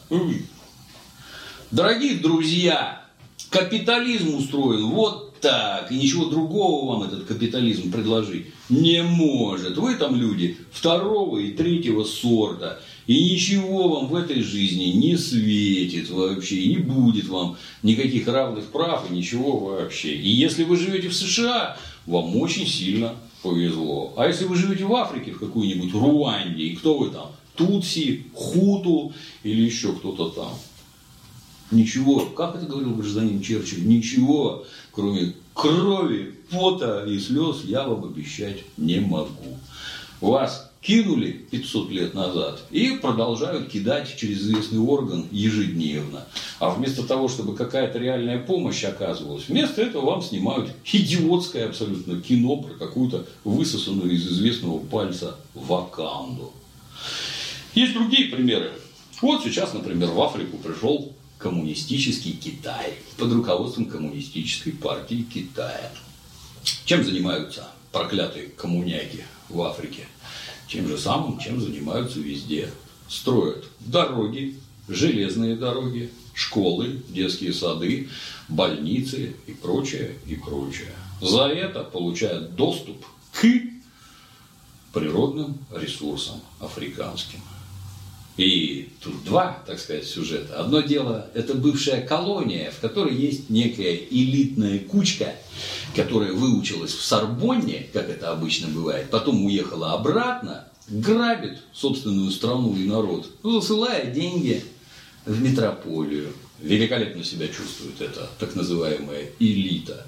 Дорогие 1.72 2.16
друзья, 2.16 3.02
капитализм 3.50 4.36
устроен 4.36 4.88
вот 4.88 5.40
так, 5.40 5.90
и 5.90 5.96
ничего 5.96 6.26
другого 6.26 6.92
вам 6.92 7.04
этот 7.04 7.24
капитализм 7.24 7.94
предложить 7.94 8.48
не 8.68 9.02
может. 9.02 9.78
Вы 9.78 9.96
там 9.96 10.18
люди 10.18 10.58
второго 10.74 11.38
и 11.38 11.52
третьего 11.52 12.04
сорта, 12.04 12.82
и 13.08 13.32
ничего 13.32 13.88
вам 13.88 14.08
в 14.08 14.16
этой 14.16 14.42
жизни 14.42 14.88
не 14.88 15.16
светит 15.16 16.10
вообще, 16.10 16.58
и 16.58 16.76
не 16.76 16.78
будет 16.80 17.30
вам 17.30 17.56
никаких 17.84 18.28
равных 18.28 18.66
прав 18.66 19.10
и 19.10 19.14
ничего 19.14 19.58
вообще. 19.58 20.14
И 20.14 20.28
если 20.28 20.66
вы 20.66 20.76
живете 20.76 21.08
в 21.08 21.16
США, 21.16 21.78
вам 22.06 22.36
очень 22.36 22.68
сильно 22.68 23.16
повезло. 23.42 24.14
А 24.18 24.28
если 24.28 24.44
вы 24.44 24.58
живете 24.58 24.84
в 24.84 24.94
Африке, 24.94 25.32
в 25.32 25.40
какой-нибудь 25.40 25.94
Руанде, 25.94 26.64
и 26.64 26.76
кто 26.76 26.98
вы 26.98 27.12
там? 27.12 27.32
Тутси, 27.56 28.26
Хуту 28.34 29.14
или 29.44 29.62
еще 29.62 29.94
кто-то 29.94 30.30
там. 30.30 30.52
Ничего, 31.72 32.20
как 32.20 32.56
это 32.56 32.66
говорил 32.66 32.96
гражданин 32.96 33.42
Черчилль, 33.42 33.88
ничего, 33.88 34.66
кроме 34.92 35.34
крови, 35.54 36.36
пота 36.50 37.06
и 37.06 37.18
слез 37.18 37.64
я 37.64 37.88
вам 37.88 38.04
обещать 38.04 38.58
не 38.78 39.00
могу. 39.00 39.58
Вас 40.20 40.70
кинули 40.82 41.32
500 41.32 41.90
лет 41.92 42.14
назад 42.14 42.62
и 42.72 42.98
продолжают 43.02 43.70
кидать 43.70 44.16
через 44.18 44.42
известный 44.42 44.80
орган 44.80 45.28
ежедневно. 45.32 46.26
А 46.60 46.72
вместо 46.72 47.04
того, 47.04 47.28
чтобы 47.30 47.56
какая-то 47.56 48.00
реальная 48.00 48.40
помощь 48.40 48.84
оказывалась, 48.84 49.48
вместо 49.48 49.82
этого 49.82 50.06
вам 50.06 50.22
снимают 50.22 50.72
идиотское 50.92 51.68
абсолютно 51.68 52.20
кино 52.20 52.58
про 52.58 52.74
какую-то 52.74 53.26
высосанную 53.44 54.12
из 54.12 54.28
известного 54.28 54.80
пальца 54.80 55.38
ваканду. 55.54 56.52
Есть 57.74 57.94
другие 57.94 58.26
примеры. 58.26 58.72
Вот 59.22 59.44
сейчас, 59.44 59.74
например, 59.74 60.10
в 60.10 60.22
Африку 60.22 60.58
пришел 60.58 61.14
коммунистический 61.42 62.34
Китай 62.34 62.94
под 63.18 63.34
руководством 63.34 63.86
коммунистической 63.86 64.74
партии 64.74 65.26
Китая. 65.34 65.92
Чем 66.86 67.04
занимаются 67.04 67.68
проклятые 67.92 68.50
коммуняки 68.50 69.24
в 69.50 69.62
Африке? 69.62 70.08
Тем 70.68 70.88
же 70.88 70.98
самым, 70.98 71.40
чем 71.40 71.60
занимаются 71.60 72.20
везде. 72.20 72.72
Строят 73.10 73.66
дороги, 73.80 74.58
железные 74.88 75.56
дороги, 75.56 76.12
школы, 76.34 77.02
детские 77.10 77.54
сады, 77.54 78.10
больницы 78.48 79.36
и 79.48 79.52
прочее, 79.52 80.16
и 80.28 80.36
прочее. 80.36 80.94
За 81.20 81.48
это 81.48 81.84
получают 81.84 82.56
доступ 82.56 83.06
к 83.34 83.46
природным 84.94 85.58
ресурсам 85.72 86.40
африканским. 86.60 87.42
И 88.42 88.90
тут 89.02 89.24
два, 89.24 89.62
так 89.68 89.80
сказать, 89.80 90.04
сюжета. 90.04 90.60
Одно 90.60 90.82
дело– 90.82 91.30
это 91.36 91.54
бывшая 91.54 92.02
колония, 92.02 92.72
в 92.72 92.80
которой 92.80 93.16
есть 93.16 93.52
некая 93.52 93.96
элитная 93.96 94.80
кучка, 94.80 95.36
которая 95.96 96.34
выучилась 96.34 96.92
в 96.92 97.04
Сорбонне, 97.04 97.86
как 97.94 98.10
это 98.10 98.32
обычно 98.32 98.68
бывает, 98.70 99.12
потом 99.12 99.46
уехала 99.46 99.94
обратно, 99.94 100.68
грабит 100.88 101.60
собственную 101.72 102.32
страну 102.32 102.76
и 102.76 102.86
народ, 102.86 103.30
засылая 103.44 104.08
деньги 104.12 104.64
в 105.28 105.40
метрополию. 105.40 106.34
Великолепно 106.60 107.24
себя 107.24 107.48
чувствует 107.48 108.02
эта 108.02 108.28
так 108.40 108.56
называемая 108.56 109.30
элита. 109.38 110.08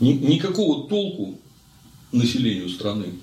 Никакого 0.00 0.88
толку 0.88 1.38
населению 2.10 2.68
страны 2.68 3.20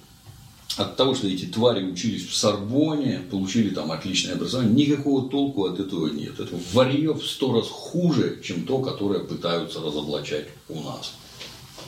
от 0.79 0.95
того, 0.95 1.13
что 1.13 1.27
эти 1.27 1.45
твари 1.45 1.83
учились 1.83 2.25
в 2.25 2.33
Сорбоне, 2.33 3.21
получили 3.29 3.69
там 3.69 3.91
отличное 3.91 4.35
образование, 4.35 4.87
никакого 4.87 5.29
толку 5.29 5.65
от 5.65 5.77
этого 5.77 6.07
нет. 6.07 6.39
Это 6.39 6.57
варье 6.71 7.13
в 7.13 7.25
сто 7.25 7.53
раз 7.53 7.67
хуже, 7.67 8.39
чем 8.41 8.65
то, 8.65 8.79
которое 8.79 9.19
пытаются 9.19 9.81
разоблачать 9.81 10.47
у 10.69 10.81
нас. 10.81 11.13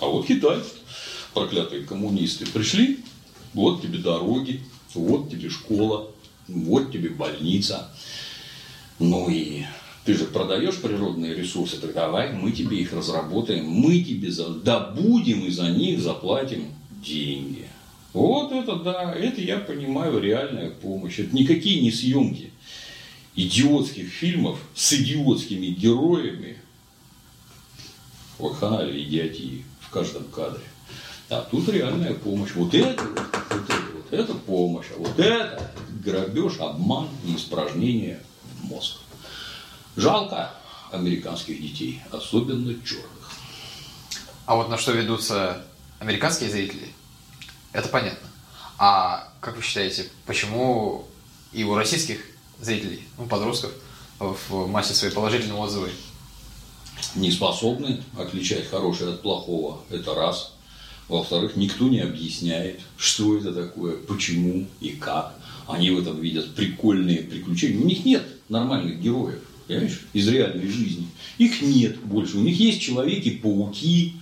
А 0.01 0.07
вот 0.07 0.25
китайцы, 0.25 0.71
проклятые 1.33 1.83
коммунисты, 1.83 2.45
пришли, 2.45 2.99
вот 3.53 3.81
тебе 3.81 3.99
дороги, 3.99 4.61
вот 4.93 5.31
тебе 5.31 5.49
школа, 5.49 6.11
вот 6.49 6.91
тебе 6.91 7.11
больница. 7.11 7.89
Ну 8.99 9.29
и 9.29 9.63
ты 10.03 10.15
же 10.15 10.25
продаешь 10.25 10.75
природные 10.75 11.33
ресурсы, 11.33 11.77
так 11.77 11.93
давай 11.93 12.33
мы 12.33 12.51
тебе 12.51 12.81
их 12.81 12.91
разработаем, 12.91 13.67
мы 13.67 14.01
тебе 14.01 14.31
за... 14.31 14.49
добудем 14.49 15.45
и 15.45 15.49
за 15.49 15.69
них 15.69 16.01
заплатим 16.01 16.65
деньги. 17.01 17.70
Вот 18.13 18.51
это 18.51 18.75
да, 18.75 19.13
это 19.13 19.39
я 19.41 19.57
понимаю 19.57 20.19
реальная 20.19 20.69
помощь. 20.69 21.19
Это 21.19 21.35
никакие 21.35 21.81
не 21.81 21.91
съемки 21.91 22.51
идиотских 23.35 24.09
фильмов 24.09 24.59
с 24.75 24.91
идиотскими 24.93 25.67
героями. 25.67 26.57
Вакханалия 28.37 29.01
идиотии 29.01 29.63
в 29.79 29.89
каждом 29.89 30.25
кадре. 30.25 30.63
А 31.29 31.41
тут 31.49 31.69
реальная 31.69 32.13
помощь. 32.13 32.51
Вот 32.55 32.73
это 32.73 33.01
вот 33.03 33.69
это 33.69 33.81
вот, 33.93 34.13
это 34.13 34.33
помощь. 34.33 34.87
А 34.93 34.99
вот 34.99 35.17
это 35.17 35.71
грабеж, 36.03 36.59
обман 36.59 37.07
и 37.25 37.35
испражнение 37.35 38.19
в 38.59 38.65
мозг. 38.65 38.97
Жалко 39.95 40.53
американских 40.91 41.61
детей, 41.61 42.01
особенно 42.11 42.73
черных. 42.83 43.31
А 44.45 44.55
вот 44.57 44.69
на 44.69 44.77
что 44.77 44.91
ведутся 44.91 45.63
американские 45.99 46.49
зрители– 46.49 46.87
это 47.73 47.87
понятно. 47.89 48.27
А 48.77 49.31
как 49.39 49.55
вы 49.57 49.61
считаете, 49.61 50.07
почему 50.25 51.07
и 51.53 51.63
у 51.63 51.75
российских 51.75 52.19
зрителей, 52.59 53.03
ну, 53.17 53.25
подростков, 53.25 53.71
в 54.19 54.67
массе 54.67 54.93
своей 54.93 55.13
положительные 55.13 55.55
отзывы? 55.55 55.89
Не 57.15 57.31
способны 57.31 58.03
отличать 58.17 58.69
хорошее 58.69 59.11
от 59.11 59.21
плохого. 59.21 59.81
Это 59.89 60.13
раз. 60.13 60.53
Во-вторых, 61.07 61.55
никто 61.55 61.89
не 61.89 61.99
объясняет, 61.99 62.79
что 62.95 63.37
это 63.37 63.53
такое, 63.53 63.97
почему 63.97 64.67
и 64.79 64.91
как. 64.91 65.35
Они 65.67 65.89
в 65.91 65.99
этом 65.99 66.19
видят 66.19 66.55
прикольные 66.55 67.19
приключения. 67.19 67.79
У 67.81 67.85
них 67.85 68.05
нет 68.05 68.23
нормальных 68.49 69.01
героев, 69.01 69.39
понимаешь, 69.67 70.01
из 70.13 70.27
реальной 70.27 70.67
жизни. 70.67 71.07
Их 71.37 71.61
нет 71.61 71.99
больше. 71.99 72.37
У 72.37 72.41
них 72.41 72.57
есть 72.59 72.81
человеки-пауки, 72.81 74.20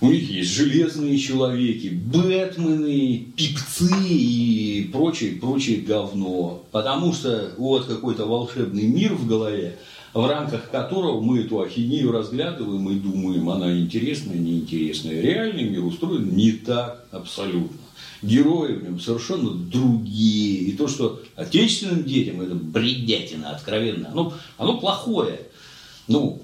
у 0.00 0.10
них 0.10 0.30
есть 0.30 0.50
железные 0.50 1.18
человеки, 1.18 1.88
бэтмены, 1.88 3.26
пипцы 3.36 3.90
и 4.08 4.88
прочее, 4.92 5.32
прочее 5.32 5.82
говно. 5.82 6.64
Потому 6.70 7.12
что 7.12 7.52
вот 7.58 7.86
какой-то 7.86 8.24
волшебный 8.24 8.86
мир 8.86 9.14
в 9.14 9.26
голове, 9.26 9.76
в 10.14 10.26
рамках 10.26 10.70
которого 10.70 11.20
мы 11.20 11.40
эту 11.40 11.60
ахинею 11.60 12.12
разглядываем 12.12 12.88
и 12.90 12.94
думаем, 12.94 13.48
она 13.50 13.78
интересная, 13.78 14.38
неинтересная. 14.38 15.20
Реальный 15.20 15.64
мир 15.64 15.84
устроен 15.84 16.34
не 16.34 16.52
так 16.52 17.04
абсолютно. 17.10 17.76
Герои 18.22 18.74
в 18.74 18.84
нем 18.84 19.00
совершенно 19.00 19.50
другие. 19.50 20.62
И 20.62 20.72
то, 20.72 20.88
что 20.88 21.22
отечественным 21.36 22.04
детям 22.04 22.40
это 22.40 22.54
бредятина 22.54 23.50
откровенно, 23.50 24.10
ну, 24.14 24.32
оно 24.56 24.78
плохое. 24.78 25.40
Ну, 26.08 26.42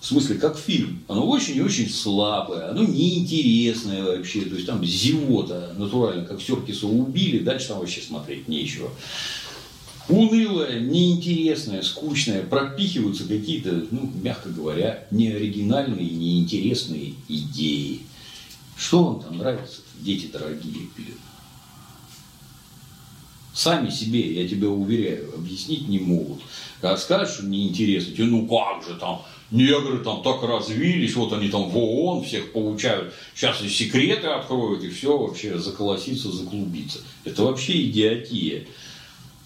в 0.00 0.06
смысле, 0.06 0.36
как 0.36 0.58
фильм. 0.58 1.02
Оно 1.08 1.28
очень 1.28 1.56
и 1.56 1.60
очень 1.60 1.90
слабое, 1.90 2.70
оно 2.70 2.82
неинтересное 2.84 4.02
вообще. 4.02 4.40
То 4.42 4.54
есть 4.54 4.66
там 4.66 4.84
зевота 4.84 5.74
натурально, 5.76 6.24
как 6.24 6.40
Серкиса 6.40 6.86
убили, 6.86 7.40
дальше 7.40 7.68
там 7.68 7.80
вообще 7.80 8.00
смотреть 8.00 8.48
нечего. 8.48 8.90
Унылое, 10.08 10.80
неинтересное, 10.80 11.82
скучное, 11.82 12.42
пропихиваются 12.42 13.28
какие-то, 13.28 13.86
ну, 13.90 14.10
мягко 14.22 14.48
говоря, 14.48 15.06
неоригинальные, 15.10 16.10
неинтересные 16.10 17.14
идеи. 17.28 18.00
Что 18.76 19.04
вам 19.04 19.22
там 19.22 19.36
нравится, 19.36 19.82
дети 20.00 20.28
дорогие, 20.32 20.88
блин? 20.96 21.14
Сами 23.52 23.90
себе, 23.90 24.42
я 24.42 24.48
тебя 24.48 24.68
уверяю, 24.68 25.34
объяснить 25.34 25.86
не 25.88 25.98
могут. 25.98 26.40
Когда 26.80 26.96
скажешь, 26.96 27.34
что 27.34 27.46
неинтересно, 27.46 28.14
тебе, 28.14 28.24
ну 28.24 28.48
как 28.48 28.82
же 28.88 28.98
там, 28.98 29.22
негры 29.50 29.98
там 29.98 30.22
так 30.22 30.42
развились, 30.42 31.14
вот 31.14 31.32
они 31.32 31.48
там 31.48 31.68
в 31.68 31.76
ООН 31.76 32.24
всех 32.24 32.52
получают, 32.52 33.12
сейчас 33.34 33.62
и 33.62 33.68
секреты 33.68 34.28
откроют, 34.28 34.84
и 34.84 34.90
все 34.90 35.16
вообще 35.16 35.58
заколосится, 35.58 36.30
заклубится. 36.30 37.00
Это 37.24 37.42
вообще 37.44 37.82
идиотия. 37.82 38.66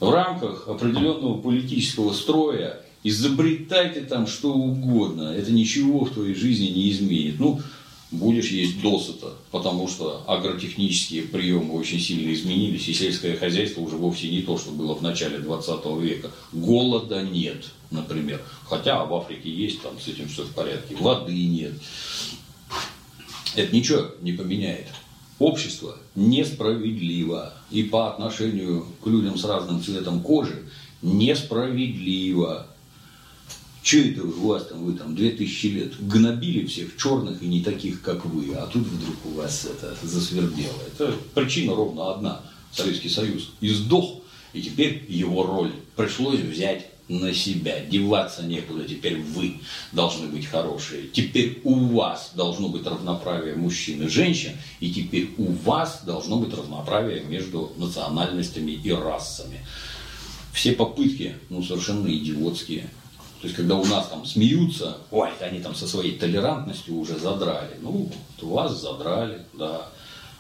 В 0.01 0.11
рамках 0.11 0.69
определенного 0.69 1.41
политического 1.41 2.13
строя 2.13 2.81
изобретайте 3.03 4.01
там 4.01 4.27
что 4.27 4.53
угодно, 4.53 5.33
это 5.35 5.53
ничего 5.53 6.05
в 6.05 6.11
твоей 6.11 6.35
жизни 6.35 6.67
не 6.67 6.91
изменит. 6.91 7.39
Ну, 7.39 7.61
будешь 8.19 8.51
есть 8.51 8.81
досыта, 8.81 9.35
потому 9.51 9.89
что 9.89 10.23
агротехнические 10.27 11.23
приемы 11.23 11.75
очень 11.75 12.01
сильно 12.01 12.33
изменились, 12.33 12.89
и 12.89 12.95
сельское 12.95 13.37
хозяйство 13.37 13.81
уже 13.81 13.97
вовсе 13.97 14.29
не 14.29 14.43
то, 14.43 14.59
что 14.59 14.71
было 14.71 14.95
в 14.95 15.03
начале 15.03 15.39
20 15.39 15.85
века. 16.01 16.31
Голода 16.53 17.23
нет, 17.23 17.67
например. 17.91 18.43
Хотя 18.69 19.05
в 19.05 19.15
Африке 19.15 19.51
есть, 19.51 19.83
там 19.83 19.99
с 20.01 20.09
этим 20.09 20.29
все 20.29 20.45
в 20.45 20.53
порядке. 20.53 20.97
Воды 20.97 21.33
нет. 21.33 21.75
Это 23.55 23.75
ничего 23.75 24.07
не 24.21 24.33
поменяет. 24.33 24.89
Общество 25.39 25.99
несправедливо. 26.15 27.55
И 27.71 27.83
по 27.83 28.11
отношению 28.11 28.87
к 29.03 29.07
людям 29.07 29.37
с 29.37 29.45
разным 29.45 29.83
цветом 29.83 30.21
кожи 30.21 30.69
несправедливо. 31.03 32.69
Че 33.85 34.12
это 34.12 34.22
у 34.22 34.49
вас 34.49 34.66
там, 34.68 34.82
вы 34.82 34.95
там 34.95 35.14
2000 35.14 35.66
лет 35.66 36.07
гнобили 36.09 36.64
всех 36.64 36.97
черных 36.97 37.43
и 37.43 37.47
не 37.47 37.62
таких, 37.62 38.01
как 38.01 38.24
вы, 38.24 38.55
а 38.55 38.66
тут 38.66 38.87
вдруг 38.87 39.14
у 39.26 39.30
вас 39.32 39.66
это 39.66 39.95
засвердело. 40.03 40.72
Это 40.87 41.12
причина 41.35 41.74
ровно 41.74 42.11
одна. 42.14 42.41
Советский 42.72 43.11
Союз 43.11 43.53
издох, 43.61 44.22
и 44.55 44.62
теперь 44.62 45.05
его 45.07 45.45
роль 45.45 45.70
пришлось 45.97 46.41
взять 46.41 46.87
на 47.09 47.35
себя. 47.35 47.85
Деваться 47.85 48.45
некуда, 48.45 48.85
теперь 48.85 49.20
вы 49.20 49.59
должны 49.93 50.28
быть 50.28 50.47
хорошие. 50.47 51.09
Теперь 51.12 51.61
у 51.62 51.74
вас 51.74 52.32
должно 52.35 52.70
быть 52.70 52.87
равноправие 52.87 53.55
мужчин 53.55 54.03
и 54.03 54.09
женщин, 54.09 54.53
и 54.80 54.91
теперь 54.91 55.28
у 55.37 55.53
вас 55.53 56.05
должно 56.07 56.39
быть 56.39 56.55
равноправие 56.55 57.22
между 57.24 57.70
национальностями 57.76 58.70
и 58.70 58.91
расами. 58.91 59.61
Все 60.55 60.72
попытки, 60.72 61.35
ну, 61.51 61.62
совершенно 61.62 62.09
идиотские. 62.09 62.89
То 63.45 63.49
есть, 63.49 63.59
когда 63.59 63.76
у 63.76 63.84
нас 63.84 64.09
там 64.09 64.24
смеются, 64.24 64.97
ой, 65.11 65.28
они 65.38 65.61
там 65.61 65.74
со 65.74 65.86
своей 65.86 66.16
толерантностью 66.16 66.97
уже 66.97 67.18
задрали. 67.18 67.76
Ну, 67.82 68.09
вот 68.40 68.49
вас 68.49 68.80
задрали, 68.80 69.42
да. 69.53 69.90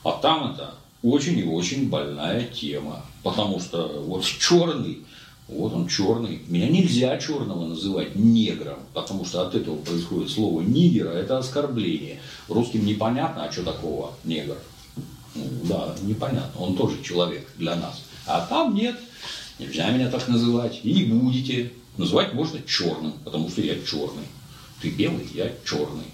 А 0.04 0.12
там 0.12 0.54
это 0.54 0.72
очень 1.02 1.38
и 1.38 1.44
очень 1.44 1.90
больная 1.90 2.46
тема. 2.46 3.04
Потому 3.22 3.60
что 3.60 4.02
вот 4.06 4.24
черный, 4.24 5.00
вот 5.48 5.74
он 5.74 5.86
черный. 5.86 6.40
Меня 6.48 6.70
нельзя 6.70 7.18
черного 7.18 7.66
называть 7.66 8.16
негром, 8.16 8.78
потому 8.94 9.26
что 9.26 9.46
от 9.46 9.54
этого 9.54 9.76
происходит 9.76 10.30
слово 10.30 10.62
нигера, 10.62 11.10
это 11.10 11.36
оскорбление. 11.36 12.22
Русским 12.48 12.86
непонятно, 12.86 13.44
а 13.44 13.52
что 13.52 13.64
такого 13.64 14.14
негр? 14.24 14.56
Ну, 15.34 15.44
да, 15.64 15.94
непонятно, 16.04 16.58
он 16.58 16.74
тоже 16.74 17.02
человек 17.02 17.52
для 17.58 17.76
нас. 17.76 18.02
А 18.26 18.46
там 18.46 18.74
нет, 18.74 18.98
нельзя 19.58 19.90
меня 19.90 20.10
так 20.10 20.26
называть, 20.26 20.80
и 20.82 21.04
будете. 21.04 21.70
Называть 21.96 22.34
можно 22.34 22.60
черным, 22.62 23.12
потому 23.24 23.48
что 23.48 23.60
я 23.60 23.74
черный. 23.74 24.26
Ты 24.80 24.90
белый, 24.90 25.28
я 25.32 25.52
черный. 25.64 26.06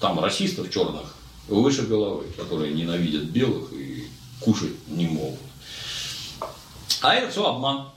Там 0.00 0.20
расистов 0.20 0.70
черных 0.70 1.16
выше 1.48 1.82
головы, 1.82 2.26
которые 2.36 2.74
ненавидят 2.74 3.24
белых 3.24 3.72
и 3.72 4.08
кушать 4.40 4.74
не 4.88 5.06
могут. 5.06 5.40
А 7.00 7.14
это 7.14 7.30
все 7.30 7.44
обман. 7.44 7.88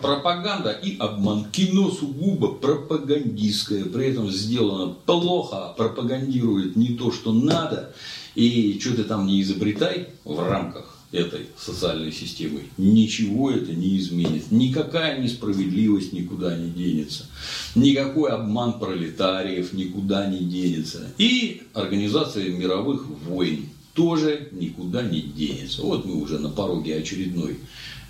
Пропаганда 0.00 0.70
и 0.70 0.98
обман. 0.98 1.46
Кино 1.50 1.90
сугубо 1.90 2.52
пропагандистское, 2.52 3.86
при 3.86 4.08
этом 4.08 4.30
сделано 4.30 4.94
плохо, 5.06 5.74
пропагандирует 5.76 6.76
не 6.76 6.88
то, 6.88 7.10
что 7.10 7.32
надо. 7.32 7.94
И 8.34 8.78
что 8.80 8.94
ты 8.94 9.04
там 9.04 9.26
не 9.26 9.40
изобретай 9.40 10.08
в 10.24 10.38
рамках 10.40 10.93
этой 11.14 11.46
социальной 11.56 12.12
системы, 12.12 12.64
ничего 12.76 13.50
это 13.50 13.72
не 13.72 13.98
изменит. 13.98 14.50
Никакая 14.50 15.20
несправедливость 15.20 16.12
никуда 16.12 16.56
не 16.56 16.70
денется. 16.70 17.26
Никакой 17.74 18.30
обман 18.32 18.78
пролетариев 18.78 19.72
никуда 19.72 20.26
не 20.26 20.40
денется. 20.40 21.12
И 21.18 21.62
организация 21.72 22.48
мировых 22.50 23.06
войн 23.06 23.68
тоже 23.94 24.48
никуда 24.50 25.02
не 25.02 25.20
денется. 25.20 25.82
Вот 25.82 26.04
мы 26.04 26.16
уже 26.20 26.40
на 26.40 26.50
пороге 26.50 26.96
очередной 26.96 27.58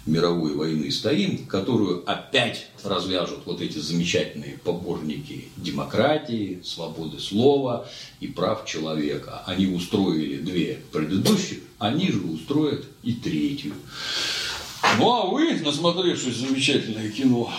мировой 0.07 0.55
войны 0.55 0.91
стоим, 0.91 1.47
которую 1.47 2.03
опять 2.11 2.67
развяжут 2.83 3.47
вот 3.47 3.61
эти 3.61 3.79
замечательные 3.79 4.59
поборники 4.59 5.49
демократии, 5.57 6.61
свободы 6.63 7.19
слова 7.19 7.89
и 8.21 8.27
прав 8.27 8.67
человека. 8.67 9.43
Они 9.47 9.67
устроили 9.67 10.39
две 10.39 10.81
предыдущих, 10.93 11.61
они 11.79 12.11
же 12.11 12.21
устроят 12.21 12.85
и 13.03 13.15
третью. 13.15 13.75
Ну 14.99 15.13
а 15.13 15.27
вы, 15.27 15.55
насмотревшись 15.61 16.37
замечательное 16.37 17.11
кино 17.11 17.51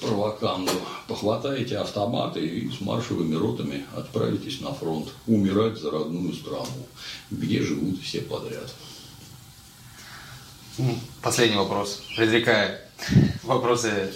про 0.00 0.14
Ваканду, 0.14 0.72
похватаете 1.08 1.78
автоматы 1.78 2.46
и 2.46 2.70
с 2.70 2.80
маршевыми 2.80 3.34
ротами 3.34 3.84
отправитесь 3.96 4.60
на 4.60 4.72
фронт 4.72 5.08
умирать 5.26 5.78
за 5.78 5.90
родную 5.90 6.32
страну, 6.34 6.86
где 7.30 7.62
живут 7.62 8.00
все 8.02 8.20
подряд. 8.20 8.72
Последний 11.22 11.56
вопрос. 11.56 12.02
Предрекая 12.16 12.80
вопросы 13.42 14.12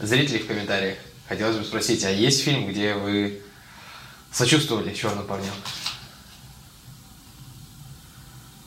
зрителей 0.00 0.40
в 0.40 0.46
комментариях, 0.46 0.98
хотелось 1.28 1.56
бы 1.56 1.64
спросить, 1.64 2.04
а 2.04 2.10
есть 2.10 2.42
фильм, 2.42 2.68
где 2.68 2.94
вы 2.94 3.42
сочувствовали 4.30 4.94
черным 4.94 5.26
парням? 5.26 5.54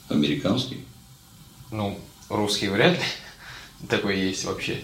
Американский? 0.09 0.85
Ну, 1.71 1.99
русский 2.29 2.67
вряд 2.69 2.93
ли. 2.93 3.03
Такой 3.89 4.19
есть 4.19 4.45
вообще. 4.45 4.81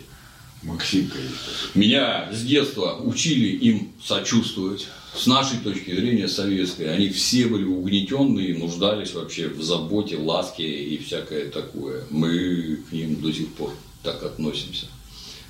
Максимка 0.64 1.18
есть. 1.18 1.76
Меня 1.76 2.32
с 2.32 2.42
детства 2.44 2.96
учили 2.96 3.56
им 3.58 3.94
сочувствовать. 4.04 4.88
С 5.16 5.28
нашей 5.28 5.60
точки 5.60 5.94
зрения 5.94 6.28
советской, 6.28 6.84
они 6.84 7.10
все 7.10 7.46
были 7.48 7.66
угнетенные, 7.66 8.58
нуждались 8.58 9.14
вообще 9.14 9.50
в 9.50 9.62
заботе, 9.62 10.18
ласке 10.18 10.64
и 10.64 10.98
всякое 10.98 11.50
такое. 11.50 12.06
Мы 12.10 12.78
к 12.90 12.94
ним 12.94 13.22
до 13.22 13.32
сих 13.32 13.50
пор 13.54 13.74
так 14.04 14.24
относимся. 14.24 14.88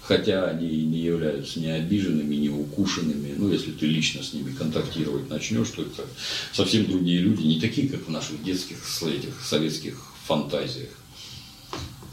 Хотя 0.02 0.46
они 0.46 0.68
не 0.84 1.00
являются 1.00 1.60
ни 1.60 1.68
обиженными, 1.68 2.36
ни 2.36 2.50
укушенными. 2.50 3.36
Ну, 3.38 3.52
если 3.52 3.72
ты 3.72 3.86
лично 3.86 4.24
с 4.24 4.34
ними 4.34 4.52
контактировать 4.52 5.30
начнешь, 5.30 5.70
то 5.70 5.84
это 5.84 6.06
совсем 6.52 6.86
другие 6.86 7.20
люди, 7.20 7.44
не 7.44 7.60
такие, 7.62 7.88
как 7.88 8.08
в 8.08 8.10
наших 8.10 8.44
детских 8.44 8.78
этих 9.04 9.42
советских 9.46 10.02
фантазиях. 10.26 10.90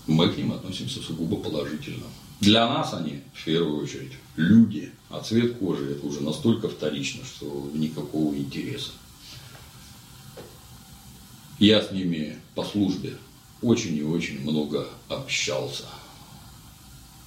Мы 0.07 0.29
к 0.29 0.37
ним 0.37 0.53
относимся 0.53 1.01
сугубо 1.01 1.37
положительно. 1.39 2.07
Для 2.41 2.69
нас 2.69 2.95
они, 2.95 3.21
в 3.35 3.45
первую 3.45 3.83
очередь, 3.83 4.13
люди, 4.37 4.93
а 5.11 5.21
цвет 5.21 5.59
кожи 5.59 5.93
это 5.93 6.07
уже 6.07 6.21
настолько 6.21 6.69
вторично, 6.69 7.23
что 7.25 7.71
никакого 7.75 8.35
интереса. 8.35 8.91
Я 11.59 11.83
с 11.83 11.91
ними 11.91 12.39
по 12.55 12.65
службе 12.65 13.17
очень 13.63 13.97
и 13.97 14.03
очень 14.03 14.41
много 14.41 14.87
общался. 15.09 15.85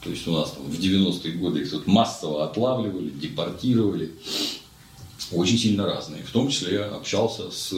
То 0.03 0.09
есть 0.09 0.27
у 0.27 0.31
нас 0.31 0.51
там 0.51 0.63
в 0.63 0.79
90-е 0.79 1.33
годы 1.33 1.61
их 1.61 1.69
тут 1.69 1.85
массово 1.85 2.45
отлавливали, 2.45 3.09
депортировали. 3.09 4.13
Очень 5.31 5.57
сильно 5.57 5.85
разные. 5.85 6.23
В 6.23 6.31
том 6.31 6.49
числе 6.49 6.75
я 6.75 6.85
общался 6.85 7.51
с 7.51 7.73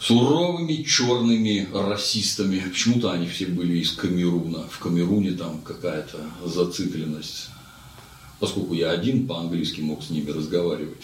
суровыми 0.00 0.82
черными 0.82 1.68
расистами. 1.72 2.60
Почему-то 2.60 3.12
они 3.12 3.28
все 3.28 3.46
были 3.46 3.78
из 3.78 3.92
Камеруна. 3.92 4.68
В 4.68 4.78
Камеруне 4.78 5.32
там 5.32 5.60
какая-то 5.62 6.18
зацикленность. 6.44 7.48
Поскольку 8.40 8.74
я 8.74 8.90
один 8.90 9.26
по-английски 9.26 9.80
мог 9.80 10.02
с 10.02 10.10
ними 10.10 10.30
разговаривать. 10.30 11.02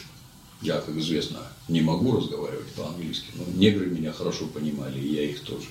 Я, 0.63 0.81
как 0.81 0.97
известно, 0.97 1.41
не 1.69 1.81
могу 1.83 2.17
разговаривать 2.17 2.73
по-английски, 2.73 3.27
но 3.35 3.45
негры 3.55 3.87
меня 3.87 4.13
хорошо 4.13 4.47
понимали, 4.47 4.99
и 4.99 5.15
я 5.15 5.25
их 5.25 5.41
тоже. 5.41 5.67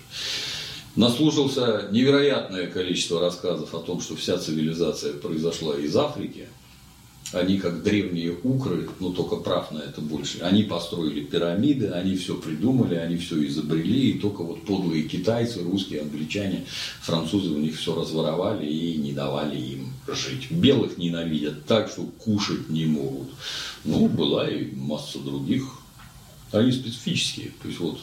Наслушался 0.95 1.87
невероятное 1.91 2.67
количество 2.67 3.19
рассказов 3.19 3.73
о 3.73 3.79
том, 3.79 4.01
что 4.01 4.15
вся 4.15 4.37
цивилизация 4.37 5.13
произошла 5.13 5.77
из 5.77 5.95
Африки– 5.95 6.47
они 7.33 7.57
как 7.57 7.83
древние 7.83 8.37
укры, 8.43 8.89
но 8.99 9.11
только 9.11 9.37
прав 9.37 9.71
на 9.71 9.79
это 9.79 10.01
больше. 10.01 10.39
Они 10.41 10.63
построили 10.63 11.21
пирамиды, 11.21 11.89
они 11.89 12.15
все 12.15 12.35
придумали, 12.35 12.95
они 12.95 13.17
все 13.17 13.45
изобрели, 13.47 14.11
и 14.11 14.19
только 14.19 14.43
вот 14.43 14.63
подлые 14.63 15.03
китайцы, 15.03 15.63
русские, 15.63 16.01
англичане, 16.01 16.65
французы 17.01 17.49
у 17.49 17.57
них 17.57 17.77
все 17.77 17.95
разворовали 17.95 18.67
и 18.67 18.97
не 18.97 19.13
давали 19.13 19.57
им 19.59 19.93
жить. 20.07 20.51
Белых 20.51 20.97
ненавидят 20.97 21.65
так, 21.65 21.89
что 21.89 22.03
кушать 22.03 22.69
не 22.69 22.85
могут. 22.85 23.29
Ну, 23.83 24.07
была 24.07 24.47
и 24.47 24.73
масса 24.75 25.19
других. 25.19 25.63
Они 26.51 26.71
специфические. 26.71 27.51
То 27.61 27.67
есть 27.67 27.79
вот 27.79 27.99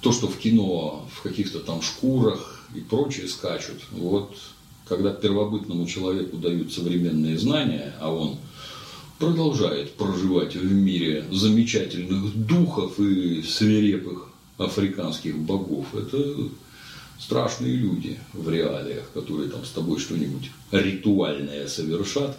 то, 0.00 0.12
что 0.12 0.28
в 0.28 0.36
кино 0.38 1.08
в 1.12 1.22
каких-то 1.22 1.60
там 1.60 1.82
шкурах 1.82 2.66
и 2.74 2.80
прочее 2.80 3.28
скачут, 3.28 3.80
вот 3.92 4.36
когда 4.90 5.12
первобытному 5.12 5.86
человеку 5.86 6.36
дают 6.36 6.72
современные 6.72 7.38
знания, 7.38 7.94
а 8.00 8.12
он 8.12 8.38
продолжает 9.20 9.92
проживать 9.92 10.56
в 10.56 10.72
мире 10.72 11.24
замечательных 11.30 12.34
духов 12.34 12.98
и 12.98 13.40
свирепых 13.40 14.26
африканских 14.58 15.38
богов, 15.38 15.94
это 15.94 16.18
страшные 17.20 17.76
люди 17.76 18.18
в 18.32 18.50
реалиях, 18.50 19.08
которые 19.14 19.48
там 19.48 19.64
с 19.64 19.70
тобой 19.70 20.00
что-нибудь 20.00 20.50
ритуальное 20.72 21.68
совершат, 21.68 22.36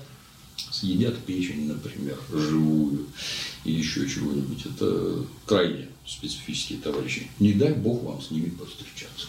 съедят 0.57 1.17
печень, 1.19 1.69
например, 1.69 2.17
живую, 2.33 3.05
и 3.63 3.71
еще 3.71 4.09
чего-нибудь. 4.09 4.65
Это 4.65 5.23
крайне 5.45 5.87
специфические 6.05 6.79
товарищи. 6.79 7.31
Не 7.39 7.53
дай 7.53 7.71
бог 7.71 8.03
вам 8.03 8.21
с 8.21 8.29
ними 8.29 8.49
повстречаться. 8.49 9.27